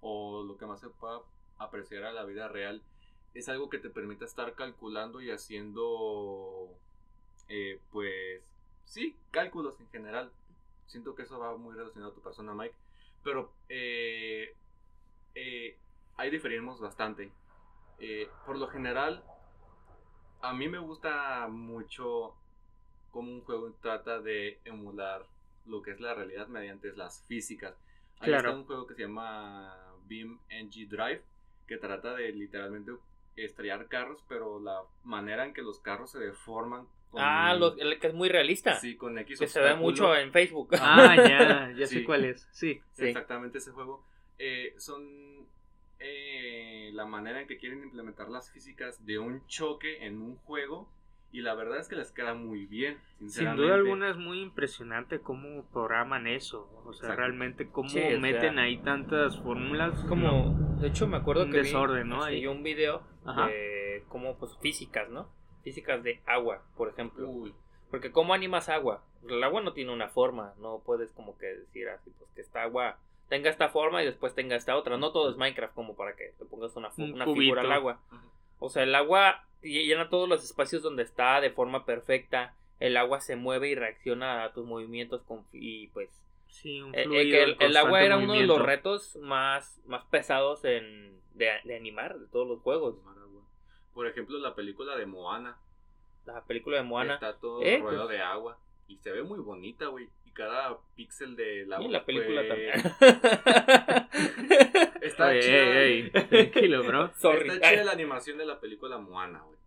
o 0.00 0.42
lo 0.42 0.56
que 0.56 0.66
más 0.66 0.80
se 0.80 0.88
pueda 0.88 1.20
apreciar 1.58 2.02
a 2.02 2.12
la 2.12 2.24
vida 2.24 2.48
real 2.48 2.82
es 3.34 3.48
algo 3.48 3.70
que 3.70 3.78
te 3.78 3.88
permite 3.88 4.24
estar 4.24 4.52
calculando 4.56 5.20
y 5.20 5.30
haciendo 5.30 6.70
eh, 7.48 7.78
pues 7.92 8.42
sí 8.90 9.14
cálculos 9.30 9.78
en 9.80 9.88
general 9.90 10.30
siento 10.86 11.14
que 11.14 11.22
eso 11.22 11.38
va 11.38 11.56
muy 11.56 11.74
relacionado 11.74 12.10
a 12.12 12.14
tu 12.14 12.20
persona 12.20 12.52
Mike 12.54 12.74
pero 13.22 13.52
eh, 13.68 14.52
eh, 15.34 15.76
ahí 16.16 16.30
diferimos 16.30 16.80
bastante 16.80 17.30
Eh, 18.02 18.26
por 18.46 18.56
lo 18.56 18.66
general 18.68 19.22
a 20.40 20.54
mí 20.54 20.68
me 20.68 20.78
gusta 20.78 21.46
mucho 21.48 22.34
cómo 23.12 23.30
un 23.30 23.42
juego 23.42 23.70
trata 23.82 24.20
de 24.20 24.58
emular 24.64 25.26
lo 25.66 25.82
que 25.82 25.90
es 25.90 26.00
la 26.00 26.14
realidad 26.14 26.48
mediante 26.48 26.96
las 26.96 27.22
físicas. 27.28 27.74
Ahí 28.20 28.28
Claro. 28.30 28.48
está 28.48 28.58
un 28.58 28.64
juego 28.64 28.86
que 28.86 28.94
se 28.94 29.02
llama 29.02 29.76
Beam 30.08 30.40
NG 30.48 30.88
Drive, 30.88 31.22
que 31.66 31.76
trata 31.76 32.14
de 32.14 32.32
literalmente 32.32 32.92
estrellar 33.44 33.88
carros, 33.88 34.22
pero 34.28 34.60
la 34.60 34.80
manera 35.04 35.44
en 35.46 35.52
que 35.54 35.62
los 35.62 35.78
carros 35.80 36.10
se 36.10 36.18
deforman. 36.18 36.86
con- 37.10 37.20
Ah, 37.24 37.52
el 37.78 37.98
que 37.98 38.06
es 38.06 38.14
muy 38.14 38.28
realista. 38.28 38.74
Sí, 38.74 38.96
con 38.96 39.18
X 39.18 39.40
que 39.40 39.48
se 39.48 39.60
ve 39.60 39.74
mucho 39.74 40.14
en 40.14 40.30
Facebook. 40.30 40.68
Ah, 40.80 41.16
ya, 41.68 41.72
ya 41.76 41.86
sé 41.86 42.04
cuál 42.04 42.24
es. 42.24 42.46
Sí. 42.52 42.80
Sí. 42.92 43.06
Exactamente 43.08 43.58
ese 43.58 43.72
juego. 43.72 44.04
Eh, 44.38 44.74
son 44.78 45.04
eh, 45.98 46.90
la 46.94 47.04
manera 47.06 47.40
en 47.40 47.46
que 47.46 47.58
quieren 47.58 47.82
implementar 47.82 48.28
las 48.28 48.50
físicas 48.52 49.04
de 49.04 49.18
un 49.18 49.46
choque 49.46 50.04
en 50.06 50.20
un 50.22 50.36
juego. 50.36 50.88
Y 51.32 51.42
la 51.42 51.54
verdad 51.54 51.78
es 51.78 51.86
que 51.88 51.94
les 51.94 52.10
queda 52.10 52.34
muy 52.34 52.66
bien. 52.66 52.98
Sin 53.18 53.28
Sinceramente. 53.30 53.62
duda 53.62 53.74
alguna 53.76 54.10
es 54.10 54.16
muy 54.16 54.40
impresionante 54.40 55.20
cómo 55.20 55.64
programan 55.72 56.26
eso. 56.26 56.68
O 56.84 56.92
sea, 56.92 57.10
Exacto. 57.10 57.16
realmente 57.20 57.68
cómo 57.68 57.88
Sí, 57.88 57.98
o 58.00 58.02
sea, 58.02 58.18
meten 58.18 58.58
ahí 58.58 58.78
tantas 58.78 59.38
fórmulas. 59.40 59.94
Como, 60.08 60.76
de 60.80 60.88
hecho 60.88 61.06
me 61.06 61.18
acuerdo 61.18 61.44
Un 61.44 61.52
que 61.52 61.58
vi- 61.58 61.64
desorden, 61.64 62.08
¿no? 62.08 62.22
sí, 62.24 62.32
Ahí. 62.34 62.46
un 62.48 62.64
video 62.64 63.02
Como 64.08 64.36
pues 64.36 64.56
físicas, 64.58 65.08
¿no? 65.10 65.28
Físicas 65.62 66.02
de 66.02 66.20
agua, 66.26 66.62
por 66.76 66.88
ejemplo. 66.88 67.28
Uy, 67.28 67.54
Porque 67.90 68.12
¿cómo 68.12 68.34
animas 68.34 68.68
agua? 68.68 69.02
El 69.28 69.42
agua 69.44 69.60
no 69.60 69.72
tiene 69.72 69.92
una 69.92 70.08
forma, 70.08 70.54
no 70.58 70.80
puedes 70.84 71.12
como 71.12 71.36
que 71.36 71.46
decir 71.46 71.88
así, 71.88 72.10
pues 72.18 72.30
que 72.34 72.40
esta 72.40 72.62
agua 72.62 72.98
tenga 73.28 73.50
esta 73.50 73.68
forma 73.68 74.02
y 74.02 74.06
después 74.06 74.34
tenga 74.34 74.56
esta 74.56 74.76
otra. 74.76 74.96
No 74.96 75.12
todo 75.12 75.30
es 75.30 75.36
Minecraft 75.36 75.74
como 75.74 75.94
para 75.94 76.16
que 76.16 76.32
te 76.38 76.44
pongas 76.46 76.74
una, 76.76 76.90
Un 76.96 77.12
una 77.14 77.26
figura 77.26 77.60
al 77.62 77.72
agua. 77.72 78.00
O 78.58 78.68
sea, 78.70 78.82
el 78.82 78.94
agua 78.94 79.44
ll- 79.62 79.86
llena 79.86 80.08
todos 80.08 80.28
los 80.28 80.42
espacios 80.44 80.82
donde 80.82 81.02
está 81.02 81.40
de 81.40 81.50
forma 81.50 81.84
perfecta. 81.84 82.54
El 82.78 82.96
agua 82.96 83.20
se 83.20 83.36
mueve 83.36 83.68
y 83.68 83.74
reacciona 83.74 84.44
a 84.44 84.52
tus 84.54 84.64
movimientos 84.66 85.22
con, 85.22 85.44
y 85.52 85.88
pues 85.88 86.08
Sí, 86.48 86.80
un 86.80 86.94
eh, 86.94 87.02
eh, 87.02 87.30
que 87.30 87.42
el, 87.42 87.56
el 87.60 87.76
agua 87.76 88.02
era 88.02 88.16
uno 88.16 88.32
de 88.32 88.46
los 88.46 88.56
retos 88.66 89.16
más, 89.16 89.80
más 89.86 90.04
pesados 90.06 90.64
en, 90.64 91.19
de, 91.34 91.50
de 91.64 91.76
animar 91.76 92.18
de 92.18 92.26
todos 92.28 92.46
los 92.48 92.60
juegos. 92.60 92.96
Por 93.94 94.06
ejemplo, 94.06 94.38
la 94.38 94.54
película 94.54 94.96
de 94.96 95.06
Moana. 95.06 95.56
La 96.26 96.44
película 96.44 96.76
de 96.76 96.82
Moana 96.84 97.14
Está 97.14 97.34
todo 97.38 97.62
Eh, 97.62 97.78
rodeado 97.78 98.06
pues- 98.06 98.16
de 98.18 98.22
agua. 98.22 98.58
Y 98.88 98.96
se 98.98 99.10
ve 99.12 99.22
muy 99.22 99.38
bonita, 99.38 99.86
güey. 99.86 100.08
Y 100.26 100.30
cada 100.32 100.76
píxel 100.96 101.36
del 101.36 101.72
agua. 101.72 101.86
y 101.86 101.90
la 101.90 102.04
película 102.04 102.42
pues, 102.46 102.48
también. 102.48 102.72
Está 105.00 105.28
Oye, 105.28 105.40
chida. 105.40 105.80
ey, 105.82 106.10
ey, 106.14 106.26
tranquilo, 106.28 106.82
bro. 106.84 107.10
Sorry. 107.16 107.48
Está 107.48 107.70
chida 107.70 107.84
la 107.84 107.92
animación 107.92 108.38
de 108.38 108.46
la 108.46 108.60
película 108.60 108.98
Moana, 108.98 109.40
güey. 109.40 109.58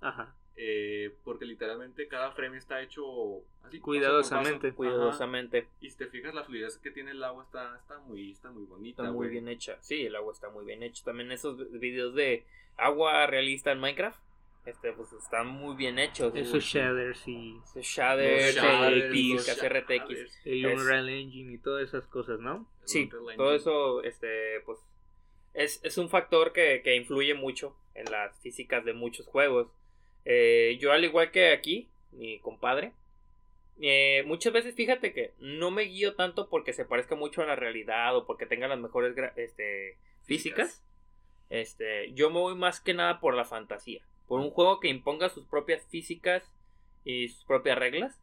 Ajá. 0.00 0.34
Eh, 0.58 1.14
porque 1.22 1.44
literalmente 1.44 2.08
cada 2.08 2.32
frame 2.32 2.56
está 2.56 2.80
hecho 2.80 3.42
así. 3.62 3.78
Cuidadosamente. 3.78 4.68
paso. 4.68 4.76
Cuidadosamente. 4.76 5.58
Ajá. 5.58 5.68
Y 5.80 5.90
si 5.90 5.98
te 5.98 6.06
fijas, 6.06 6.34
la 6.34 6.44
fluidez 6.44 6.78
que 6.78 6.90
tiene 6.90 7.10
el 7.10 7.22
agua 7.22 7.44
está, 7.44 7.76
está, 7.76 7.98
muy, 7.98 8.32
está 8.32 8.50
muy 8.50 8.64
bonita, 8.64 9.02
Está 9.02 9.12
muy 9.12 9.26
güey. 9.26 9.30
bien 9.30 9.48
hecha. 9.48 9.76
Sí, 9.82 10.06
el 10.06 10.16
agua 10.16 10.32
está 10.32 10.48
muy 10.48 10.64
bien 10.64 10.82
hecha. 10.82 11.04
También 11.04 11.30
esos 11.30 11.58
videos 11.78 12.14
de 12.14 12.44
agua 12.78 13.26
realista 13.26 13.70
en 13.72 13.80
Minecraft. 13.80 14.18
Este, 14.64 14.92
pues 14.94 15.12
están 15.12 15.46
muy 15.46 15.76
bien 15.76 15.98
hechos. 15.98 16.34
Esos 16.34 16.64
shaders 16.64 17.28
y 17.28 17.56
Esos 17.62 17.84
shaders, 17.86 18.56
Los 18.56 18.64
shaders, 18.64 19.10
RTX, 19.12 19.48
los 19.48 19.62
RTX. 19.70 20.08
shaders. 20.08 20.40
el 20.46 20.64
Es- 20.64 20.80
Unreal 20.80 21.08
Engine 21.08 21.52
y 21.52 21.58
todas 21.58 21.86
esas 21.86 22.04
cosas, 22.08 22.40
¿no? 22.40 22.66
Sí, 22.84 23.08
todo 23.36 23.54
eso, 23.54 24.02
este, 24.02 24.60
pues, 24.64 24.78
es, 25.54 25.80
es 25.84 25.98
un 25.98 26.08
factor 26.08 26.52
que, 26.52 26.80
que 26.82 26.96
influye 26.96 27.34
mucho 27.34 27.76
en 27.94 28.06
las 28.10 28.36
físicas 28.40 28.84
de 28.84 28.92
muchos 28.94 29.26
juegos. 29.26 29.68
Eh, 30.26 30.76
yo, 30.80 30.92
al 30.92 31.04
igual 31.04 31.30
que 31.30 31.52
aquí, 31.52 31.88
mi 32.12 32.38
compadre, 32.40 32.92
eh, 33.80 34.24
muchas 34.26 34.52
veces 34.52 34.74
fíjate 34.74 35.12
que 35.12 35.32
no 35.38 35.70
me 35.70 35.82
guío 35.82 36.14
tanto 36.14 36.48
porque 36.48 36.72
se 36.72 36.84
parezca 36.84 37.14
mucho 37.14 37.42
a 37.42 37.46
la 37.46 37.56
realidad 37.56 38.16
o 38.16 38.26
porque 38.26 38.46
tenga 38.46 38.68
las 38.68 38.78
mejores 38.78 39.14
este, 39.36 39.96
físicas. 40.24 40.82
Este, 41.48 42.12
yo 42.12 42.30
me 42.30 42.40
voy 42.40 42.56
más 42.56 42.80
que 42.80 42.92
nada 42.94 43.20
por 43.20 43.34
la 43.34 43.44
fantasía. 43.44 44.02
Por 44.26 44.40
un 44.40 44.50
juego 44.50 44.80
que 44.80 44.88
imponga 44.88 45.28
sus 45.28 45.46
propias 45.46 45.86
físicas 45.86 46.42
y 47.04 47.28
sus 47.28 47.44
propias 47.44 47.78
reglas 47.78 48.18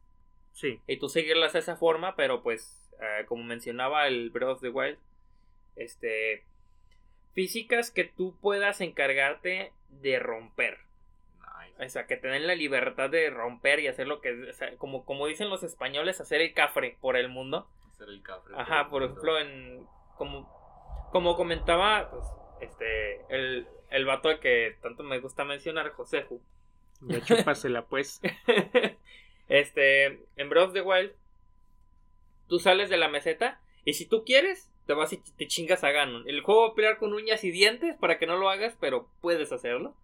Sí. 0.52 0.78
y 0.86 0.98
tú 0.98 1.08
seguirlas 1.08 1.54
de 1.54 1.60
esa 1.60 1.76
forma, 1.76 2.14
pero 2.16 2.42
pues, 2.42 2.92
eh, 3.00 3.24
como 3.26 3.42
mencionaba 3.42 4.06
el 4.06 4.30
Breath 4.30 4.50
of 4.50 4.60
the 4.60 4.68
Wild, 4.68 4.98
este, 5.76 6.44
físicas 7.32 7.90
que 7.90 8.04
tú 8.04 8.36
puedas 8.40 8.80
encargarte 8.80 9.72
de 10.02 10.18
romper. 10.18 10.78
O 11.78 11.88
sea, 11.88 12.06
que 12.06 12.16
te 12.16 12.28
den 12.28 12.46
la 12.46 12.54
libertad 12.54 13.10
de 13.10 13.30
romper 13.30 13.80
y 13.80 13.88
hacer 13.88 14.06
lo 14.06 14.20
que, 14.20 14.48
o 14.48 14.52
sea, 14.52 14.76
como, 14.76 15.04
como 15.04 15.26
dicen 15.26 15.50
los 15.50 15.62
españoles, 15.62 16.20
hacer 16.20 16.40
el 16.40 16.54
cafre 16.54 16.96
por 17.00 17.16
el 17.16 17.28
mundo. 17.28 17.66
Hacer 17.90 18.08
el 18.08 18.22
cafre. 18.22 18.54
Ajá, 18.56 18.88
por 18.88 19.02
ejemplo, 19.02 19.38
en 19.38 19.86
como, 20.16 20.48
como 21.10 21.36
comentaba, 21.36 22.10
pues, 22.10 22.24
este, 22.60 23.20
el, 23.28 23.66
el 23.90 24.04
vato 24.04 24.38
que 24.40 24.76
tanto 24.82 25.02
me 25.02 25.18
gusta 25.18 25.44
mencionar, 25.44 25.90
Joseju. 25.90 26.40
Ya 27.00 27.20
chúpasela, 27.20 27.86
pues. 27.86 28.20
este, 29.48 30.06
en 30.36 30.48
Breath 30.48 30.68
of 30.68 30.72
the 30.72 30.80
Wild, 30.80 31.12
tú 32.48 32.58
sales 32.58 32.88
de 32.88 32.96
la 32.96 33.08
meseta 33.08 33.60
y 33.84 33.94
si 33.94 34.06
tú 34.06 34.24
quieres, 34.24 34.70
te 34.86 34.94
vas 34.94 35.12
y 35.12 35.18
te 35.18 35.46
chingas 35.46 35.84
a 35.84 35.90
Ganon. 35.90 36.28
El 36.28 36.40
juego 36.40 36.62
va 36.62 36.68
a 36.68 36.74
pelear 36.74 36.98
con 36.98 37.12
uñas 37.12 37.44
y 37.44 37.50
dientes 37.50 37.96
para 37.96 38.18
que 38.18 38.26
no 38.26 38.36
lo 38.36 38.48
hagas, 38.48 38.76
pero 38.80 39.08
puedes 39.20 39.52
hacerlo. 39.52 39.94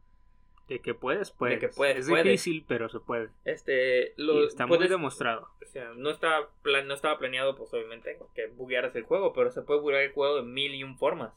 De 0.70 0.80
que 0.80 0.94
puedes, 0.94 1.30
puedes. 1.32 1.58
que 1.60 1.68
puedes, 1.68 1.98
es 1.98 2.08
puedes. 2.08 2.24
difícil, 2.24 2.64
pero 2.66 2.88
se 2.88 3.00
puede. 3.00 3.28
Este, 3.44 4.14
lo, 4.16 4.42
Y 4.42 4.46
está 4.46 4.66
muy 4.66 4.78
demostrado. 4.88 5.48
O 5.62 5.66
sea, 5.66 5.90
no 5.96 6.10
estaba, 6.10 6.48
plan- 6.62 6.86
no 6.86 6.94
estaba 6.94 7.18
planeado, 7.18 7.56
pues 7.56 7.72
obviamente, 7.74 8.18
que 8.34 8.46
buguearas 8.46 8.94
el 8.96 9.02
juego, 9.02 9.32
pero 9.32 9.50
se 9.50 9.62
puede 9.62 9.80
buguear 9.80 10.02
el 10.02 10.12
juego 10.12 10.36
de 10.36 10.42
mil 10.42 10.74
y 10.74 10.84
un 10.84 10.96
formas. 10.96 11.32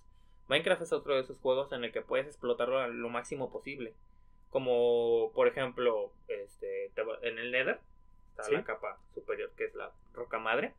Minecraft 0.49 0.83
es 0.83 0.93
otro 0.93 1.15
de 1.15 1.21
esos 1.21 1.39
juegos 1.39 1.71
en 1.71 1.83
el 1.83 1.91
que 1.91 2.01
puedes 2.01 2.27
explotarlo 2.27 2.77
a 2.79 2.87
lo 2.87 3.09
máximo 3.09 3.51
posible. 3.51 3.93
Como, 4.51 5.31
por 5.33 5.47
ejemplo, 5.47 6.11
este, 6.27 6.91
en 7.23 7.39
el 7.39 7.51
Nether, 7.51 7.79
está 8.29 8.43
Sí. 8.43 8.51
la 8.53 8.63
capa 8.63 8.99
superior, 9.15 9.49
que 9.57 9.65
es 9.65 9.73
la 9.73 9.91
roca 10.13 10.37
madre. 10.37 10.73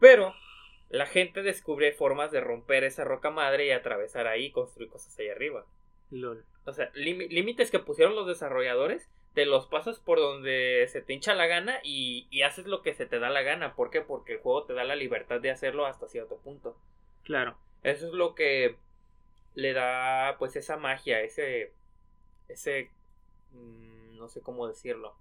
Pero, 0.00 0.34
la 0.90 1.06
gente 1.06 1.42
descubre 1.42 1.92
formas 1.92 2.32
de 2.32 2.40
romper 2.40 2.84
esa 2.84 3.04
roca 3.04 3.30
madre 3.30 3.66
y 3.66 3.70
atravesar 3.70 4.26
ahí 4.26 4.46
y 4.46 4.50
construir 4.52 4.90
cosas 4.90 5.16
ahí 5.18 5.28
arriba. 5.28 5.64
Lol. 6.10 6.44
O 6.64 6.72
sea, 6.72 6.90
límites 6.94 7.70
que 7.70 7.78
pusieron 7.78 8.14
los 8.14 8.26
desarrolladores, 8.26 9.08
te 9.34 9.46
los 9.46 9.66
pasas 9.66 9.98
por 9.98 10.18
donde 10.18 10.86
se 10.90 11.00
te 11.02 11.12
hincha 11.14 11.34
la 11.34 11.46
gana 11.46 11.80
y, 11.82 12.26
y 12.30 12.42
haces 12.42 12.66
lo 12.66 12.82
que 12.82 12.94
se 12.94 13.06
te 13.06 13.18
da 13.18 13.30
la 13.30 13.42
gana. 13.42 13.74
¿Por 13.74 13.90
qué? 13.90 14.00
Porque 14.00 14.34
el 14.34 14.40
juego 14.40 14.64
te 14.64 14.74
da 14.74 14.84
la 14.84 14.94
libertad 14.96 15.40
de 15.40 15.50
hacerlo 15.50 15.86
hasta 15.86 16.08
cierto 16.08 16.36
punto. 16.36 16.76
Claro. 17.24 17.56
Eso 17.82 18.06
es 18.06 18.12
lo 18.12 18.34
que 18.34 18.76
le 19.54 19.72
da 19.72 20.36
pues 20.38 20.56
esa 20.56 20.76
magia, 20.76 21.20
ese... 21.20 21.72
ese... 22.48 22.90
mm, 23.52 24.16
no 24.18 24.28
sé 24.28 24.40
cómo 24.40 24.68
decirlo. 24.68 25.14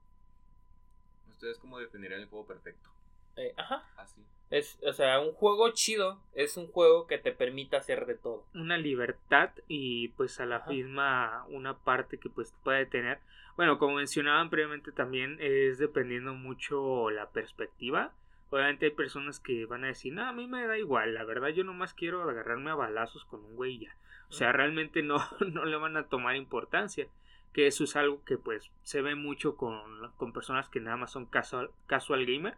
¿Ustedes 1.32 1.58
cómo 1.58 1.80
definirían 1.80 2.22
el 2.22 2.28
juego 2.28 2.46
perfecto? 2.46 2.90
Eh, 3.36 3.54
ajá. 3.58 3.84
Así. 3.98 4.22
Es, 4.50 4.80
o 4.86 4.92
sea, 4.92 5.20
un 5.22 5.32
juego 5.32 5.70
chido 5.72 6.20
es 6.34 6.58
un 6.58 6.68
juego 6.68 7.08
que 7.08 7.18
te 7.18 7.32
permite 7.32 7.78
hacer 7.78 8.06
de 8.06 8.16
todo. 8.16 8.46
Una 8.54 8.78
libertad 8.78 9.52
y 9.68 10.10
pues 10.10 10.40
a 10.42 10.46
la 10.46 10.58
Ajá. 10.58 10.70
misma 10.70 11.46
una 11.48 11.78
parte 11.78 12.18
que 12.18 12.30
pues 12.30 12.54
puede 12.64 12.86
tener. 12.86 13.20
Bueno, 13.56 13.78
como 13.80 13.96
mencionaban 13.96 14.50
previamente 14.50 14.92
también 14.92 15.38
es 15.40 15.78
dependiendo 15.78 16.34
mucho 16.34 17.10
la 17.12 17.30
perspectiva. 17.30 18.12
Obviamente 18.50 18.88
hay 18.88 18.92
personas 18.92 19.40
que 19.40 19.66
van 19.66 19.86
a 19.86 19.88
decir, 19.88 20.12
no, 20.12 20.26
a 20.28 20.34
mí 20.34 20.46
me 20.48 20.68
da 20.68 20.78
igual, 20.78 21.14
la 21.14 21.24
verdad 21.24 21.50
yo 21.50 21.64
nomás 21.64 21.94
quiero 21.94 22.22
agarrarme 22.30 22.72
a 22.72 22.76
balazos 22.76 23.24
con 23.24 23.40
un 23.46 23.56
güey 23.56 23.80
ya. 23.80 23.96
O 24.30 24.34
sea, 24.34 24.52
realmente 24.52 25.02
no, 25.04 25.18
no 25.54 25.64
le 25.64 25.78
van 25.78 25.96
a 25.96 26.08
tomar 26.08 26.36
importancia. 26.36 27.08
Que 27.54 27.68
eso 27.68 27.84
es 27.84 27.98
algo 27.98 28.24
que 28.24 28.38
pues 28.38 28.72
se 28.84 29.02
ve 29.02 29.16
mucho 29.16 29.58
con, 29.58 30.10
con 30.18 30.32
personas 30.32 30.70
que 30.70 30.80
nada 30.80 30.96
más 30.96 31.12
son 31.12 31.26
casual, 31.26 31.70
casual 31.86 32.26
gamer. 32.26 32.56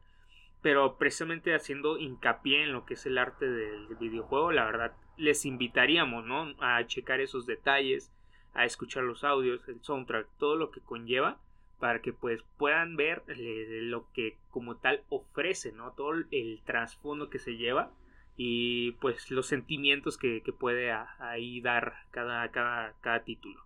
Pero 0.63 0.97
precisamente 0.97 1.53
haciendo 1.53 1.99
hincapié 1.99 2.63
en 2.63 2.73
lo 2.73 2.85
que 2.85 2.95
es 2.95 3.05
el 3.05 3.19
arte 3.19 3.47
del 3.47 3.87
videojuego, 3.97 4.51
la 4.51 4.65
verdad 4.65 4.93
les 5.17 5.45
invitaríamos, 5.45 6.25
¿no? 6.25 6.55
A 6.59 6.85
checar 6.87 7.21
esos 7.21 7.45
detalles, 7.45 8.11
a 8.55 8.65
escuchar 8.65 9.03
los 9.03 9.23
audios, 9.23 9.67
el 9.69 9.81
soundtrack, 9.83 10.27
todo 10.39 10.55
lo 10.55 10.71
que 10.71 10.81
conlleva 10.81 11.37
para 11.79 12.01
que 12.01 12.13
pues 12.13 12.41
puedan 12.57 12.95
ver 12.95 13.23
eh, 13.27 13.79
lo 13.83 14.11
que 14.13 14.37
como 14.49 14.77
tal 14.77 15.03
ofrece, 15.09 15.71
¿no? 15.73 15.91
Todo 15.93 16.13
el 16.31 16.61
trasfondo 16.65 17.29
que 17.29 17.39
se 17.39 17.57
lleva 17.57 17.91
y 18.37 18.93
pues 18.93 19.29
los 19.31 19.47
sentimientos 19.47 20.17
que, 20.17 20.41
que 20.43 20.53
puede 20.53 20.91
a- 20.91 21.15
ahí 21.19 21.61
dar 21.61 21.93
cada, 22.11 22.49
cada, 22.51 22.93
cada 23.01 23.23
título. 23.23 23.61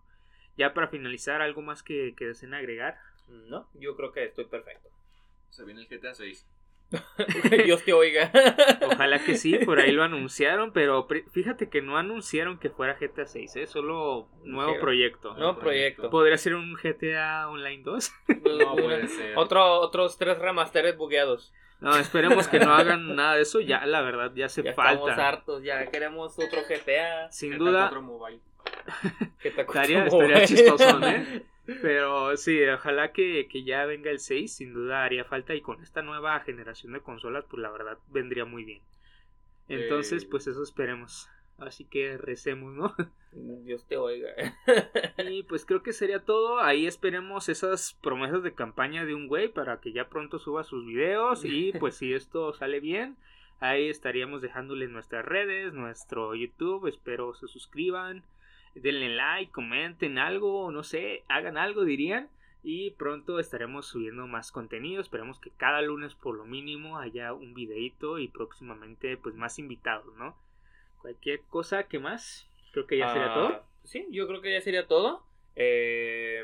Ya 0.56 0.74
para 0.74 0.88
finalizar, 0.88 1.40
algo 1.40 1.62
más 1.62 1.82
que, 1.84 2.14
que 2.16 2.26
deseen 2.26 2.54
agregar. 2.54 2.98
No, 3.28 3.68
yo 3.74 3.96
creo 3.96 4.12
que 4.12 4.24
estoy 4.24 4.46
perfecto. 4.46 4.88
Se 5.50 5.64
viene 5.64 5.82
el 5.82 5.88
GTA 5.88 6.14
6. 6.14 6.46
Dios 7.64 7.82
te 7.84 7.92
oiga. 7.92 8.30
Ojalá 8.86 9.18
que 9.18 9.36
sí, 9.36 9.58
por 9.58 9.78
ahí 9.78 9.92
lo 9.92 10.02
anunciaron, 10.04 10.72
pero 10.72 11.06
fíjate 11.32 11.68
que 11.68 11.82
no 11.82 11.98
anunciaron 11.98 12.58
que 12.58 12.70
fuera 12.70 12.96
GTA 12.98 13.26
6, 13.26 13.56
¿eh? 13.56 13.66
solo 13.66 14.28
nuevo 14.44 14.78
proyecto. 14.80 15.34
Nuevo 15.34 15.58
proyecto. 15.58 16.08
¿Podría 16.10 16.38
ser 16.38 16.54
un 16.54 16.74
GTA 16.74 17.48
Online 17.48 17.82
2? 17.82 18.12
No 18.58 18.76
puede 18.76 19.06
ser. 19.08 19.36
Otro, 19.36 19.80
otros 19.80 20.16
tres 20.18 20.38
remasteres 20.38 20.96
bugueados. 20.96 21.52
No, 21.80 21.96
esperemos 21.96 22.48
que 22.48 22.58
no 22.58 22.74
hagan 22.74 23.14
nada 23.14 23.36
de 23.36 23.42
eso, 23.42 23.60
ya 23.60 23.86
la 23.86 24.00
verdad 24.02 24.32
ya 24.34 24.46
hace 24.46 24.64
Ya 24.64 24.70
estamos 24.70 25.06
falta. 25.06 25.28
hartos, 25.28 25.62
ya 25.62 25.86
queremos 25.90 26.36
otro 26.38 26.62
GTA. 26.68 27.30
Sin 27.30 27.50
GTA 27.52 27.58
duda, 27.58 27.80
4 27.90 28.02
Mobile. 28.02 28.40
GTA 29.44 29.62
estaría, 29.62 30.06
como- 30.08 30.22
estaría 30.22 30.46
chistoso, 30.46 31.06
¿eh? 31.06 31.42
Pero 31.82 32.36
sí, 32.36 32.62
ojalá 32.64 33.12
que, 33.12 33.46
que 33.48 33.62
ya 33.64 33.84
venga 33.86 34.10
el 34.10 34.20
6, 34.20 34.52
sin 34.52 34.72
duda 34.72 35.04
haría 35.04 35.24
falta 35.24 35.54
y 35.54 35.60
con 35.60 35.82
esta 35.82 36.02
nueva 36.02 36.40
generación 36.40 36.92
de 36.94 37.00
consolas, 37.00 37.44
pues 37.48 37.60
la 37.62 37.70
verdad 37.70 37.98
vendría 38.08 38.44
muy 38.44 38.64
bien. 38.64 38.80
Entonces, 39.68 40.24
Eh. 40.24 40.28
pues 40.30 40.46
eso 40.46 40.62
esperemos. 40.62 41.28
Así 41.58 41.84
que 41.84 42.16
recemos, 42.16 42.72
¿no? 42.72 42.94
Dios 43.64 43.84
te 43.86 43.96
oiga. 43.96 44.28
Y 45.28 45.42
pues 45.42 45.66
creo 45.66 45.82
que 45.82 45.92
sería 45.92 46.24
todo. 46.24 46.60
Ahí 46.60 46.86
esperemos 46.86 47.48
esas 47.48 47.94
promesas 48.00 48.42
de 48.44 48.54
campaña 48.54 49.04
de 49.04 49.14
un 49.14 49.26
güey 49.26 49.48
para 49.48 49.80
que 49.80 49.92
ya 49.92 50.08
pronto 50.08 50.38
suba 50.38 50.62
sus 50.64 50.86
videos. 50.86 51.44
Y 51.44 51.72
pues 51.72 51.96
si 51.96 52.14
esto 52.14 52.52
sale 52.54 52.78
bien, 52.80 53.16
ahí 53.60 53.88
estaríamos 53.88 54.40
dejándole 54.40 54.86
nuestras 54.86 55.24
redes, 55.24 55.72
nuestro 55.74 56.34
YouTube. 56.36 56.86
Espero 56.86 57.34
se 57.34 57.48
suscriban, 57.48 58.22
denle 58.78 59.08
like, 59.10 59.52
comenten 59.52 60.18
algo, 60.18 60.70
no 60.70 60.82
sé, 60.82 61.24
hagan 61.28 61.56
algo, 61.58 61.84
dirían. 61.84 62.28
Y 62.64 62.90
pronto 62.92 63.38
estaremos 63.38 63.86
subiendo 63.86 64.26
más 64.26 64.50
contenido. 64.52 65.00
Esperemos 65.00 65.38
que 65.40 65.50
cada 65.56 65.80
lunes 65.80 66.14
por 66.14 66.36
lo 66.36 66.44
mínimo 66.44 66.98
haya 66.98 67.32
un 67.32 67.54
videito 67.54 68.18
y 68.18 68.28
próximamente 68.28 69.16
pues 69.16 69.34
más 69.36 69.58
invitados, 69.58 70.14
¿no? 70.16 70.36
Cualquier 71.00 71.40
cosa 71.48 71.84
que 71.84 71.98
más, 72.00 72.48
creo 72.72 72.86
que 72.86 72.98
ya 72.98 73.08
sería 73.12 73.30
Ah, 73.30 73.34
todo. 73.34 73.62
Sí, 73.84 74.06
yo 74.10 74.26
creo 74.26 74.40
que 74.42 74.52
ya 74.52 74.60
sería 74.60 74.86
todo. 74.88 75.22
Eh, 75.54 76.42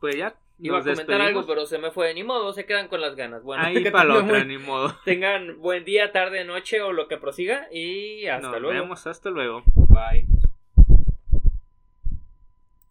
Pues 0.00 0.16
ya 0.16 0.34
iba 0.58 0.76
a 0.76 0.80
nos 0.80 0.84
comentar 0.84 1.06
despedimos. 1.06 1.26
algo, 1.28 1.46
pero 1.46 1.66
se 1.66 1.78
me 1.78 1.90
fue. 1.92 2.12
Ni 2.12 2.24
modo, 2.24 2.52
se 2.52 2.66
quedan 2.66 2.88
con 2.88 3.00
las 3.00 3.14
ganas. 3.14 3.42
Bueno, 3.44 3.62
Ahí 3.64 3.82
que 3.84 3.90
para 3.92 4.04
la 4.08 4.14
otra, 4.18 4.44
ni 4.44 4.58
modo. 4.58 4.92
Tengan 5.04 5.58
buen 5.60 5.84
día, 5.84 6.10
tarde, 6.12 6.44
noche 6.44 6.82
o 6.82 6.92
lo 6.92 7.06
que 7.08 7.16
prosiga. 7.16 7.68
Y 7.72 8.26
hasta 8.26 8.50
Nos 8.50 8.60
luego. 8.60 8.80
vemos, 8.82 9.06
hasta 9.06 9.30
luego. 9.30 9.62
Bye. 9.88 10.26